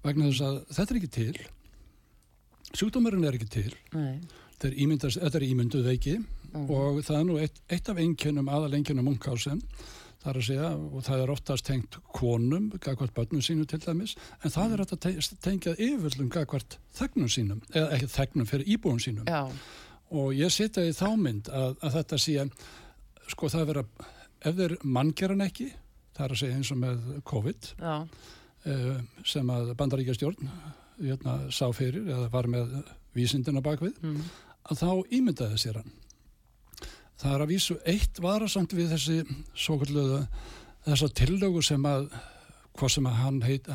vegna 0.05 0.31
þess 0.31 0.45
að 0.47 0.57
þetta 0.71 0.95
er 0.95 1.01
ekki 1.01 1.13
til 1.13 1.43
sjúkdómurinn 2.75 3.25
er 3.29 3.37
ekki 3.39 3.49
til. 3.51 3.75
Þetta 3.93 4.71
er, 4.71 5.19
þetta 5.19 5.39
er 5.41 5.47
ímynduð 5.49 5.85
veiki 5.91 6.15
og 6.55 7.01
það 7.05 7.19
er 7.19 7.25
nú 7.29 7.37
eitt, 7.43 7.61
eitt 7.75 7.89
af 7.91 7.99
einkennum 7.99 8.49
aðal 8.49 8.75
einkennum 8.79 9.09
Munkhausen. 9.09 9.61
Það 10.25 10.31
er 10.31 10.39
að 10.41 10.47
segja 10.47 10.69
og 10.79 11.03
það 11.05 11.23
er 11.25 11.31
oftast 11.35 11.67
tengt 11.67 11.97
konum 12.17 12.71
gagvart 12.81 13.13
börnum 13.17 13.43
sínum 13.45 13.67
til 13.69 13.81
dæmis 13.83 14.15
en 14.41 14.51
það 14.55 14.73
er 14.77 14.83
að 14.87 14.95
te- 15.05 15.37
tengja 15.45 15.75
yfirvöldum 15.77 16.31
gagvart 16.33 16.79
þegnum 16.97 17.29
sínum, 17.29 17.61
eða 17.75 17.91
ekki 17.99 18.09
þegnum 18.15 18.47
fyrir 18.49 18.71
íbúum 18.73 19.01
sínum. 19.05 19.27
Já, 19.29 19.43
og 20.15 20.31
ég 20.33 20.49
setja 20.55 20.87
í 20.87 20.95
þá 20.97 21.11
mynd 21.21 21.51
að, 21.53 21.77
að 21.85 21.99
þetta 21.99 22.19
sé 22.23 22.47
sko 23.35 23.51
það 23.53 23.67
vera 23.73 23.85
ef 24.45 24.57
þeir 24.57 24.77
manngeran 24.85 25.45
ekki 25.45 25.69
það 26.15 26.25
er 26.25 26.35
að 26.37 26.41
segja 26.41 26.57
eins 26.57 26.73
og 26.73 26.81
með 26.81 27.05
COVID 27.29 27.69
já, 27.81 27.95
uh, 28.71 28.99
sem 29.29 29.53
að 29.59 29.75
bandaríkjastjórn 29.81 30.51
hérna, 31.01 31.39
sá 31.55 31.67
fyrir 31.75 32.07
eða 32.09 32.29
var 32.33 32.49
með 32.51 32.75
vísindina 33.17 33.63
bakvið 33.65 33.97
mm. 34.03 34.21
að 34.71 34.83
þá 34.83 34.91
ímyndaði 35.19 35.61
sér 35.61 35.81
hann 35.81 35.93
það 37.21 37.33
er 37.37 37.45
að 37.45 37.53
vísu 37.55 37.79
eitt 37.89 38.21
varasamt 38.23 38.75
við 38.77 38.95
þessi 38.95 39.19
svo 39.55 39.79
kalluðu 39.81 40.21
þessa 40.85 41.09
tillögu 41.17 41.63
sem 41.65 41.85
að 41.89 42.09
hvað 42.75 42.91
sem 42.91 43.07
að 43.07 43.19
hann 43.23 43.43
heit 43.47 43.69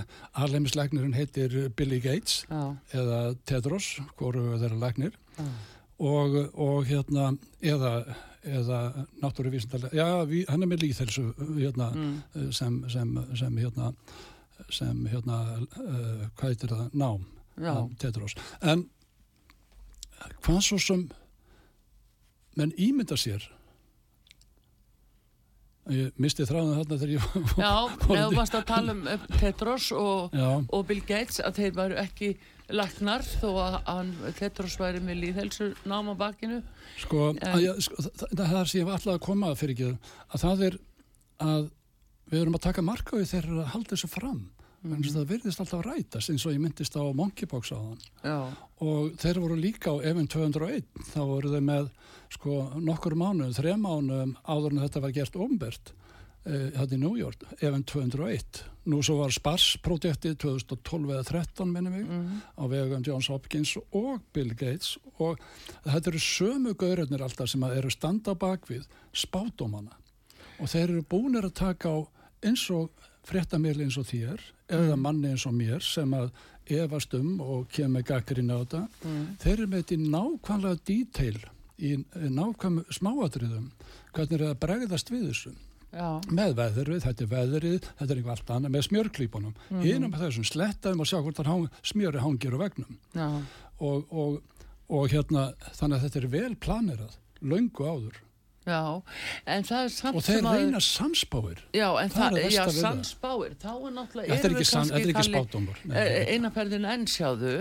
alheimislegnirinn 0.43 1.15
heitir 1.15 1.53
Billy 1.75 2.01
Gates 2.03 2.41
já, 2.49 2.63
eða 2.99 3.19
Tedros, 3.47 3.93
hvoru 4.19 4.57
þeirra 4.59 4.79
legnir 4.81 5.13
já. 5.37 5.45
og, 6.03 6.35
og 6.59 6.89
hérna 6.89 7.29
eða, 7.63 7.93
eða 8.43 8.81
náttúruvísindalega, 9.23 9.95
já, 9.95 10.25
við, 10.27 10.43
hann 10.51 10.65
er 10.67 10.71
með 10.73 10.83
líþelsu 10.83 11.29
hérna, 11.61 11.93
Mm. 11.95 12.51
sem, 12.51 12.81
sem, 12.91 13.15
sem 13.39 13.57
hérna 13.63 13.93
sem 14.73 15.05
hérna, 15.11 15.39
uh, 15.79 16.25
hvað 16.37 16.53
heitir 16.53 16.73
það, 16.75 16.89
nám 16.93 17.27
Tedros, 17.99 18.35
en 18.63 18.85
hvað 20.43 20.61
svo 20.63 20.77
sem 20.79 21.07
menn 22.59 22.71
ímynda 22.79 23.17
sér 23.19 23.43
ég 25.89 26.13
misti 26.21 26.45
þráðan 26.45 26.77
þarna 26.77 26.97
þegar 27.01 27.13
ég 27.15 27.57
Já, 27.57 27.73
neðu 28.13 28.37
varst 28.37 28.55
að 28.57 28.65
tala 28.69 28.93
um 28.95 29.03
eh, 29.09 29.27
Tedros 29.39 29.89
og, 29.95 30.35
og 30.37 30.85
Bill 30.89 31.01
Gates 31.07 31.41
að 31.43 31.61
þeir 31.63 31.75
væru 31.79 31.97
ekki 32.01 32.31
lagnar 32.69 33.25
þó 33.25 33.47
að 33.63 33.77
hann, 33.87 34.11
Tedros 34.37 34.75
væri 34.79 35.01
með 35.01 35.23
líðhelsu 35.23 35.71
nám 35.89 36.11
á 36.13 36.15
bakinu. 36.19 36.59
Sko, 37.01 37.31
En- 37.33 37.55
að, 37.55 37.79
sko 37.81 38.03
það, 38.05 38.11
það, 38.21 38.43
það 38.43 38.61
sem 38.69 38.79
ég 38.79 38.85
var 38.89 38.99
alltaf 38.99 39.15
að 39.15 39.23
koma 39.25 39.49
að 39.49 39.59
fyrir 39.63 39.75
ekki 39.75 39.89
að 39.89 40.43
það 40.43 40.65
er 40.67 40.77
að 41.49 41.69
við 42.29 42.41
erum 42.43 42.57
að 42.57 42.65
taka 42.69 42.85
marka 42.85 43.17
við 43.17 43.31
þegar 43.33 43.61
að 43.63 43.71
halda 43.73 43.95
þessu 43.95 44.11
fram. 44.11 44.41
Mm. 44.79 44.93
en 44.95 45.03
það 45.11 45.25
virðist 45.27 45.59
alltaf 45.59 45.81
rætast 45.83 46.31
eins 46.31 46.45
og 46.47 46.53
ég 46.53 46.61
myndist 46.63 46.93
á 46.95 47.03
Monkeypox 47.03 47.73
á 47.75 47.83
þann 47.83 48.03
Já, 48.23 48.37
og 48.79 49.09
þeir 49.19 49.39
voru 49.43 49.57
líka 49.59 49.91
á 49.91 49.99
Event 50.07 50.31
201 50.31 50.85
þá 51.09 51.19
voru 51.27 51.51
þeir 51.51 51.65
með 51.67 51.89
sko 52.31 52.59
nokkur 52.79 53.17
mánuðum, 53.19 53.57
þrejum 53.57 53.83
mánuðum 53.83 54.31
áður 54.47 54.77
en 54.77 54.83
þetta 54.85 55.01
var 55.03 55.15
gert 55.17 55.35
ombert 55.35 55.91
eh, 56.47 56.69
hérna 56.77 56.95
í 56.95 57.01
New 57.01 57.19
York, 57.19 57.43
Event 57.59 57.91
201 57.91 58.61
nú 58.89 59.01
svo 59.03 59.17
var 59.19 59.33
Spars-projektið 59.35 60.37
2012 60.45 61.11
eða 61.11 61.25
13 61.27 61.73
minnum 61.73 61.97
við 61.97 62.13
á 62.55 62.63
vegum 62.71 63.03
Johns 63.05 63.29
Hopkins 63.29 63.75
og 63.91 64.21
Bill 64.33 64.53
Gates. 64.57 64.95
Og 65.19 65.41
þetta 65.83 66.13
eru 66.13 66.21
sömu 66.23 66.73
gaurarnir 66.79 67.23
alltaf 67.25 67.51
sem 67.51 67.65
eru 67.67 67.91
standa 67.93 68.33
bakvið 68.39 68.87
spátumana 69.11 69.97
og 70.59 70.71
þeir 70.71 70.87
eru 70.87 71.03
búinir 71.11 71.45
að 71.47 71.57
taka 71.59 71.91
á 71.91 71.97
eins 72.45 72.65
og 72.73 72.89
fréttamil 73.27 73.77
eins 73.83 73.97
og 73.99 74.07
þér 74.09 74.43
eða 74.79 74.97
manni 74.99 75.33
eins 75.33 75.45
og 75.49 75.55
mér 75.57 75.83
sem 75.83 76.13
að 76.17 76.31
efast 76.69 77.13
um 77.17 77.39
og 77.41 77.69
kemur 77.73 78.05
gaggrinn 78.05 78.51
á 78.53 78.61
þetta 78.61 78.83
þeir 79.41 79.55
eru 79.55 79.69
með 79.71 79.81
þetta 79.81 79.95
í 79.95 80.11
nákvæmlega 80.13 80.83
detail 80.85 81.39
í 81.79 81.95
nákvæm 82.35 82.83
smáatriðum 82.93 83.71
hvernig 84.13 84.37
er 84.39 84.45
að 84.49 84.61
bregðast 84.63 85.11
við 85.13 85.25
þessu. 85.29 85.55
Já, 85.89 86.19
með 86.29 86.51
veðrið, 86.59 86.99
þetta 87.01 87.23
er 87.23 87.29
veðrið 87.31 87.77
þetta 87.87 88.05
er 88.05 88.19
eitthvað 88.19 88.33
allt 88.35 88.51
annað, 88.53 88.73
með 88.75 88.83
smjörklípunum. 88.85 89.53
Mm. 89.71 89.79
hinum 89.81 90.17
þessum 90.19 90.45
slettaðum 90.45 91.01
og 91.01 91.09
sjá 91.09 91.17
hvort 91.17 91.39
hann 91.41 91.49
hang, 91.49 91.79
smjöri 91.81 92.21
hangir 92.21 92.53
á 92.53 92.59
vegnum 92.61 92.99
og, 93.79 94.11
og, 94.13 94.35
og 94.85 95.07
hérna 95.09 95.47
þannig 95.79 95.95
að 95.97 96.03
þetta 96.05 96.19
er 96.21 96.27
vel 96.35 96.55
planerað 96.61 97.15
löngu 97.41 97.87
áður 97.89 98.19
já 98.69 98.81
En 99.57 99.67
það 99.67 99.83
er 99.83 99.93
samt 99.95 100.19
og 100.19 100.25
þeir 100.27 100.47
reyna 100.47 100.81
samspáir 100.85 101.61
Já, 101.75 101.87
en 102.03 102.13
Það 102.13 102.37
það, 102.37 102.49
já, 102.53 102.63
sannspáir. 102.79 103.55
Þá 103.59 103.69
er 103.73 103.93
náttúrulega 103.97 104.39
þetta 104.39 104.63
er 104.63 104.69
san, 104.71 104.91
er 104.95 105.29
spátumur 105.29 105.83
eh, 105.91 106.33
einaferðin 106.35 106.89
enn 106.93 107.07
sjáðu 107.09 107.55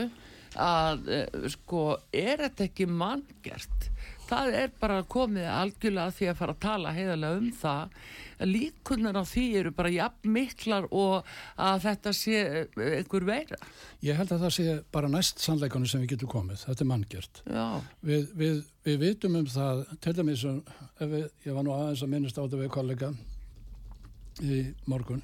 að 0.58 1.08
eh, 1.12 1.48
sko 1.52 1.84
er 2.12 2.44
þetta 2.46 2.68
ekki 2.68 2.86
manngert 2.90 3.88
það 4.28 4.56
er 4.62 4.72
bara 4.80 5.02
komið 5.10 5.48
algjörlega 5.52 6.14
því 6.16 6.30
að 6.30 6.40
fara 6.40 6.54
að 6.54 6.64
tala 6.64 6.94
heiðarlega 6.96 7.42
um 7.42 7.52
það. 7.62 7.94
Líkunar 8.48 9.18
á 9.18 9.24
því 9.26 9.44
eru 9.58 9.72
bara 9.74 9.90
jafn 9.90 10.32
miklar 10.36 10.86
og 10.94 11.30
að 11.58 11.80
þetta 11.86 12.12
sé 12.14 12.42
eh, 12.44 12.90
einhver 13.00 13.26
veira. 13.26 13.58
Ég 14.06 14.18
held 14.18 14.34
að 14.36 14.44
það 14.46 14.54
sé 14.58 14.76
bara 14.94 15.10
næst 15.10 15.42
sannleikanum 15.42 15.90
sem 15.90 16.04
við 16.04 16.14
getum 16.14 16.32
komið. 16.36 16.62
Þetta 16.68 16.84
er 16.84 16.92
manngjert 16.92 17.42
já, 17.48 17.66
við, 18.12 18.28
við, 18.38 18.60
við 18.86 19.00
vitum 19.06 19.40
um 19.40 19.48
það 19.50 19.82
til 20.04 20.14
dæmis 20.20 20.44
ég 20.46 21.50
var 21.54 21.66
nú 21.66 21.74
aðeins 21.74 22.04
að 22.04 22.14
minnast 22.14 22.38
á 22.38 22.44
þetta 22.44 22.62
við 22.62 22.72
kollega 22.74 23.10
í 24.42 24.62
morgun 24.86 25.22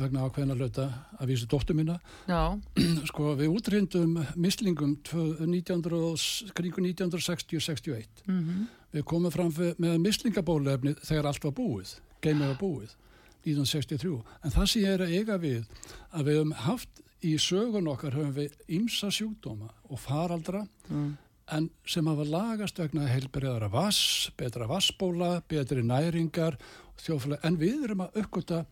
vegna 0.00 0.26
ákveðna 0.26 0.56
hluta 0.58 0.86
að 1.18 1.32
vísi 1.32 1.48
dóttur 1.50 1.76
mína. 1.78 1.98
Já, 2.28 2.58
sko 3.10 3.34
við 3.38 3.52
útrindum 3.52 4.20
mislingum 4.34 4.96
tvö- 5.06 5.42
1900, 5.44 6.54
kringu 6.56 6.86
1960-61 6.86 8.24
mm 8.26 8.62
við 8.92 9.04
komum 9.08 9.32
fram 9.32 9.52
með 9.80 10.00
mislingabólefni 10.02 10.96
þegar 11.00 11.30
allt 11.30 11.46
var 11.46 11.54
búið 11.56 11.94
geimið 12.22 12.52
var 12.52 12.58
búið 12.60 12.94
1963 13.42 14.18
en 14.44 14.54
það 14.54 14.68
sem 14.70 14.84
ég 14.84 14.96
er 14.96 15.04
að 15.06 15.14
eiga 15.16 15.38
við 15.42 15.86
að 16.12 16.28
við 16.28 16.38
höfum 16.38 16.54
haft 16.66 17.02
í 17.22 17.32
sögun 17.40 17.90
okkar 17.90 18.16
höfum 18.18 18.34
við 18.36 18.56
ymsa 18.76 19.10
sjúkdóma 19.14 19.70
og 19.88 20.02
faraldra 20.02 20.64
mm. 20.90 21.08
en 21.56 21.70
sem 21.88 22.10
hafa 22.10 22.28
lagast 22.28 22.78
vegna 22.82 23.08
heilbriðara 23.08 23.70
vass, 23.72 24.30
betra 24.38 24.68
vassbóla, 24.70 25.36
betri 25.48 25.84
næringar, 25.86 26.58
þjófælega, 27.02 27.42
en 27.46 27.58
við 27.58 27.86
erum 27.88 28.04
að 28.06 28.22
uppgöta, 28.22 28.64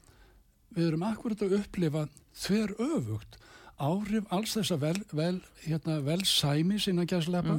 við 0.77 0.89
erum 0.91 1.03
akkurat 1.09 1.43
að 1.47 1.57
upplifa 1.61 2.07
þver 2.41 2.75
öfugt 2.79 3.39
áhrif 3.81 4.27
alls 4.35 4.53
þess 4.59 4.75
að 4.75 4.83
vel, 4.85 4.99
vel, 5.17 5.37
hérna, 5.65 6.01
vel 6.05 6.21
sæmi 6.29 6.79
sína 6.83 7.07
gæslepa. 7.09 7.57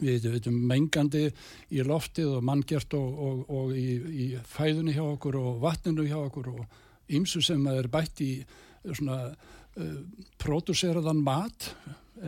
Við 0.00 0.24
veitum 0.32 0.56
mengandi 0.70 1.28
í 1.70 1.82
loftið 1.86 2.36
og 2.38 2.46
manngjert 2.46 2.94
og, 2.98 3.18
og, 3.26 3.42
og 3.50 3.74
í, 3.78 3.88
í 3.98 4.24
fæðunni 4.50 4.94
hjá 4.96 5.04
okkur 5.06 5.36
og 5.38 5.60
vatninu 5.62 6.06
hjá 6.08 6.16
okkur 6.24 6.48
og 6.54 6.64
ymsu 7.14 7.42
sem 7.44 7.62
er 7.70 7.86
bætt 7.92 8.22
í 8.24 8.30
svona 8.84 9.18
uh, 9.30 9.98
pródúseraðan 10.42 11.22
mat 11.22 11.70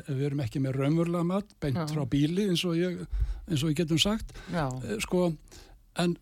við 0.06 0.26
erum 0.28 0.42
ekki 0.44 0.60
með 0.62 0.78
raunverulega 0.80 1.26
mat 1.26 1.54
beint 1.62 1.78
Já. 1.78 1.86
frá 1.94 2.04
bíli 2.10 2.46
eins 2.50 2.62
og 2.68 2.76
ég, 2.78 3.02
eins 3.46 3.62
og 3.62 3.70
ég 3.70 3.78
getum 3.80 3.98
sagt 4.02 4.34
já, 4.52 4.66
Eh, 4.84 4.98
sko, 5.02 5.30
en 6.02 6.16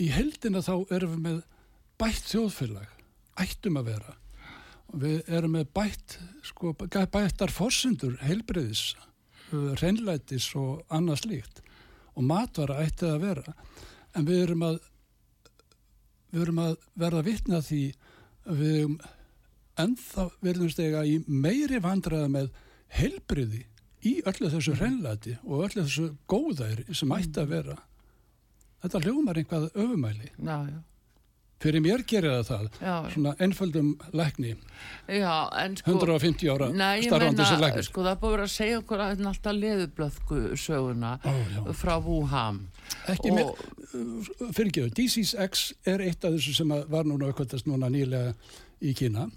í 0.00 0.08
heldina 0.12 0.62
þá 0.64 0.74
erum 0.96 1.12
við 1.16 1.24
með 1.28 1.40
bætt 2.00 2.32
þjóðfélag. 2.32 2.96
Ættum 3.40 3.78
að 3.80 3.92
vera. 3.92 4.16
Við 5.00 5.30
erum 5.30 5.54
með 5.54 5.68
bætt 5.76 6.16
sko, 6.46 6.72
bættar 6.74 7.52
forsendur 7.54 8.16
heilbreyðis 8.24 8.94
uh, 9.52 9.72
reynlætis 9.80 10.50
og 10.58 10.82
annað 10.90 11.24
slíkt. 11.24 11.62
Og 12.16 12.26
matvara 12.26 12.80
ætti 12.82 13.06
það 13.06 13.16
að 13.16 13.26
vera. 13.28 13.56
En 14.18 14.26
við 14.26 14.44
erum 14.48 14.66
að 14.66 14.80
við 16.30 16.44
erum 16.44 16.62
að 16.62 16.76
verða 16.98 17.24
vitna 17.26 17.60
því 17.64 17.82
við 18.50 18.76
erum 18.80 18.98
ennþá 19.80 20.26
verðum 20.44 20.70
stega 20.72 21.04
í 21.06 21.20
meiri 21.26 21.80
vandræða 21.82 22.28
með 22.30 22.50
helbriði 22.90 23.64
í 24.06 24.16
öllu 24.26 24.50
þessu 24.52 24.74
reynlæti 24.78 25.36
og 25.44 25.66
öllu 25.68 25.84
þessu 25.84 26.10
góðæri 26.30 26.86
sem 26.96 27.12
ætti 27.14 27.42
að 27.42 27.54
vera. 27.54 27.76
Þetta 28.80 29.02
hljómar 29.04 29.40
einhvað 29.40 29.66
öfumæli. 29.74 30.30
Já, 30.38 30.56
já. 30.70 30.78
Fyrir 31.60 31.82
mér 31.84 32.02
gerir 32.08 32.32
það 32.38 32.46
það. 32.50 32.68
Já, 32.80 32.94
svona 33.14 33.32
einföldum 33.44 33.90
lækni. 34.16 34.54
Já, 35.08 35.32
en 35.64 35.76
sko 35.76 35.94
150 35.98 36.48
ára 36.54 36.70
starfandi 37.04 37.46
sem 37.50 37.60
læknir. 37.60 37.88
sko 37.88 38.04
það 38.06 38.18
búið 38.22 38.44
að 38.46 38.52
segja 38.54 38.78
okkur 38.80 39.02
að 39.04 39.10
þetta 39.12 39.22
er 39.26 39.30
alltaf 39.32 39.58
leðublöðku 39.58 40.40
söguna 40.56 41.12
Ó, 41.24 41.34
frá 41.76 41.94
Wuhan. 42.04 42.62
Ekki 43.12 43.34
með, 43.36 43.52
og, 43.52 44.32
fyrirgeðu, 44.56 44.94
Disease 44.96 45.36
X 45.50 45.66
er 45.86 46.00
eitt 46.06 46.24
af 46.24 46.34
þessu 46.38 46.56
sem 46.56 46.74
var 46.88 47.04
núna 47.08 47.28
aukvöldast 47.30 47.68
núna 47.68 47.90
nýlega 47.92 48.34
í 48.80 48.94
Kína. 48.96 49.28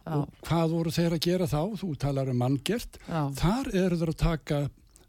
Já. 0.00 0.16
og 0.16 0.30
hvað 0.48 0.70
voru 0.72 0.90
þeir 0.90 1.12
að 1.14 1.20
gera 1.26 1.46
þá? 1.46 1.60
Þú 1.76 1.90
talar 2.00 2.30
um 2.32 2.38
manngert. 2.40 2.96
Þar 3.36 3.68
eru 3.76 3.98
þeir 4.00 4.12
að 4.14 4.16
taka 4.22 4.60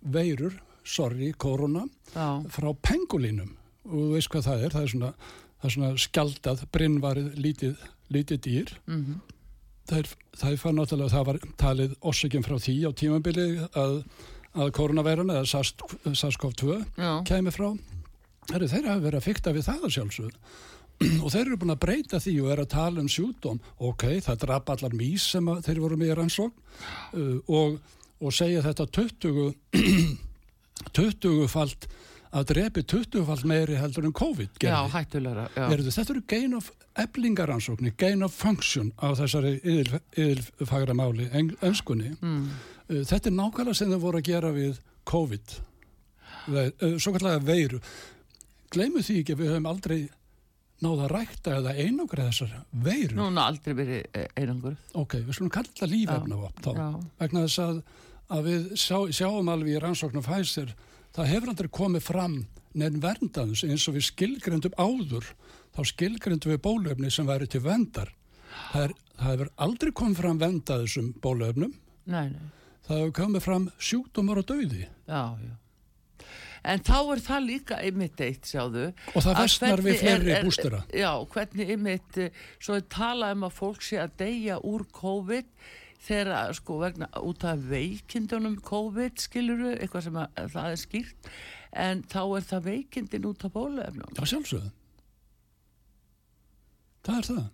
veirur 0.04 0.58
sorry, 0.84 1.32
korona 1.38 1.86
frá 2.52 2.68
pengulínum 2.84 3.54
og 3.86 3.94
þú 3.96 4.10
veist 4.16 4.30
hvað 4.34 4.48
það 4.50 4.64
er? 4.66 4.74
Það 4.76 4.84
er 4.84 4.92
svona, 4.94 5.12
það 5.62 5.68
er 5.70 5.76
svona 5.76 5.92
skjaldað 6.02 6.64
brinnvarið 6.74 7.30
lítið, 7.38 7.86
lítið 8.16 8.42
dýr. 8.48 8.74
Það 9.92 9.98
er, 10.02 10.10
það 10.40 10.52
er 10.56 10.60
fann 10.62 10.78
náttúrulega 10.78 11.12
það 11.16 11.26
var 11.28 11.40
talið 11.60 11.96
orsökjum 12.12 12.44
frá 12.46 12.58
því 12.62 12.76
á 12.88 12.92
tímabili 12.96 13.46
að, 13.78 13.96
að 14.54 14.72
koronaveiran 14.78 15.32
eða 15.34 15.46
SARS- 15.50 15.74
SARS-CoV-2 16.06 16.78
já, 17.02 17.12
kæmi 17.28 17.52
frá. 17.54 17.72
Heru, 18.52 18.68
þeir 18.72 18.88
hafa 18.90 19.04
verið 19.06 19.20
að 19.22 19.26
fykta 19.26 19.54
við 19.56 19.66
það 19.68 19.88
að 19.88 19.96
sjálfsögð 19.96 20.38
og 21.24 21.32
þeir 21.34 21.42
eru 21.48 21.58
búin 21.62 21.74
að 21.74 21.82
breyta 21.82 22.20
því 22.22 22.36
og 22.44 22.52
er 22.54 22.62
að 22.62 22.70
tala 22.76 23.02
um 23.02 23.10
sjúdóm 23.10 23.60
ok, 23.82 24.06
það 24.22 24.40
draf 24.44 24.70
allar 24.76 24.94
mís 24.98 25.26
sem 25.34 25.50
þeir 25.66 25.82
voru 25.82 25.98
með 25.98 26.12
í 26.14 26.18
rannsókn. 26.20 26.66
Uh, 27.14 27.38
og, 27.50 27.80
og 28.22 28.36
segja 28.38 28.62
þetta 28.66 28.86
20 29.02 29.56
20 30.94 31.48
falt 31.56 31.88
að 32.32 32.46
drepi 32.54 32.84
20 32.88 33.26
falt 33.28 33.44
meiri 33.50 33.76
heldur 33.76 34.06
en 34.08 34.14
COVID 34.16 34.54
já, 34.56 34.60
gerði. 34.64 34.92
hættulegra 34.94 35.48
já, 35.56 35.66
Heyrðu, 35.68 35.92
þetta 35.98 36.14
eru 36.16 36.22
gain 36.32 36.54
of 36.56 36.70
eblingarannsóknir, 37.04 37.94
gain 38.00 38.24
of 38.24 38.32
function 38.36 38.92
á 39.04 39.12
þessari 39.20 39.58
yðilfagra 39.64 40.96
máli, 40.96 41.28
önskunni. 41.62 42.14
mm, 42.22 42.48
Þetta 42.92 43.30
er 43.30 43.36
nákvæmlega 43.38 43.76
sem 43.80 43.92
þau 43.94 44.00
voru 44.04 44.20
að 44.20 44.26
gera 44.28 44.50
við 44.52 44.80
COVID, 45.08 45.54
svo 47.00 47.14
kallega 47.16 47.40
veiru. 47.46 47.80
Gleimu 48.72 49.04
því 49.04 49.20
ekki 49.22 49.36
að 49.36 49.42
við 49.44 49.52
höfum 49.54 49.70
aldrei 49.72 50.00
náða 50.82 51.06
að 51.06 51.12
rækta 51.14 51.56
eða 51.60 51.74
einangra 51.78 52.26
þessar 52.30 52.54
veiru. 52.84 53.16
núna 53.20 53.44
aldrei 53.52 53.76
verið 53.78 54.06
eh, 54.18 54.28
einangur 54.40 54.76
Ok, 54.98 55.18
við 55.22 55.36
skulum 55.38 55.52
kalla 55.54 55.70
þetta 55.70 55.90
lífefnavopn 55.92 56.64
þá. 56.66 56.72
já, 56.80 56.88
Vegna 57.20 57.44
þess 57.46 57.60
að, 57.66 57.82
að 58.34 58.48
við 58.48 58.64
sjá, 58.82 58.98
sjáum 59.20 59.52
alveg 59.54 59.76
í 59.76 59.82
rannsóknum 59.84 60.26
Pfizer, 60.26 60.72
það 61.16 61.32
hefur 61.34 61.54
aldrei 61.54 61.72
komið 61.80 62.06
fram 62.08 62.36
nefn 62.78 63.04
verndaðus 63.04 63.66
eins 63.68 63.88
og 63.90 63.98
við 63.98 64.08
skilgrendum 64.10 64.76
áður, 64.80 65.28
þá 65.76 65.82
skilgrendum 65.92 66.54
við 66.54 66.64
bólöfni 66.66 67.12
sem 67.12 67.28
væri 67.28 67.50
til 67.52 67.64
vendar. 67.66 68.14
Það, 68.72 68.84
er, 68.84 68.96
það 69.18 69.32
hefur 69.34 69.54
aldrei 69.68 69.92
komið 70.02 70.22
fram 70.24 70.42
vendaðusum 70.42 71.14
bólöfnum, 71.24 71.74
nei, 72.12 72.28
nei 72.32 72.48
það 72.88 73.04
hefur 73.04 73.18
komið 73.22 73.46
fram 73.48 73.68
sjúkdómar 73.80 74.42
og 74.44 74.48
dauði. 74.52 74.86
já, 75.08 75.24
já 75.42 75.58
En 76.62 76.82
þá 76.86 76.98
er 77.16 77.22
það 77.26 77.46
líka 77.48 77.78
einmitt 77.82 78.22
eitt, 78.22 78.46
sjáðu. 78.46 78.92
Og 79.16 79.24
það 79.24 79.32
að 79.32 79.40
versnar 79.40 79.82
við 79.82 79.96
fleiri 80.02 80.36
bústera. 80.46 80.82
Já, 80.94 81.10
hvernig 81.34 81.72
einmitt, 81.74 82.18
eh, 82.22 82.42
svo 82.62 82.78
er 82.78 82.84
talað 82.86 83.38
um 83.38 83.48
að 83.48 83.56
fólk 83.58 83.82
sé 83.82 83.98
að 83.98 84.12
deyja 84.22 84.60
úr 84.62 84.86
COVID 84.94 85.48
þegar, 86.02 86.54
sko, 86.58 86.80
vegna 86.82 87.08
út 87.22 87.44
af 87.46 87.62
veikindunum 87.70 88.56
COVID, 88.66 89.20
skiluru, 89.22 89.74
eitthvað 89.78 90.06
sem 90.08 90.16
að, 90.22 90.44
það 90.56 90.70
er 90.76 90.80
skýrt, 90.82 91.32
en 91.86 92.04
þá 92.12 92.22
er 92.40 92.46
það 92.52 92.64
veikindin 92.72 93.28
út 93.30 93.46
af 93.48 93.54
bóluefnum. 93.56 94.14
Já, 94.18 94.24
sjálfsögðu. 94.34 94.72
Það 97.06 97.18
er 97.22 97.28
það. 97.32 97.50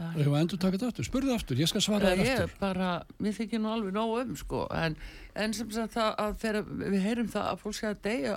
Ef 0.00 0.20
við 0.22 0.36
endur 0.38 0.60
þetta 0.62 0.86
aftur, 0.88 1.04
spurðu 1.04 1.32
aftur, 1.34 1.58
ég 1.60 1.68
skal 1.68 1.82
svara 1.84 2.12
þér 2.14 2.20
ég 2.24 2.38
aftur. 2.44 2.52
bara, 2.60 2.90
mér 3.20 3.34
þykir 3.36 3.60
nú 3.60 3.72
alveg 3.74 3.92
nóg 3.96 4.12
um 4.22 4.36
sko, 4.38 4.62
en, 4.72 4.94
en 5.36 5.52
sem 5.56 5.72
sagt 5.74 5.96
það 5.96 6.12
að 6.22 6.36
þegar 6.44 6.70
við 6.94 7.02
heyrum 7.04 7.28
það 7.32 7.48
að 7.50 7.58
fólk 7.64 7.76
sé 7.76 7.88
að 7.90 7.98
deyja 8.06 8.36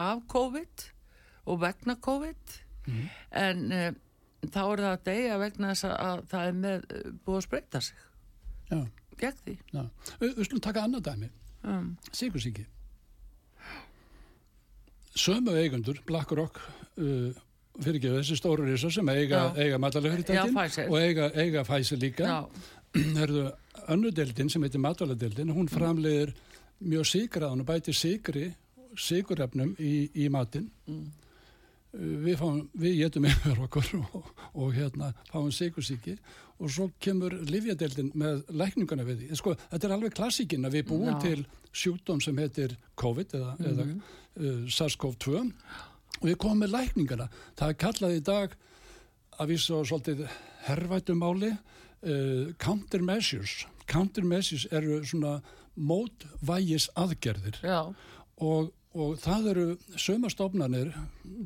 af 0.00 0.22
COVID 0.32 0.86
og 1.52 1.60
vegna 1.66 1.96
COVID 2.08 2.58
Mhm. 2.82 3.02
en 3.38 3.60
um, 3.72 3.96
þá 4.48 4.60
er 4.64 4.82
það 4.82 4.90
að 4.92 5.04
deyja 5.08 5.38
vegna 5.42 5.70
þess 5.72 5.86
að, 5.88 5.94
að 6.08 6.22
það 6.32 6.48
er 6.50 6.58
með 6.64 6.84
uh, 6.96 7.06
búið 7.26 7.38
að 7.38 7.46
spreita 7.46 7.80
sig 7.86 8.02
Já, 8.72 8.78
gegn 9.20 9.40
því 9.44 9.54
já. 9.76 9.82
Við, 10.22 10.42
slum 10.48 10.60
taka 10.64 10.84
annað 10.86 11.02
dæmi. 11.10 11.30
um, 11.68 11.88
Sigursíki. 12.16 12.64
Sömu 15.12 15.52
eigundur, 15.60 15.98
BlackRock, 16.08 16.60
uh, 16.96 17.32
fyrir 17.82 17.98
ekki 17.98 18.12
þessi 18.14 18.36
stóru 18.40 18.64
risa 18.64 18.90
sem 18.92 19.08
eiga, 19.12 19.42
eiga 19.60 19.78
matalafyrirtækin 19.82 20.56
og 20.88 20.96
eiga, 21.00 21.28
eiga 21.36 21.64
Pfizer 21.68 22.00
líka. 22.00 22.24
Já, 22.24 22.48
Herðu, 23.20 23.44
önnudeldin 23.92 24.50
sem 24.52 24.64
heitir 24.64 24.80
mataladeldin, 24.84 25.52
hún 25.52 25.68
framleiðir 25.72 26.32
mjög 26.82 27.06
sigraðan 27.12 27.62
og 27.62 27.68
bætir 27.68 27.96
sigri, 27.96 28.48
sigurefnum 28.98 29.74
í, 29.80 30.08
í 30.16 30.28
matinn. 30.32 30.70
Mm. 30.88 31.06
Við, 31.92 32.36
fáum, 32.40 32.62
við 32.72 32.94
getum 33.02 33.26
yfir 33.28 33.58
okkur 33.66 33.88
og, 34.00 34.30
og 34.56 34.72
hérna 34.72 35.10
fáum 35.28 35.50
sigursíki 35.52 36.16
og 36.62 36.70
svo 36.70 36.86
kemur 37.02 37.34
livjadeldin 37.48 38.12
með 38.18 38.44
lækninguna 38.54 39.04
við 39.04 39.24
því. 39.24 39.38
Sko, 39.40 39.54
þetta 39.72 39.88
er 39.88 39.94
alveg 39.96 40.14
klassíkin 40.16 40.68
að 40.68 40.78
við 40.78 40.86
búum 40.92 41.10
Já. 41.10 41.18
til 41.24 41.44
sjúkdóm 41.74 42.20
sem 42.22 42.38
heitir 42.38 42.76
COVID 43.00 43.34
eða, 43.38 43.54
eða 43.66 43.86
uh, 43.88 44.62
SARS-CoV-2 44.70 45.42
og 45.42 46.28
við 46.28 46.38
komum 46.40 46.62
með 46.62 46.76
lækningana. 46.76 47.28
Það 47.58 47.74
er 47.74 47.80
kallað 47.82 48.16
í 48.16 48.22
dag 48.28 48.56
að 49.42 49.52
vísa 49.52 49.80
á 49.80 49.82
svolítið 49.90 50.22
herrvætumáli 50.68 51.50
uh, 51.52 52.52
countermeasures. 52.62 53.64
Countermeasures 53.90 54.68
eru 54.70 55.00
svona 55.04 55.40
mótvægis 55.74 56.90
aðgerðir 57.00 57.58
já, 57.64 57.80
og, 58.36 58.72
og 58.94 59.14
það 59.22 59.46
eru 59.52 59.64
sömastofnanir, 59.96 60.90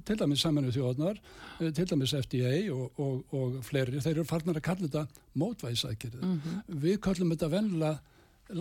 til 0.08 0.16
dæmis 0.18 0.42
saminu 0.42 0.72
þjóðnar, 0.74 1.18
eh, 1.60 1.70
til 1.76 1.86
dæmis 1.90 2.14
FDA 2.18 2.54
og, 2.74 2.90
og, 2.98 3.22
og 3.32 3.58
fleiri, 3.66 4.00
þeir 4.02 4.16
eru 4.18 4.24
farnar 4.28 4.58
að 4.60 4.66
kalla 4.68 4.88
þetta 4.88 5.06
mótvægisaðgerðir. 5.42 6.24
Mhm. 6.26 6.80
Við 6.86 6.98
kallum 7.06 7.30
þetta 7.34 7.50
vennilega 7.52 8.00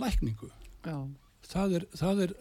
lækningu. 0.06 0.52
Það 1.46 1.76
er, 1.80 1.88
það 1.96 2.22
er 2.28 2.36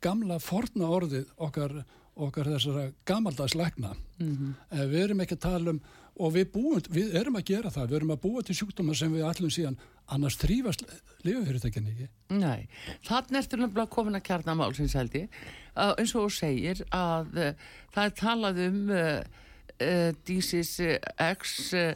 gamla 0.00 0.38
forna 0.40 0.88
orðið 0.96 1.26
okkar, 1.38 1.74
okkar 2.16 2.48
þessara 2.54 2.92
gamaldags 3.08 3.54
lækna. 3.56 3.94
mhm, 4.20 4.54
Eh, 4.70 4.86
Við 4.86 5.02
erum 5.04 5.20
ekki 5.20 5.36
að 5.36 5.40
tala 5.46 5.70
um, 5.70 5.80
og 6.20 6.32
við, 6.34 6.50
búum, 6.52 6.80
við 6.92 7.14
erum 7.16 7.36
að 7.36 7.44
gera 7.48 7.70
það, 7.70 7.88
við 7.88 7.96
erum 8.00 8.10
að 8.16 8.20
búa 8.20 8.42
til 8.44 8.54
sjúkdóma 8.54 8.94
sem 8.96 9.12
við 9.12 9.24
allum 9.24 9.50
síðan 9.50 9.76
annars 10.10 10.36
þrýfast 10.40 10.84
lifafyrirtækjan 11.26 11.88
ekki. 11.92 12.08
nei 12.34 12.66
þannig 13.08 13.40
ertu 13.42 13.60
nefnilega 13.60 13.90
komin 13.94 14.18
að 14.18 14.26
kjarna 14.30 14.56
málsins 14.58 14.94
held 14.98 15.14
ég 15.18 15.28
uh, 15.76 15.92
eins 15.96 16.14
og 16.16 16.26
þú 16.28 16.36
segir 16.38 16.84
að 16.90 17.34
uh, 17.38 17.66
það 17.94 18.06
er 18.06 18.14
talað 18.22 18.62
um 18.68 18.78
uh, 18.94 19.18
uh, 19.80 20.08
Disease 20.26 20.96
X 21.30 21.58
uh, 21.78 21.92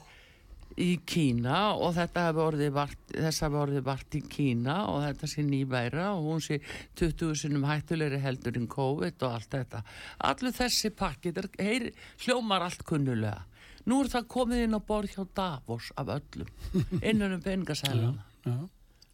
í 0.75 0.97
Kína 1.07 1.59
og 1.79 1.93
þetta 1.95 2.23
hefur 2.27 2.49
orðið 2.49 2.71
vart, 2.75 3.03
þess 3.15 3.45
hefur 3.45 3.61
orðið 3.69 3.85
vart 3.87 4.17
í 4.19 4.23
Kína 4.27 4.75
og 4.91 5.05
þetta 5.05 5.29
sé 5.31 5.45
nýværa 5.47 6.07
og 6.17 6.25
hún 6.33 6.43
sé 6.43 6.57
20 6.99 7.37
sinum 7.39 7.67
hættulegri 7.69 8.19
heldur 8.19 8.59
en 8.59 8.67
COVID 8.73 9.23
og 9.23 9.37
allt 9.37 9.55
þetta. 9.55 9.85
Allur 10.27 10.57
þessi 10.57 10.91
pakki, 10.99 11.31
þetta 11.31 11.47
er- 11.63 11.69
heyr, 11.69 11.87
hljómar 12.25 12.67
allt 12.67 12.83
kunnulega. 12.91 13.45
Nú 13.91 13.99
er 14.05 14.09
það 14.13 14.29
komið 14.33 14.63
inn 14.65 14.77
á 14.77 14.81
borð 14.81 15.13
hjá 15.17 15.25
Davos 15.37 15.91
af 16.01 16.09
öllum, 16.17 16.49
innan 17.11 17.35
um 17.37 17.43
peningasælana, 17.45 18.25
Já. 18.47 18.55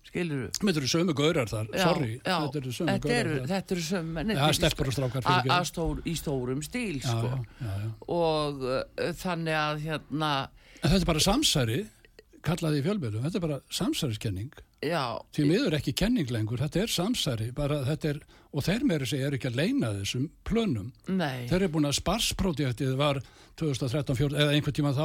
skilur 0.07 0.45
þú? 0.47 0.51
Þetta 0.63 0.81
eru 0.83 0.91
sömu 0.93 1.15
gaurar 1.19 1.51
þar, 1.51 1.71
sorry, 1.75 2.11
já, 2.23 2.37
þetta 2.45 2.61
eru 2.63 2.75
sömu 2.77 2.95
gaurar 3.07 3.33
þar. 3.41 3.51
þetta 3.55 3.77
eru 3.77 3.85
sömu 3.89 4.15
menn, 4.17 4.33
Já, 5.51 5.59
stór, 5.73 6.03
í 6.07 6.15
stórum 6.19 6.63
stíl 6.67 7.01
Já, 7.01 7.09
sko. 7.11 7.33
já, 7.35 7.67
já, 7.67 7.75
já. 7.85 7.91
og 8.15 8.63
uh, 8.67 9.11
þannig 9.25 9.59
að 9.59 9.85
hérna 9.89 10.33
En 10.81 10.89
þetta 10.95 11.03
er 11.03 11.11
bara 11.11 11.21
samsæri, 11.27 11.81
kallaði 12.47 12.79
í 12.81 12.85
fjölbjörnum, 12.87 13.27
þetta 13.27 13.37
er 13.43 13.47
bara 13.49 13.59
samsæriskenning 13.81 14.55
Já, 14.81 15.21
því 15.37 15.45
miður 15.45 15.75
ekki 15.77 15.93
kenning 15.93 16.31
lengur, 16.33 16.61
þetta 16.63 16.81
er 16.81 16.93
þetta 17.91 18.09
er, 18.15 18.21
og 18.51 18.65
þeir 18.65 18.87
meiri 18.89 19.07
segja 19.07 19.27
er 19.29 19.37
ekki 19.37 19.51
að 19.51 19.59
leina 19.61 19.91
þessum 19.99 20.31
plönum 20.49 20.87
nei. 21.07 21.45
þeir 21.51 21.59
eru 21.61 21.69
búin 21.75 21.89
að 21.91 21.99
sparsprojektið 21.99 22.95
var 22.97 23.21
2013 23.61 24.33
eða 24.41 24.55
einhvern 24.55 24.77
tíma 24.79 24.93
þá 24.97 25.05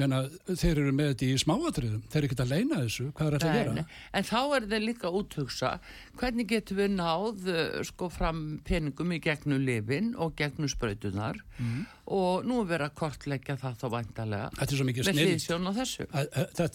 menna, 0.00 0.22
þeir 0.48 0.80
eru 0.80 0.92
með 0.96 1.10
þetta 1.12 1.26
í 1.28 1.40
smáatriðum 1.42 2.02
þeir 2.08 2.18
eru 2.22 2.28
ekki 2.30 2.38
að 2.46 2.52
leina 2.54 2.78
þessu, 2.86 3.06
hvað 3.12 3.26
er 3.28 3.36
þetta 3.36 3.50
að 3.50 3.58
gera 3.58 3.74
nei. 3.76 3.98
En 4.16 4.28
þá 4.30 4.38
er 4.56 4.68
þeir 4.72 4.84
líka 4.86 5.12
úthugsa 5.20 5.72
hvernig 6.20 6.48
getum 6.54 6.80
við 6.80 6.90
náð 6.96 7.50
uh, 7.52 7.60
sko 7.90 8.08
fram 8.14 8.40
peningum 8.64 9.12
í 9.12 9.20
gegnum 9.20 9.60
lifin 9.66 10.14
og 10.16 10.32
gegnum 10.40 10.70
sprautunar 10.72 11.42
Mhm. 11.60 11.82
og 12.16 12.46
nú 12.48 12.62
er 12.62 12.68
verið 12.70 12.86
að 12.88 12.94
kortleggja 12.96 13.54
það 13.60 13.74
þá 13.82 13.86
væntalega 13.92 14.46
þetta 14.56 14.72
er 14.72 14.78
svo 14.78 14.86
mikið 14.88 15.08
snill 15.10 15.34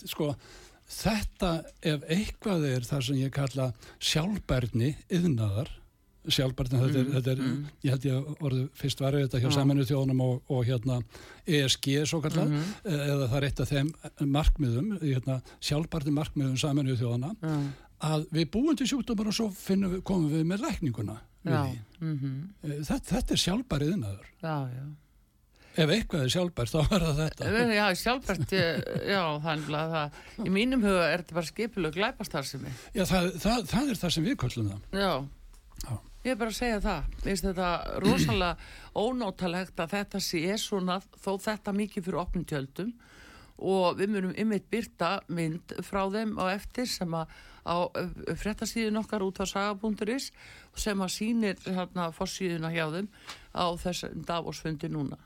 sko, 0.05 0.27
þetta 0.89 1.51
ef 1.81 2.05
eitthvað 2.11 2.67
er 2.69 2.85
það 2.85 3.07
sem 3.07 3.23
ég 3.23 3.33
kalla 3.33 3.71
sjálfbærni 3.99 4.93
yðnaðar 5.09 5.71
sjálfbærni, 6.25 6.79
þetta 6.81 6.99
er, 6.99 7.09
þetta 7.13 7.33
er 7.33 7.41
ég 7.85 7.93
held 7.93 8.05
ég 8.07 8.15
að 8.17 8.45
orðu 8.47 8.63
fyrst 8.79 9.01
var 9.03 9.17
þetta 9.19 9.41
hjá 9.43 9.47
Já. 9.49 9.55
saminu 9.59 9.85
þjóðunum 9.85 10.23
og, 10.25 10.39
og 10.49 10.63
hérna 10.65 10.99
ESG 11.45 11.89
svo 12.09 12.21
kallað, 12.23 12.55
eða 12.89 13.27
það 13.29 13.37
er 13.37 13.47
eitt 13.49 13.61
af 13.61 13.71
þeim 13.71 13.91
markmiðum, 14.33 14.91
hérna, 15.03 15.39
sjálfbærni 15.69 16.15
markmiðum 16.15 16.57
saminu 16.61 16.97
þjóðuna 16.97 17.33
Já, 17.37 17.55
að 18.09 18.27
við 18.35 18.49
búum 18.55 18.77
til 18.77 18.89
sjúkdómar 18.89 19.29
og 19.31 19.37
svo 19.37 19.49
finnum 19.53 19.95
við, 19.95 20.03
komum 20.07 20.33
við 20.33 20.45
með 20.49 20.65
lækninguna 20.65 21.19
við 21.45 21.55
já, 21.55 21.61
því. 21.61 21.79
mm 22.09 22.79
þetta, 22.89 23.01
þetta 23.11 23.35
er 23.35 23.43
sjálfbæri 23.45 23.91
yðnaður 23.93 24.31
já, 24.41 24.57
já. 24.73 24.85
Ef 25.83 25.91
eitthvað 25.95 26.23
er 26.25 26.31
sjálfbært 26.35 26.71
þá 26.73 26.79
er 26.95 27.05
það 27.05 27.19
þetta 27.21 27.49
Eh, 27.51 27.73
Já, 27.75 27.85
sjálfbært, 28.01 28.53
eh, 28.55 28.81
já, 29.11 29.21
þannig 29.45 29.77
að 29.79 29.95
það, 29.95 30.19
í 30.45 30.53
mínum 30.55 30.83
huga 30.87 31.05
er 31.11 31.23
þetta 31.23 31.37
bara 31.39 31.49
skipileg 31.51 31.95
glæpastarðsemi. 31.99 32.73
Já, 32.95 33.03
það, 33.09 33.29
það, 33.43 33.65
það 33.73 33.89
er 33.95 34.01
það 34.03 34.13
sem 34.17 34.27
við 34.29 34.37
köllum 34.45 34.69
það 34.73 34.99
Já. 35.05 35.13
Já. 35.85 35.95
Ég 36.25 36.31
er 36.33 36.37
bara 36.41 36.49
að 36.49 36.57
segja 36.57 36.77
það. 36.81 37.09
Mér 37.15 37.25
finnst 37.29 37.43
þetta 37.45 37.71
rosalega 38.01 38.55
ónótalegt 38.97 39.81
að 39.83 39.91
þetta 39.93 40.21
sé 40.25 40.39
svona 40.57 40.95
þó 41.21 41.35
þetta 41.43 41.73
mikið 41.77 42.07
fyrir 42.07 42.21
opnum 42.23 42.45
tjöldum 42.49 42.93
og 43.55 43.99
við 43.99 44.09
munum 44.11 44.33
ymmit 44.41 44.65
byrta 44.73 45.11
mynd 45.31 45.75
frá 45.85 46.01
þeim 46.11 46.33
á 46.41 46.49
eftir 46.55 46.89
sem 46.91 47.13
að 47.15 47.29
á 47.65 47.75
frettasíðun 48.41 48.99
okkar 49.03 49.23
út 49.25 49.39
á 49.41 49.45
saga.is 49.47 50.31
sem 50.75 50.99
að 51.05 51.13
sýnir 51.13 51.61
hérna 51.65 52.09
fórsíðuna 52.13 52.73
hjá 52.73 52.83
þeim 52.97 53.07
á 53.55 53.65
þessum 53.79 54.25
Davosfundi 54.27 54.89
núna. 54.91 55.17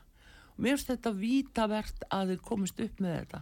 Mér 0.60 0.76
finnst 0.76 0.90
þetta 0.92 1.12
vítavert 1.16 2.04
að 2.12 2.32
þeir 2.34 2.40
komist 2.46 2.80
upp 2.84 3.00
með 3.02 3.16
þetta. 3.18 3.40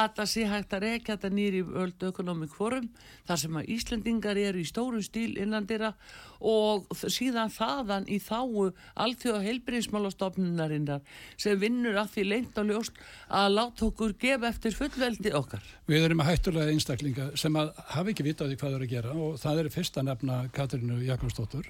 Að 0.00 0.08
það 0.20 0.30
sé 0.32 0.44
hægt 0.50 0.74
að 0.78 0.84
rekja 0.86 1.16
þetta 1.16 1.30
nýri 1.36 1.62
World 1.66 2.06
Economic 2.10 2.54
Forum 2.56 2.88
þar 3.28 3.42
sem 3.44 3.58
að 3.60 3.70
Íslendingar 3.76 4.40
eru 4.40 4.62
í 4.62 4.68
stórum 4.70 5.02
stíl 5.04 5.34
innandira 5.42 5.92
og 6.40 6.86
þ- 6.96 7.10
síðan 7.12 7.50
þaðan 7.52 8.06
í 8.08 8.16
þáu 8.22 8.70
alþjóða 9.04 9.42
heilbyrðismálastofnunarinnar 9.48 11.02
sem 11.40 11.58
vinnur 11.60 11.98
að 12.00 12.12
því 12.14 12.24
lengt 12.30 12.58
og 12.62 12.70
ljóst 12.70 13.02
að 13.28 13.50
láta 13.58 13.86
okkur 13.90 14.14
gefa 14.20 14.48
eftir 14.50 14.76
fullveldi 14.76 15.34
okkar. 15.36 15.62
Við 15.90 16.06
erum 16.08 16.22
að 16.24 16.30
hættulega 16.32 16.72
einstaklinga 16.74 17.28
sem 17.40 17.56
að 17.60 17.74
hafa 17.96 18.14
ekki 18.14 18.26
vitað 18.30 18.52
því 18.54 18.60
hvað 18.60 18.70
það 18.70 18.78
er 18.80 18.86
að 18.88 18.94
gera 18.96 19.14
og 19.26 19.38
það 19.42 19.62
er 19.64 19.70
fyrst 19.76 20.00
að 20.00 20.08
nefna 20.10 20.40
Katrínu 20.56 21.00
Jakobsdóttur. 21.06 21.68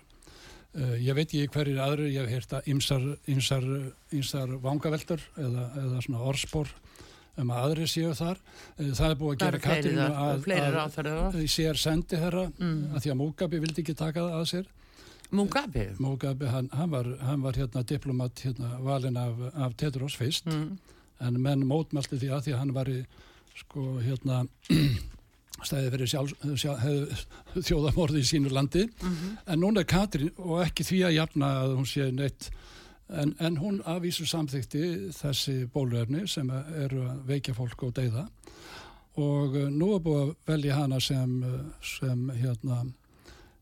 Uh, 0.71 0.95
ég 1.03 1.14
veit 1.18 1.27
ekki 1.35 1.49
hverjir 1.51 1.79
aðrir, 1.83 2.11
ég 2.14 2.29
hef 2.29 2.31
heyrt 2.31 2.53
að 2.55 2.68
ymsar, 4.14 4.53
vangaveltur 4.62 5.23
eða, 5.37 5.64
eða 5.83 6.03
svona 6.05 6.21
orspor 6.31 6.68
um 7.41 7.51
að 7.51 7.62
aðrir 7.64 7.89
séu 7.91 8.12
þar. 8.14 8.39
Uh, 8.79 8.91
það 8.95 9.09
er 9.11 9.16
búið 9.18 9.33
að 9.33 9.41
gera 9.41 9.59
þar- 9.64 9.89
að, 10.05 10.45
að, 11.01 11.09
að 11.41 11.49
sér 11.57 11.81
sendi 11.81 12.21
þeirra 12.21 12.45
Mm. 12.61 12.85
að 12.95 13.03
því 13.03 13.11
að 13.11 13.18
Mugabe 13.23 13.61
vildi 13.64 13.83
ekki 13.83 13.97
taka 13.99 14.21
það 14.29 14.37
að 14.41 14.47
sér. 14.53 14.66
Mugabe. 15.31 15.85
Mugabe, 16.03 16.47
hann, 16.51 16.68
hann, 16.75 16.91
var, 16.91 17.07
hann 17.23 17.43
var 17.43 17.53
hérna 17.59 17.83
diplomat 17.87 18.35
hérna, 18.47 18.71
valin 18.83 19.16
af, 19.16 19.35
af 19.55 19.75
Tedros 19.77 20.16
fyrst 20.18 20.47
Mm. 20.47 20.79
en 21.21 21.41
menn 21.43 21.66
mótmælti 21.66 22.18
því 22.18 22.31
að 22.35 22.45
því 22.47 22.53
að 22.55 22.59
hann 22.62 22.73
var 22.75 22.87
í 22.95 23.01
sko 23.59 23.99
hérna 24.07 24.45
stæði 25.67 25.93
fyrir 25.95 26.11
sjálf, 26.11 26.35
sjálf, 26.57 27.25
þjóðamorði 27.57 28.23
í 28.23 28.29
sínu 28.29 28.53
landi. 28.55 28.87
Mhm. 29.03 29.39
en 29.47 29.61
núna 29.61 29.81
er 29.81 29.91
Katrín 29.91 30.33
og 30.39 30.63
ekki 30.65 30.87
því 30.87 31.01
að 31.07 31.17
jafna 31.19 31.55
að 31.63 31.77
hún 31.77 31.89
sé 31.89 32.11
neitt 32.13 32.51
en, 33.09 33.35
en 33.41 33.59
hún 33.59 33.81
afvísu 33.89 34.27
samþykti 34.29 34.85
þessi 35.17 35.57
bóluefni 35.73 36.27
sem 36.31 36.51
eru 36.51 37.05
að 37.09 37.25
veikja 37.27 37.55
fólk 37.57 37.83
og 37.89 37.95
deyða. 37.97 38.29
Og 39.21 39.57
uh, 39.59 39.69
nú 39.69 39.95
er 39.97 40.03
búið 40.05 40.23
að 40.23 40.35
velja 40.47 40.79
hana 40.79 41.01
sem, 41.03 41.33
uh, 41.43 41.61
sem 41.83 42.31
hérna 42.39 42.85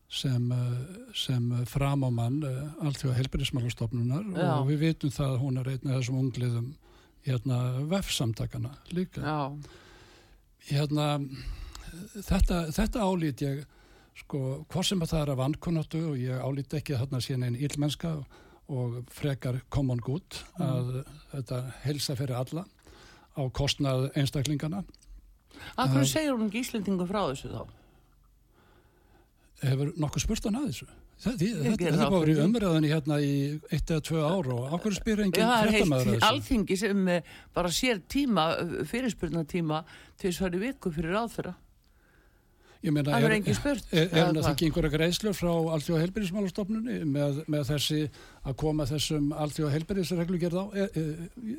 sem, 0.09 0.51
uh, 0.51 1.09
sem 1.17 1.49
framámann 1.69 2.43
uh, 2.45 2.85
alltjóða 2.85 3.17
helbærismálastofnunar 3.17 4.29
og 4.59 4.69
við 4.69 4.85
vitum 4.85 5.13
það 5.13 5.33
að 5.33 5.41
hún 5.43 5.61
er 5.61 5.71
einn 5.73 5.89
af 5.89 5.99
þessum 5.99 6.21
ungliðum 6.23 6.69
hérna 7.25 7.59
vefsamtakana 7.89 8.75
líka. 8.95 9.21
Já, 9.21 9.39
hérna 10.69 11.07
þetta, 12.27 12.59
þetta 12.75 13.05
álít 13.05 13.43
ég 13.45 13.63
sko, 14.19 14.65
hvort 14.67 14.89
sem 14.89 15.01
að 15.03 15.13
það 15.13 15.21
er 15.23 15.31
að 15.33 15.41
vankunnáttu 15.43 16.03
og 16.11 16.19
ég 16.19 16.43
álít 16.43 16.75
ekki 16.79 16.95
að 16.95 17.05
þarna 17.05 17.21
sé 17.23 17.37
einn 17.37 17.55
illmennska 17.57 18.13
og 18.69 18.99
frekar 19.13 19.61
common 19.73 20.01
good 20.05 20.41
að 20.61 21.03
þetta 21.33 21.61
helsa 21.85 22.15
fyrir 22.19 22.37
alla 22.37 22.65
á 23.33 23.41
kostnað 23.55 24.09
einstaklingana 24.19 24.83
af 25.79 25.95
Já. 25.95 26.03
segir 26.05 26.35
hún 26.35 26.47
ekki 26.49 26.61
Íslendingu 26.63 27.07
frá 27.09 27.23
þessu 27.31 27.49
þá? 27.53 27.63
hefur 29.63 29.93
nokkuð 29.99 30.23
spurt 30.23 30.45
hann 30.47 30.59
að 30.59 30.67
þessu 30.69 30.87
þetta, 31.19 31.37
þetta, 31.39 31.77
þetta 31.85 32.09
var 32.13 32.19
í 32.19 32.25
fyrir 32.27 32.37
því. 32.37 32.43
umræðinni 32.47 32.91
hérna 32.93 33.17
í 33.19 33.31
eitt 33.75 33.91
eða 33.91 34.03
tvö 34.07 34.21
ár 34.23 34.51
og 34.55 34.75
okkur 34.77 34.95
spyr 34.95 35.19
Já, 35.19 35.23
enginn 35.25 35.49
það 35.49 35.55
er 35.63 35.71
fréttamaður 35.71 36.05
að 36.05 36.11
heilt 36.11 36.21
þessu 36.21 36.29
alþingi 36.29 36.77
sem 36.83 37.09
eh, 37.15 37.33
bara 37.57 37.71
sér 37.75 38.03
tíma, 38.07 38.45
fyrirspurnatíma 38.91 39.81
til 40.19 40.29
þess 40.29 40.39
að 40.39 40.45
vera 40.47 40.59
í 40.59 40.63
viku 40.67 40.93
fyrir 40.95 41.17
ráðfyrra. 41.17 41.55
Ég 42.79 42.93
meina, 42.95 43.11
Það 43.11 43.25
er, 43.27 43.33
er, 43.35 43.79
er 43.91 44.05
eða 44.07 44.21
hann 44.23 44.37
að 44.39 44.43
hvað? 44.45 44.45
þykja 44.55 44.67
einhverja 44.69 44.89
greiðslur 44.93 45.33
frá 45.35 45.49
Alþjóða 45.75 46.01
heilbyrðismálastofnunni 46.05 46.99
með, 47.11 47.39
með 47.51 47.63
þessi 47.73 47.97
að 48.47 48.55
koma 48.61 48.85
þessum 48.87 49.25
Alþjóða 49.35 49.71
heilbyrðisreglugerð 49.73 50.55
á? 50.55 50.65
E, 50.79 50.85
e, 51.01 51.03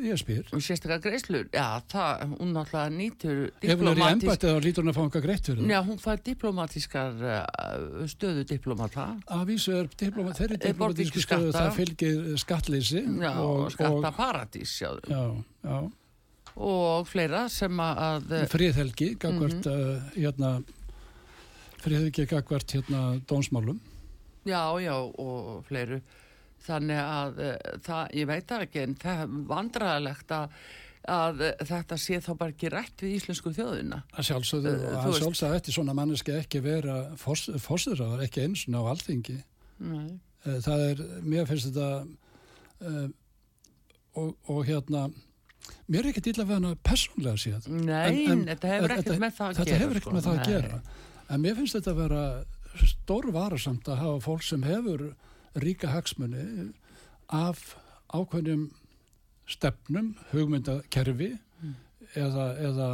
ég 0.09 0.17
spyr. 0.23 0.49
Og 0.57 0.65
sérstaklega 0.65 1.05
greislur, 1.05 1.45
já, 1.53 1.67
það, 1.93 2.25
hún 2.41 2.55
náttúrulega 2.57 2.95
nýtur 2.97 3.43
Ef 3.61 3.77
hún 3.83 3.93
er 3.93 4.01
í 4.01 4.07
embættið 4.15 4.55
þá 4.57 4.65
lítur 4.65 4.87
hún 4.87 4.95
að 4.95 4.97
fá 4.97 5.03
einhver 5.05 5.27
greitt 5.29 5.45
fyrir 5.51 5.61
það. 5.61 5.75
Já, 5.77 5.81
hún 5.91 6.01
fær 6.07 6.25
diplomatískar 6.31 7.21
uh, 7.21 8.09
stöðu 8.17 8.47
diplomata 8.55 9.07
Að 9.37 9.45
vísu 9.53 9.77
er 9.77 9.93
diploma, 10.01 10.33
þeirri 10.41 10.57
Er 10.57 10.65
diplomatísku 10.71 11.27
stöðu 11.29 11.53
það 11.53 11.71
fylgir 11.83 12.25
skattleysi 12.41 13.05
já, 13.21 13.33
og 13.45 13.69
skattaparadís, 13.77 14.73
já, 14.81 14.95
já, 15.05 15.23
já, 15.69 15.79
og 16.61 17.07
fleira 17.09 17.45
sem 17.53 17.77
að... 17.85 18.33
eh, 18.41 18.49
friðhelgi 18.51 19.13
gagvart 19.21 19.61
Mhm. 19.61 19.71
uh, 19.71 20.13
hérna 20.17 20.57
friðhelgi 21.85 22.27
gagvart 22.31 22.75
hérna 22.77 23.05
dónsmálum 23.31 23.81
Já, 24.49 24.63
já, 24.81 24.95
og 24.97 25.65
fleiru. 25.69 25.99
Þannig 26.65 26.99
að 27.01 27.41
uh, 27.45 27.57
það, 27.85 28.15
ég 28.17 28.27
veit 28.31 28.47
það 28.49 28.63
ekki, 28.67 28.81
en 28.87 28.95
það 29.01 29.21
er 29.25 29.35
vandræðalegt 29.51 30.33
að, 30.37 30.55
að 31.13 31.43
uh, 31.45 31.51
þetta 31.71 31.99
sé 32.01 32.19
þá 32.25 32.31
bara 32.41 32.55
ekki 32.55 32.71
rætt 32.73 33.05
við 33.05 33.15
íslensku 33.19 33.53
þjóðina. 33.57 33.99
að 34.17 34.27
sjálfsögðu 34.31 34.73
Eh, 34.77 34.97
þú 34.97 35.13
að 35.13 35.19
sjálfsögðu 35.21 35.59
eftir 35.61 35.77
svona 35.77 35.95
manneski 35.97 36.35
ekki 36.39 36.63
vera 36.65 36.97
fórsýðraðar, 37.21 38.25
ekki 38.27 38.45
eins 38.47 38.65
og 38.69 38.77
á 38.81 38.83
alþingi 38.95 39.39
Nei. 39.81 40.11
Eh, 40.45 40.59
það 40.65 40.85
er, 40.91 41.03
mér 41.25 41.49
finnst 41.49 41.69
þetta 41.69 41.89
uh, 42.81 43.09
og, 44.21 44.33
og 44.51 44.63
hérna 44.69 45.05
mér 45.91 46.01
er 46.07 46.11
ekkert 46.15 46.31
illa 46.33 46.45
við 46.49 46.57
hana 46.59 46.73
persónlega 46.85 47.41
séð 47.45 47.69
Nei, 47.73 48.25
En- 48.25 48.33
en- 48.39 48.45
þetta 48.55 48.73
hefur 48.75 48.97
ekkert 48.97 49.21
með 49.25 49.37
það 49.37 49.47
að 49.53 49.61
þetta 49.61 49.71
gera. 49.71 49.81
hefur 49.85 50.01
ekkert 50.01 50.09
sko. 50.09 50.17
með 50.17 50.29
það 50.29 50.41
að 50.41 50.53
gera 50.53 50.83
en 51.31 51.43
mér 51.45 51.57
finnst 51.59 51.77
þetta 51.79 51.95
að 51.95 52.01
vera 52.05 52.23
stór 52.87 53.31
varasamt 53.35 53.89
að 53.91 54.03
hafa 54.03 54.21
fólk 54.25 54.45
sem 54.47 54.63
hefur 54.67 55.09
ríka 55.61 55.91
hagsmunni 55.91 56.71
af 57.35 57.77
ákveðnum 58.15 58.69
stefnum, 59.51 60.15
hugmyndakerfi 60.33 61.37
Mm. 61.61 61.75
eða, 62.17 62.45
eða 62.65 62.87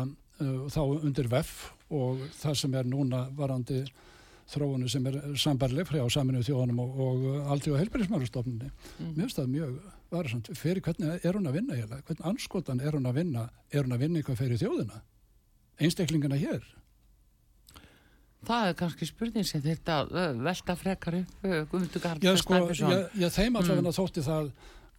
uh, 0.43 0.65
þá 0.73 0.81
undir 1.07 1.29
VEF 1.31 1.51
og 1.95 2.25
það 2.35 2.57
sem 2.59 2.73
er 2.75 2.89
núna 2.91 3.21
varandi 3.39 3.85
þróunu 4.51 4.89
sem 4.91 5.07
er 5.07 5.21
sambarleg 5.39 5.87
frá 5.87 6.01
saminu 6.11 6.43
þjóðanum 6.43 6.81
og, 6.83 6.97
og 7.05 7.51
aldrei 7.55 7.75
á 7.75 7.81
helbærismárastofnunni. 7.83 8.73
Mm. 8.99 9.13
Mér 9.13 9.21
finnst 9.29 9.39
það 9.39 9.53
mjög 9.55 9.77
varasamt. 10.11 10.51
Fyrir 10.59 10.83
hvernig 10.83 11.23
er 11.23 11.39
hún 11.39 11.47
að 11.47 11.61
vinna 11.61 11.77
eiginlega? 11.77 12.03
Hvernig 12.09 12.27
anskotan 12.33 12.83
er 12.83 12.99
hún 12.99 13.07
að 13.07 13.21
vinna? 13.21 13.47
Er 13.71 13.87
hún 13.87 13.95
að 13.95 14.03
vinna 14.03 14.21
eitthvað 14.21 14.41
fyrir 14.43 14.61
þjóðina? 14.65 15.01
Einstaklingana 15.79 16.39
hér? 16.43 16.67
Það 18.47 18.69
er 18.71 18.75
kannski 18.79 19.07
spurning 19.09 19.47
sem 19.49 19.63
þetta 19.65 19.97
uh, 20.07 20.33
velta 20.47 20.77
frekar 20.79 21.17
upp 21.21 21.45
uh, 21.47 21.57
Guðmundur 21.71 22.03
Garð 22.05 22.23
Já, 22.27 22.33
sko, 22.39 22.61
ég 23.19 23.33
þeim 23.35 23.53
Mm. 23.53 23.61
allavega 23.63 23.93
þótti 23.97 24.23
það 24.27 24.51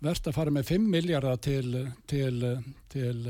verðt 0.04 0.28
að 0.30 0.36
fara 0.38 0.52
með 0.54 0.66
5 0.74 0.90
miljardar 0.94 1.38
til, 1.42 1.72
til, 2.08 2.42
til, 2.92 3.22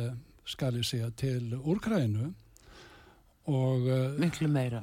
skal 0.46 0.74
ég 0.80 0.86
segja, 0.88 1.10
til 1.16 1.54
Úrkrænu 1.62 2.32
og 3.48 3.86
uh, 3.88 4.18
Miklu 4.20 4.50
meira. 4.52 4.82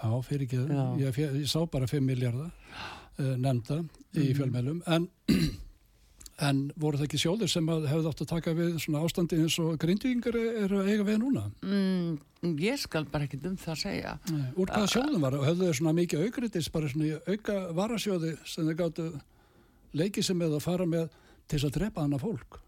Já, 0.00 0.10
fyrir 0.24 0.46
ekki 0.46 0.60
Já. 0.70 0.84
ég, 1.02 1.18
ég, 1.18 1.48
sá 1.50 1.64
bara 1.70 1.88
5 1.90 2.04
miljardar 2.06 2.52
nefnda 3.18 3.80
í 4.16 4.30
Mhm. 4.30 4.36
fjölmjölum 4.38 4.78
en, 4.86 5.08
en 6.40 6.60
voru 6.80 6.98
það 7.00 7.06
ekki 7.08 7.20
sjóðir 7.20 7.50
sem 7.52 7.66
hefði 7.68 8.10
átt 8.10 8.22
að 8.24 8.30
taka 8.30 8.54
við 8.56 8.78
svona 8.82 9.02
ástandi 9.04 9.38
eins 9.42 9.58
og 9.62 9.74
grindvíkingar 9.82 10.38
eru 10.40 10.80
að 10.80 10.90
eiga 10.94 11.06
við 11.08 11.18
núna? 11.22 11.42
Mm, 11.64 12.54
ég 12.62 12.80
skal 12.80 13.04
bara 13.12 13.26
ekki 13.28 13.40
um 13.44 13.58
það 13.60 13.74
að 13.74 13.82
segja. 13.82 14.14
Nei, 14.30 14.46
úr 14.56 14.72
hvaða 14.72 14.92
sjóðum 14.94 15.26
var 15.26 15.36
og 15.36 15.44
höfðu 15.48 15.68
þau 15.68 15.78
svona 15.80 15.96
mikið 16.00 16.24
aukriðis 16.26 16.70
bara 16.72 16.92
svona 16.92 17.20
auka 17.28 17.58
varasjóði 17.76 18.32
sem 18.48 18.70
þau 18.70 18.78
gáttu 18.80 19.10
leikið 20.00 20.28
sem 20.30 20.40
með 20.40 20.56
að 20.56 20.66
fara 20.68 20.88
með 20.88 21.06
til 21.50 21.58
þess 21.58 21.68
að 21.68 21.76
drepa 21.80 22.06
hana 22.06 22.20
fólk? 22.22 22.60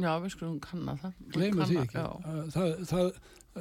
Já, 0.00 0.12
við 0.24 0.32
skulum 0.32 0.58
kanna 0.64 0.94
það. 0.96 1.16
gleymið 1.34 1.68
því 1.68 1.80
ekki. 1.82 2.02
það, 2.54 2.70
það, 2.88 3.08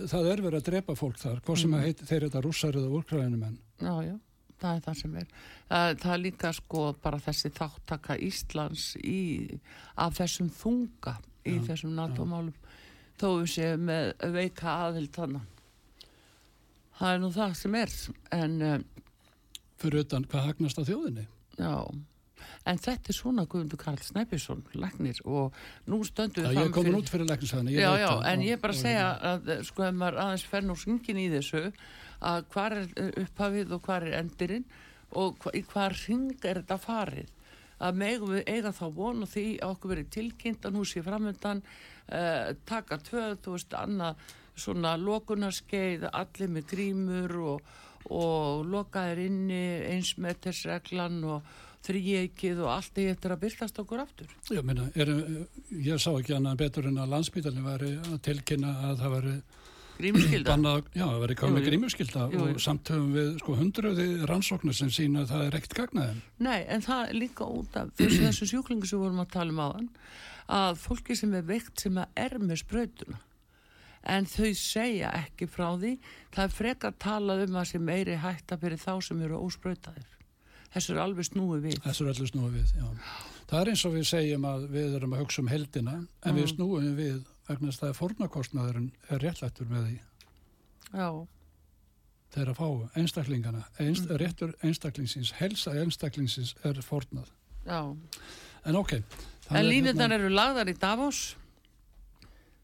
það 0.07 0.29
er 0.31 0.43
verið 0.45 0.59
að 0.61 0.67
drepa 0.69 0.95
fólk 0.95 1.17
þar 1.19 1.41
hvað 1.43 1.57
sem 1.59 1.73
að 1.75 1.81
heit, 1.85 2.03
þeir 2.07 2.25
þetta 2.27 2.43
rússar 2.45 2.77
eða 2.79 2.91
úrkræðinumenn 2.99 3.57
Já, 3.81 3.95
já, 4.07 4.13
það 4.61 4.77
er 4.77 4.83
það 4.85 4.99
sem 5.01 5.15
er. 5.21 5.31
Það, 5.69 5.93
það 6.03 6.13
er 6.13 6.21
líka 6.25 6.53
sko 6.57 6.83
bara 7.03 7.21
þessi 7.25 7.51
þáttaka 7.57 8.17
Íslands 8.27 8.85
í, 9.01 9.21
af 10.01 10.19
þessum 10.19 10.51
þunga 10.61 11.15
í 11.47 11.57
Já, 11.57 11.63
þessum 11.71 11.95
NATO-málum. 11.97 12.53
Þó 13.21 13.27
við 13.41 13.49
séum 13.55 13.89
með 13.89 14.13
veika 14.35 14.77
aðild 14.87 15.11
þannig. 15.17 15.49
Það 17.01 17.15
er 17.15 17.21
nú 17.21 17.31
það 17.33 17.53
sem 17.57 17.75
er, 17.79 17.93
en 18.37 18.55
uh, 18.61 18.79
fyrir 19.81 20.05
utan 20.05 20.25
hvað 20.29 20.49
hagnast 20.51 20.81
á 20.81 20.83
þjóðinni? 20.85 21.23
Já, 21.57 21.73
en 22.69 22.81
þetta 22.81 23.11
er 23.11 23.17
svona 23.17 23.45
Guðmundur 23.49 23.79
Karl 23.81 24.01
Snæbjörnsson, 24.05 24.61
lagnir 24.77 25.17
og 25.25 25.57
nú 25.89 26.01
stöndum 26.05 26.45
Já, 26.45 26.61
ég 26.61 26.73
komin 26.75 26.99
út 26.99 27.09
fyrir 27.09 27.25
já, 28.01 28.11
en 28.29 28.45
ég 28.45 28.61
bara 28.61 28.77
segja 28.77 29.07
að 29.31 29.51
sko 29.67 29.87
ef 29.87 29.97
maður 29.97 30.21
aðeins 30.25 30.45
fer 30.53 30.65
nú 30.65 30.77
syngin 30.77 31.21
í 31.21 31.27
þessu 31.33 31.63
að 32.21 32.47
hvar 32.53 32.77
er 32.77 32.89
eh, 32.95 33.11
upphafið 33.23 33.75
og 33.75 33.85
hvar 33.85 34.07
er 34.07 34.17
endirinn 34.21 34.65
og 35.19 35.47
í 35.57 35.63
hvar 35.67 35.95
ring 36.07 36.31
er 36.47 36.61
þetta 36.61 36.79
farið 36.81 37.31
að 37.81 37.97
megum 37.97 38.35
við 38.35 38.49
eiga 38.49 38.73
þá 38.75 38.85
von 38.95 39.25
og 39.25 39.31
því 39.31 39.45
að 39.57 39.73
okkur 39.75 39.93
verið 39.95 40.11
tilkynnt 40.15 40.67
að 40.67 40.75
nú 40.77 40.83
sé 40.85 41.01
framöndan 41.05 41.63
uh, 41.63 42.51
taka 42.69 42.99
tvöð, 43.01 43.39
þú 43.41 43.55
veist, 43.55 43.73
annað 43.77 44.27
svona 44.61 44.93
lokunarskeið, 45.01 46.05
allir 46.11 46.51
með 46.53 46.67
grímur 46.69 47.35
og, 47.55 47.73
og 48.13 48.63
lokaðir 48.69 49.25
inni 49.25 49.63
eins 49.89 50.13
með 50.21 50.43
þess 50.45 50.67
reglan 50.69 51.21
og 51.25 51.51
þrýjeikið 51.81 52.61
og 52.61 52.69
allt 52.75 52.99
í 53.01 53.07
eftir 53.09 53.33
að 53.33 53.41
byrtast 53.47 53.79
okkur 53.81 54.03
aftur. 54.03 54.35
Já, 54.53 54.61
minna, 54.61 54.85
er, 54.93 55.09
ég 55.81 56.01
sá 56.01 56.11
ekki 56.11 56.35
annað 56.37 56.59
betur 56.61 56.91
en 56.91 57.01
að 57.01 57.15
landsbytalinn 57.15 57.65
væri 57.65 57.95
að 58.03 58.19
tilkynna 58.27 58.75
að 58.91 59.01
það 59.01 59.15
væri 59.15 59.35
Grímskylda. 60.01 60.49
bannað, 60.55 60.89
já, 60.97 61.05
það 61.05 61.21
væri 61.23 61.35
Jú, 61.35 61.41
komið 61.41 61.65
jú. 62.33 62.41
og 62.49 62.61
samt 62.65 62.91
höfum 62.93 63.13
við 63.15 63.31
sko 63.41 63.55
hundruði 63.61 64.07
rannsóknir 64.29 64.77
sem 64.77 64.89
sína 64.93 65.23
að 65.25 65.31
það 65.33 65.45
er 65.47 65.57
ekkert 65.61 65.77
gagnaðin. 65.81 66.21
Nei, 66.39 66.59
en 66.67 66.81
það 66.85 67.09
er 67.09 67.19
líka 67.21 67.45
út 67.47 67.75
af 67.81 67.91
þessu, 67.99 68.21
þessu 68.27 68.49
sjúklingu 68.51 68.85
sem 68.89 68.99
við 68.99 69.05
vorum 69.07 69.23
að 69.25 69.31
tala 69.37 69.51
um 69.55 69.63
áðan 69.67 69.89
að 70.51 70.79
fólki 70.83 71.15
sem 71.15 71.33
er 71.37 71.43
veikt 71.47 71.79
sem 71.79 71.97
er 72.01 72.37
með 72.41 72.63
sprautuna 72.65 73.19
en 74.11 74.25
þau 74.25 74.49
segja 74.57 75.11
ekki 75.13 75.45
frá 75.47 75.67
því 75.77 75.91
það 76.33 76.43
er 76.47 76.55
frekar 76.55 76.95
talað 76.97 77.43
um 77.45 77.59
að 77.61 77.67
sem 77.69 77.83
meiri 77.85 78.15
hætta 78.17 78.57
fyrir 78.57 78.79
þá 78.81 78.95
sem 79.05 79.21
eru 79.21 79.37
ósprautaðir 79.45 80.07
þessu 80.73 80.95
er 80.95 81.01
alveg 81.03 81.27
snúið 81.29 81.61
við 81.67 81.77
Þessu 81.85 82.07
er 82.07 82.09
allir 82.15 82.31
snúið 82.31 82.55
við, 82.57 82.71
já. 82.79 82.87
Það 83.51 83.59
er 83.61 83.69
eins 83.75 83.83
og 83.85 83.93
við 83.93 84.05
segjum 84.09 84.45
að 84.47 84.65
við 84.73 84.95
erum 84.97 85.13
að 85.13 85.21
hugsa 85.21 85.41
um 85.43 85.51
heldina 85.51 85.93
en 86.25 86.35
við 86.35 86.45
Mm. 86.47 86.51
snúum 86.55 86.95
við 86.97 87.21
vegna 87.51 87.71
þess 87.71 87.83
að 87.89 87.99
fornakostnaðurinn 87.99 88.89
er 89.09 89.21
réttlættur 89.25 89.69
með 89.71 89.85
því 89.87 89.99
Já, 90.91 91.09
þegar 92.31 92.49
að 92.51 92.57
fá 92.59 92.97
einstaklingana. 92.99 93.61
Einst, 93.79 94.07
Mm. 94.09 94.17
Réttur 94.19 94.53
einstaklingsins, 94.63 95.31
helsa 95.39 95.71
einstaklingsins 95.79 96.55
er 96.65 96.73
fornað. 96.81 97.27
já 97.65 97.95
En 98.65 98.75
ok. 98.75 98.91
það 98.91 99.55
En 99.57 99.65
er 99.65 99.69
línutnar 99.71 100.09
hérna- 100.09 100.19
eru 100.19 100.29
lagðar 100.29 100.69
í 100.69 100.77
Davos 100.79 101.35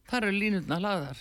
þar 0.10 0.24
eru 0.28 0.38
línutnar 0.40 0.82
lagðar 0.84 1.18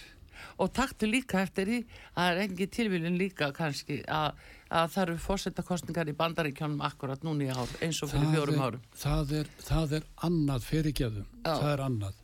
og 0.58 0.72
taktu 0.72 1.06
líka 1.10 1.40
eftir 1.42 1.66
því 1.66 1.78
að 1.80 2.16
það 2.16 2.30
er 2.32 2.42
engi 2.44 2.66
tilvílin 2.76 3.18
líka 3.18 3.48
kannski 3.56 4.02
að, 4.06 4.34
að 4.70 4.90
það 4.94 5.02
eru 5.06 5.16
fórsetakostningar 5.24 6.08
í 6.12 6.14
bandaríkjónum 6.16 6.80
akkurat 6.86 7.22
núna 7.24 7.44
í 7.44 7.50
ár 7.50 7.68
eins 7.82 8.02
og 8.02 8.10
fyrir 8.12 8.26
Það 8.28 8.36
fjórum 8.36 8.54
er- 8.54 8.66
árum 8.66 8.82
það 8.94 9.32
er, 9.40 9.50
það 9.70 9.92
er 9.98 10.06
annað 10.28 10.68
fyrirgeðum 10.70 11.26
það 11.44 11.72
er 11.72 11.84
annað 11.88 12.14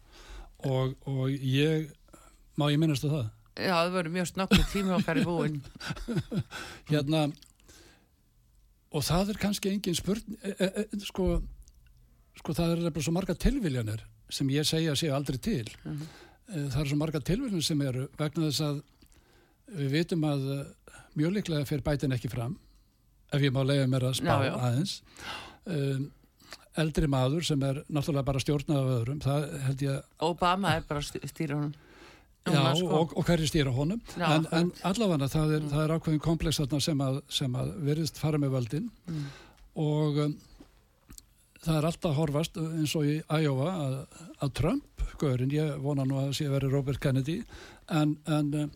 og, 0.68 0.94
og 1.08 1.30
ég 1.32 1.88
má 2.58 2.68
ég 2.72 2.78
minnast 2.82 3.04
að 3.08 3.16
það 3.18 3.30
Já, 3.62 3.74
það 3.76 3.90
verður 3.98 4.14
mjög 4.14 4.28
snögglega 4.30 4.68
tími 4.72 4.92
okkar 4.96 5.18
í 5.20 5.24
búin 5.28 5.58
hérna 6.92 7.26
og 8.92 9.04
það 9.06 9.32
er 9.34 9.40
kannski 9.42 9.72
engin 9.72 9.96
spurn 9.96 10.36
e, 10.44 10.52
e, 10.56 10.68
e, 10.84 11.00
sko, 11.06 11.26
sko 12.40 12.54
það 12.56 12.72
er 12.74 12.80
nefnilega 12.82 13.04
svo 13.06 13.14
marga 13.16 13.36
tilviljanir 13.44 14.04
sem 14.32 14.48
ég 14.52 14.64
segja 14.68 14.94
séu 14.96 15.12
aldrei 15.16 15.38
til 15.44 15.68
Mhm. 15.84 16.06
e, 16.48 16.64
það 16.72 16.80
eru 16.82 16.90
svo 16.94 17.00
marga 17.00 17.20
tilviljanir 17.20 17.64
sem 17.68 17.82
eru 17.88 18.06
vegna 18.18 18.48
þess 18.48 18.64
að 18.68 18.82
við 19.82 19.94
vitum 19.98 20.24
að 20.28 20.48
e, 20.56 20.58
mjög 21.16 21.36
líklega 21.38 21.68
fyrir 21.68 21.84
bætin 21.86 22.16
ekki 22.16 22.30
fram 22.32 22.56
ef 23.32 23.40
ég 23.40 23.52
má 23.52 23.62
leiða 23.64 23.88
mér 23.88 24.08
að 24.10 24.18
spá 24.20 24.32
Já, 24.40 24.48
já. 24.48 24.54
aðeins 24.68 24.96
um, 25.66 26.10
eldri 26.80 27.08
maður 27.10 27.46
sem 27.46 27.64
er 27.66 27.82
náttúrulega 27.88 28.28
bara 28.28 28.42
stjórnað 28.42 28.78
af 28.82 28.92
öðrum 28.98 29.22
það 29.22 29.48
held 29.66 29.82
ég 29.86 30.22
Obama 30.24 30.76
er 30.76 30.86
bara 30.88 31.02
að 31.02 31.26
stýra 31.30 31.58
honum. 31.58 31.74
Já, 32.42 32.62
sko. 32.74 32.86
og, 32.98 33.12
og 33.14 33.26
hverju 33.28 33.46
stýra 33.46 33.72
honum. 33.74 34.00
Já, 34.18 34.26
en, 34.34 34.46
en 34.58 34.70
allavega 34.88 35.28
það 35.30 35.52
er, 35.58 35.66
það 35.70 35.84
er 35.84 35.92
ákveðin 35.96 36.22
komplex 36.24 36.58
þarna 36.58 36.80
sem 36.82 37.04
að, 37.04 37.18
sem 37.30 37.60
að 37.60 37.74
virðist 37.86 38.18
fara 38.18 38.40
með 38.42 38.56
völdin. 38.56 38.88
Mm. 39.06 39.28
og 39.82 40.18
um, 40.24 40.32
það 41.62 41.76
er 41.78 41.86
alltaf 41.90 42.16
horfast 42.18 42.58
eins 42.58 42.96
og 42.98 43.06
í 43.06 43.20
Iowa 43.22 43.68
að, 43.84 43.94
að 44.42 44.56
Trump, 44.58 45.06
gaurinn, 45.20 45.54
ég 45.54 45.76
vona 45.84 46.06
nú 46.08 46.18
að 46.18 46.34
sé 46.38 46.48
að 46.48 46.56
veri 46.56 46.72
Robert 46.72 47.02
Kennedy 47.02 47.38
en, 47.94 48.16
en 48.26 48.50
um, 48.64 48.72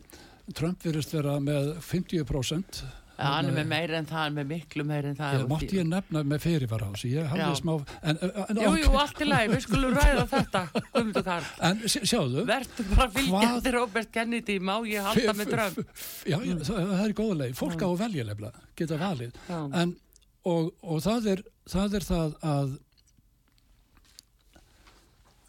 Trump 0.55 0.85
virðist 0.85 1.11
vera 1.15 1.35
með 1.43 1.73
50% 1.83 2.81
Já, 2.83 3.06
hann 3.17 3.47
er 3.49 3.55
með 3.57 3.67
meira 3.71 3.97
en 3.97 4.05
það, 4.05 4.17
hann 4.21 4.31
er 4.31 4.35
með 4.37 4.47
miklu 4.51 4.83
meira 4.85 5.09
en 5.09 5.15
það. 5.17 5.35
Ég 5.37 5.47
mátti 5.49 5.77
ég 5.79 5.87
nefna 5.89 6.21
með 6.31 6.41
fyrirvara 6.43 6.89
þessu, 6.93 7.09
ég 7.15 7.29
hafði 7.31 7.47
Já. 7.47 7.55
smá 7.61 7.73
en, 8.11 8.19
en, 8.27 8.61
Jú, 8.61 8.73
jú, 8.83 8.91
allt 9.01 9.21
í 9.23 9.27
lagi, 9.27 9.51
við 9.53 9.63
skulum 9.65 9.95
ræða 9.97 10.25
þetta 10.33 10.61
Guðmundur 10.77 11.25
Karl. 11.25 11.47
En 11.69 11.81
sjá- 11.89 12.05
sjáðu 12.13 12.43
Vertu 12.51 12.85
bara 12.93 13.09
fylgjandi 13.17 13.73
Robert 13.77 14.11
Kennedy 14.13 14.57
Má 14.61 14.75
ég 14.85 15.07
halda 15.09 15.33
með 15.39 15.53
drömm 15.55 15.79
Já, 16.29 16.37
já, 16.45 16.55
það, 16.69 16.91
er 17.07 17.15
góða 17.21 17.39
leið, 17.41 17.55
fólk 17.63 17.81
á 17.81 17.87
að 17.89 17.97
velja 18.05 18.27
lefla, 18.29 18.51
geta 18.77 18.99
valið. 19.01 19.39
Já, 19.49 19.59
en, 19.81 19.95
og, 20.47 20.69
og 20.83 21.01
það, 21.07 21.31
er, 21.33 21.41
það 21.73 21.97
er 22.01 22.05
það 22.13 22.37
að 22.53 22.75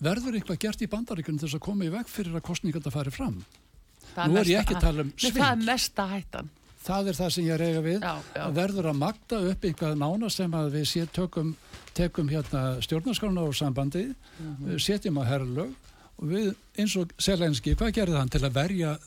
verður 0.08 0.36
eitthvað 0.38 0.60
gert 0.62 0.82
í 0.84 0.88
bandaríkunum 0.90 1.40
þess 1.42 1.56
að 1.58 1.64
koma 1.68 1.86
í 1.88 1.90
veg 1.92 2.10
fyrir 2.10 2.36
að 2.38 2.44
kostningarna 2.46 2.92
fari 2.94 3.12
fram? 3.14 3.40
Það 4.14 4.30
nú 4.32 4.38
er 4.40 4.50
ég 4.52 4.60
ekki 4.62 4.76
að 4.78 4.84
tala 4.86 5.04
um 5.04 5.10
Nei, 5.10 5.18
Það 5.18 5.28
er 5.28 5.42
svindl. 5.42 5.66
mesta 5.68 6.06
hættan 6.12 6.50
það 6.84 7.08
er 7.12 7.16
það 7.18 7.30
sem 7.34 7.44
ég 7.48 7.58
reyga 7.60 7.80
við. 7.84 8.00
Já, 8.02 8.14
já, 8.34 8.42
að 8.46 8.54
verður 8.58 8.88
að 8.92 8.98
magda 9.02 9.40
upp 9.50 9.64
einhvað 9.68 9.98
nána 9.98 10.30
sem 10.30 10.50
að 10.58 10.70
við 10.76 10.84
sé, 10.92 11.06
tökum, 11.12 11.54
tekum 11.94 12.28
hérna 12.32 12.62
stjórnarskrána 12.84 13.44
á 13.44 13.48
sambandi 13.52 14.04
Mhm. 14.38 14.78
setjum 14.78 15.18
á 15.18 15.24
herrlög 15.26 15.74
og 16.18 16.24
við 16.28 16.54
eins 16.78 16.96
og 16.96 17.12
Selenski, 17.18 17.74
hvað 17.74 17.92
gerði 17.94 18.16
hann 18.18 18.28
til 18.28 18.40
að 18.46 18.52
verja, 18.54 18.98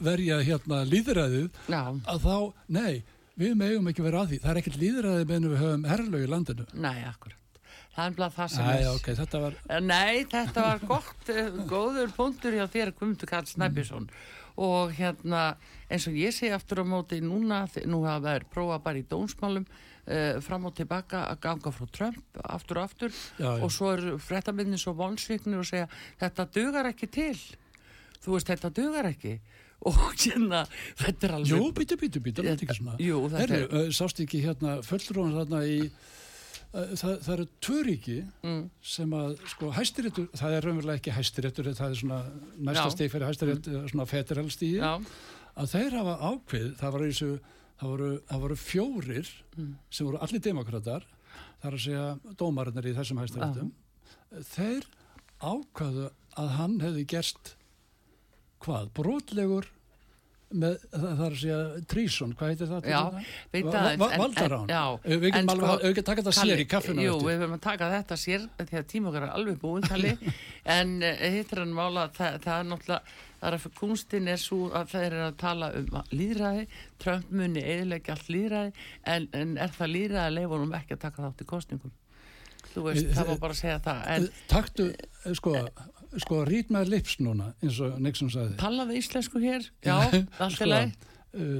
verja 0.00 0.40
hérna 0.42 0.84
líðræðið 0.88 1.50
já, 1.68 1.82
að 2.06 2.20
þá, 2.24 2.52
nei, 2.68 3.02
við 3.38 3.54
megum 3.56 3.88
ekki 3.88 4.02
vera 4.02 4.22
að 4.24 4.28
því. 4.32 4.38
Það 4.42 4.50
er 4.50 4.60
ekkert 4.62 4.80
líðræðið 4.82 5.26
meðan 5.28 5.50
við 5.50 5.58
höfum 5.62 5.84
herrlög 5.88 6.22
í 6.24 6.30
landinu. 6.32 6.66
Nei, 6.74 7.04
akkurat. 7.04 7.34
Það 7.98 8.20
er 8.22 8.30
það 8.30 8.48
sem 8.54 8.64
Æ, 8.64 8.74
er. 8.78 8.88
ok, 8.94 9.06
þetta 9.18 9.38
var 9.42 9.54
Nei, 9.82 10.24
þetta 10.30 10.62
var 10.62 10.78
gott, 10.86 11.28
eh, 11.34 11.48
góður 11.66 12.12
punktur 12.14 12.52
hjá 12.54 12.66
þér 12.70 12.92
Guðmundur 12.94 13.26
Karl 13.26 13.44
Snæbjörnsson 13.50 14.08
og 14.58 14.94
hérna 14.96 15.52
eins 15.88 16.08
og 16.10 16.16
ég 16.18 16.34
segi 16.34 16.50
aftur 16.54 16.82
á 16.82 16.86
móti 16.86 17.20
núna, 17.22 17.64
nú 17.86 18.02
hafa 18.06 18.24
verið 18.24 18.50
prófa 18.52 18.80
bara 18.82 19.00
í 19.00 19.06
dónsmálum 19.06 19.66
uh, 19.68 20.40
fram 20.44 20.66
og 20.68 20.74
tilbaka 20.78 21.24
að 21.30 21.40
ganga 21.46 21.72
frá 21.74 21.86
Trump 21.94 22.42
aftur 22.42 22.80
og 22.80 22.88
aftur. 22.88 23.14
Já, 23.38 23.46
já. 23.46 23.62
og 23.62 23.72
svo 23.72 23.92
er 23.94 24.04
fréttabindin 24.22 24.80
svo 24.80 24.96
vonsviknir 24.98 25.62
og 25.62 25.68
segja 25.68 25.88
þetta 26.20 26.48
dugar 26.58 26.90
ekki 26.90 27.10
til. 27.14 27.38
Þú 28.18 28.34
veist 28.34 28.50
þetta 28.50 28.74
dugar 28.74 29.10
ekki. 29.12 29.38
Og 29.86 29.94
hérna 30.18 30.64
þetta 30.98 31.28
er 31.28 31.34
alveg 31.36 31.52
Jú, 31.54 31.66
býtu, 31.70 31.98
býtu, 32.00 32.22
býtu, 32.22 32.42
þetta 32.42 32.66
ekki 32.66 32.78
svona. 32.80 32.96
Er 33.44 33.68
uh, 33.68 33.90
sást 33.94 34.24
ekki 34.24 34.42
hérna 34.42 34.80
fulltrúan 34.86 35.36
þarna 35.38 35.62
í 35.70 35.82
það, 36.72 37.12
það 37.24 37.32
eru 37.34 37.46
tvö 37.64 37.78
ríki 37.86 38.16
mm, 38.44 38.62
sem 38.94 39.14
að, 39.16 39.36
sko, 39.54 39.70
hæstiréttur 39.76 40.26
það 40.36 40.56
er 40.58 40.66
raunverulega 40.68 41.00
ekki 41.00 41.14
hæstiréttur 41.16 41.70
það 41.72 41.94
er 41.94 42.00
svona 42.02 42.18
næsta 42.68 42.88
stig 42.94 43.12
fyrir 43.12 43.28
hæstirétt 43.30 43.68
mm. 43.72 43.86
svona 43.92 44.08
federalstíði 44.10 44.82
Já, 44.82 44.92
að 45.58 45.70
þeir 45.74 45.96
hafa 45.98 46.16
ákveð, 46.32 46.68
það 46.80 46.94
voru, 46.96 47.08
þessu, 47.12 47.30
það 47.80 47.94
voru, 47.94 48.10
það 48.32 48.44
voru 48.46 48.58
fjórir 48.64 49.34
Mm. 49.58 49.72
sem 49.90 50.06
voru 50.06 50.20
allir 50.22 50.38
demokrater 50.44 51.02
það 51.58 51.64
er 51.66 51.74
að 51.74 51.80
segja 51.82 52.34
dómarinnir 52.38 52.86
í 52.86 52.92
þessum 52.94 53.18
hæstaréttum 53.18 53.72
þeir 54.52 54.84
ákvaðu 55.42 56.04
að 56.38 56.52
hann 56.58 56.76
hefði 56.84 57.02
gerst 57.10 57.56
hvað, 58.62 58.92
brotlegur 58.94 59.66
með, 60.48 60.76
það 60.94 61.02
þarf 61.18 61.24
að 61.28 61.38
segja, 61.42 61.58
tríson, 61.92 62.30
hvað 62.38 62.48
heitir 62.52 62.68
það? 62.70 62.86
Já, 62.88 63.00
veit 63.52 63.66
aðeins, 63.68 64.02
en- 64.08 64.20
Valdar 64.22 64.54
á 64.56 64.60
en- 64.62 64.70
já, 64.72 64.82
hann. 64.88 65.02
Við 65.04 65.26
getum 65.28 65.52
alveg, 65.52 65.68
sko, 65.68 65.92
getum 65.98 66.08
taka 66.08 66.22
þetta 66.22 66.34
sér 66.38 66.62
í 66.62 66.66
kaffinu 66.72 67.04
Jú, 67.04 67.16
við 67.26 67.38
höfum 67.42 67.56
að 67.58 67.62
taka 67.68 67.88
þetta 67.92 68.16
sér 68.22 68.46
því 68.62 68.78
að 68.80 68.86
tíma 68.92 69.10
okkar 69.12 69.26
er 69.28 69.34
alveg 69.36 69.58
búin 69.60 69.82
tali 69.88 70.12
en 70.78 70.94
uh, 71.02 71.24
hittir 71.36 71.58
hann 71.62 71.74
mála 71.76 72.06
það, 72.16 72.38
það 72.46 72.58
er 72.62 72.68
náttúrulega 72.72 73.16
það 73.38 73.48
er 73.52 73.58
að 73.58 73.66
kunstin 73.78 74.28
er 74.32 74.40
svo 74.42 74.60
að 74.74 74.88
það 74.94 75.04
er 75.08 75.16
að 75.28 75.36
tala 75.38 75.68
um 75.78 76.00
líðræði 76.10 76.64
Trump 76.98 77.28
muni 77.30 77.60
eðilegja 77.62 78.16
allt 78.16 78.32
líðræði 78.34 78.72
en, 79.14 79.28
en 79.32 79.52
er 79.62 79.70
það 79.76 79.92
líðræði 79.94 80.24
að 80.24 80.36
leifa 80.40 80.54
honum 80.56 80.74
ekki 80.80 80.96
að 80.96 81.02
taka 81.04 81.22
þátt 81.28 81.44
í 81.44 81.48
kostningum 81.52 81.92
þú 82.72 82.82
veist, 82.88 83.06
Eh, 83.06 83.14
það 83.14 83.28
má 83.30 83.38
bara 83.44 83.54
segja 83.60 83.78
það 83.84 84.02
en 84.16 84.26
Taktu, 84.50 84.88
eh, 85.24 85.32
sko, 85.38 85.54
sko, 86.16 86.44
rít 86.48 86.70
með 86.74 86.88
lips 86.94 87.18
núna, 87.20 87.50
eins 87.62 87.80
og 87.84 87.98
Nixon 88.00 88.30
sagði. 88.32 88.56
talaðu 88.60 88.96
íslensku 88.98 89.40
hér 89.42 89.66
já, 89.84 89.96
allt 90.42 90.54
sko, 90.56 90.64
í 90.64 90.68
lagi 90.68 90.92
uh, 91.34 91.58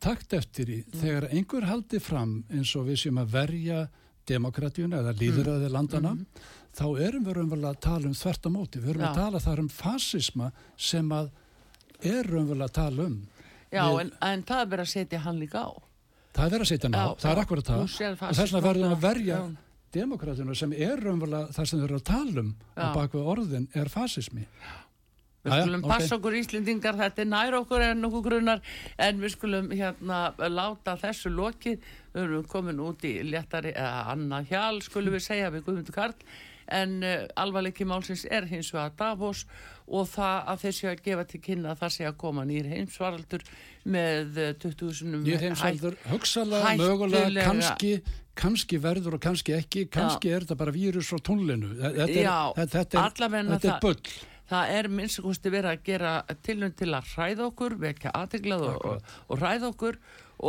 takt 0.00 0.32
eftir 0.38 0.70
í, 0.72 0.78
þegar 0.96 1.28
einhver 1.30 1.66
haldi 1.68 2.00
fram 2.00 2.38
eins 2.50 2.72
og 2.80 2.86
við 2.88 3.02
séum 3.04 3.18
að 3.20 3.34
verja 3.34 3.82
demokratíuna 4.30 5.00
eða 5.02 5.12
líðræði 5.18 5.68
landana, 5.74 6.14
þá 6.76 6.84
erum 7.02 7.24
við 7.26 7.36
raunverulega 7.40 7.74
að 7.74 7.80
tala 7.84 8.06
um 8.08 8.14
þvert 8.14 8.46
á 8.46 8.50
móti. 8.54 8.78
Við 8.80 8.90
erum 8.94 9.02
að 9.02 9.10
Já. 9.10 9.18
tala 9.24 9.40
þar 9.42 9.62
um 9.64 9.68
fasisma 9.74 10.50
sem 10.78 11.08
að 11.16 11.30
er 12.06 12.28
raunverulega 12.30 12.68
að 12.70 12.76
tala 12.78 13.06
um. 13.10 13.16
já, 13.72 13.82
við- 13.90 14.00
en, 14.04 14.12
en 14.30 14.44
það 14.46 14.60
er 14.64 14.68
verið 14.74 14.84
að 14.86 14.92
setja 14.94 15.20
hann 15.26 15.40
líka 15.42 15.64
á 15.66 15.70
Það 16.30 16.44
er 16.46 16.52
verið 16.54 16.62
að 16.62 16.70
setja 16.70 16.88
ná, 16.94 16.96
Já, 17.00 17.08
það 17.24 17.30
er 17.34 17.40
akkurat 17.42 17.66
það. 17.66 17.80
Og 17.82 17.90
þess 18.38 18.38
vegna 18.54 18.60
verðum 18.68 18.86
við 18.86 18.94
að 18.94 19.02
verja 19.02 19.34
Já. 19.34 19.48
Demokratinu 19.94 20.54
sem 20.58 20.72
er 20.76 21.00
raunverulega 21.02 21.54
það 21.56 21.70
sem 21.70 21.80
við 21.80 21.88
erum 21.88 22.00
að 22.00 22.06
tala 22.10 22.44
um 22.44 22.52
Já. 22.76 22.86
bakvið 22.94 23.32
orðin 23.34 23.66
er 23.74 23.90
fasismi. 23.92 24.46
Við 25.40 25.54
skulum 25.56 25.80
ok. 25.80 25.88
passa 25.88 26.16
okkur 26.18 26.34
Íslendingar, 26.36 26.98
þetta 26.98 27.22
er 27.22 27.28
nær 27.30 27.54
okkur 27.62 27.84
en 27.86 28.08
okkur 28.10 28.24
grunnar, 28.26 28.60
en 29.00 29.22
við 29.22 29.32
skulum 29.32 29.70
hérna 29.72 30.18
láta 30.52 30.98
þessu 31.00 31.32
lokið, 31.32 31.86
við 32.12 32.26
erum 32.26 32.44
komin 32.50 32.82
út 32.84 33.06
í 33.08 33.14
léttari, 33.24 33.72
eða 33.72 34.12
annað 34.12 34.50
hjál, 34.52 34.82
skulum 34.84 35.16
við 35.16 35.24
segja 35.24 35.48
við 35.54 35.64
Guðmundur 35.64 35.96
Karl, 35.96 36.28
en 36.70 36.96
uh, 37.02 37.12
alvarleiki 37.40 37.86
málsins 37.88 38.24
er 38.30 38.46
hins 38.50 38.70
vegar 38.74 38.92
Davos 38.98 39.44
og 39.90 40.06
það 40.12 40.48
að 40.52 40.62
þeir 40.64 40.74
séu 40.78 40.88
að 40.92 41.02
gefa 41.08 41.24
til 41.32 41.40
kynna 41.42 41.72
að 41.74 41.80
það 41.82 41.94
sé 41.96 42.06
að 42.08 42.16
koma 42.22 42.44
nýr 42.46 42.68
heimsvaraldur 42.70 43.44
með 43.90 44.38
uh, 44.38 44.50
20.000 44.62 45.28
Ég 45.30 45.44
heimsvaldur, 45.46 45.96
hugsalega, 46.12 46.72
hættulega- 46.72 46.90
mögulega, 47.10 47.46
kannski, 47.48 47.92
kannski 48.38 48.80
verður 48.82 49.18
og 49.18 49.24
kannski 49.26 49.56
ekki, 49.58 49.86
kannski 49.92 50.30
er 50.34 50.46
þetta 50.46 50.58
bara 50.62 50.74
vírus 50.76 51.10
frá 51.10 51.18
tunglinu. 51.30 51.74
Þetta 51.80 52.06
er, 52.06 52.16
Já, 52.22 52.38
þetta, 52.60 52.84
er, 52.84 53.48
þetta 53.54 53.74
er 53.74 53.80
bull. 53.82 54.02
Það 54.50 54.72
er 54.74 54.88
minnstakosti 54.90 55.50
verið 55.54 55.70
að 55.70 55.82
gera 55.86 56.12
tilhund 56.42 56.74
til 56.78 56.88
að 56.96 57.10
hræða 57.12 57.44
okkur, 57.52 57.76
vekja 57.84 58.10
aðteglað 58.18 58.64
og, 58.72 59.04
og 59.30 59.38
hræða 59.38 59.68
okkur 59.70 59.98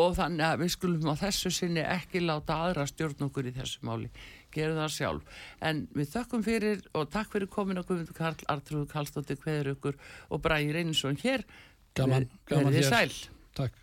og 0.02 0.16
þannig 0.18 0.46
að 0.48 0.62
við 0.64 0.72
skulum 0.74 1.12
á 1.12 1.16
þessu 1.20 1.52
sinni 1.54 1.84
ekki 1.86 2.24
láta 2.24 2.56
aðra 2.66 2.88
stjórn 2.90 3.28
okkur 3.28 3.50
í 3.52 3.54
þessu 3.60 3.84
máli. 3.86 4.08
Gerum 4.52 4.80
það 4.82 4.96
sjálf. 4.96 5.44
En 5.64 5.86
við 5.96 6.10
þökkum 6.16 6.46
fyrir 6.46 6.82
og 6.98 7.12
takk 7.14 7.32
fyrir 7.36 7.52
komin 7.52 7.80
að 7.80 7.92
Guðmundur 7.92 8.18
Karl, 8.18 8.48
Artrúð 8.52 8.88
Karlsdóttir, 8.92 9.40
Kveður 9.40 9.74
ykkur 9.76 10.00
og 10.30 10.44
Bræði 10.44 10.76
Reynsson 10.76 11.20
hér. 11.22 11.46
Gaman, 11.96 12.28
gaman 12.50 12.76
hér. 12.76 13.16
Takk. 13.58 13.78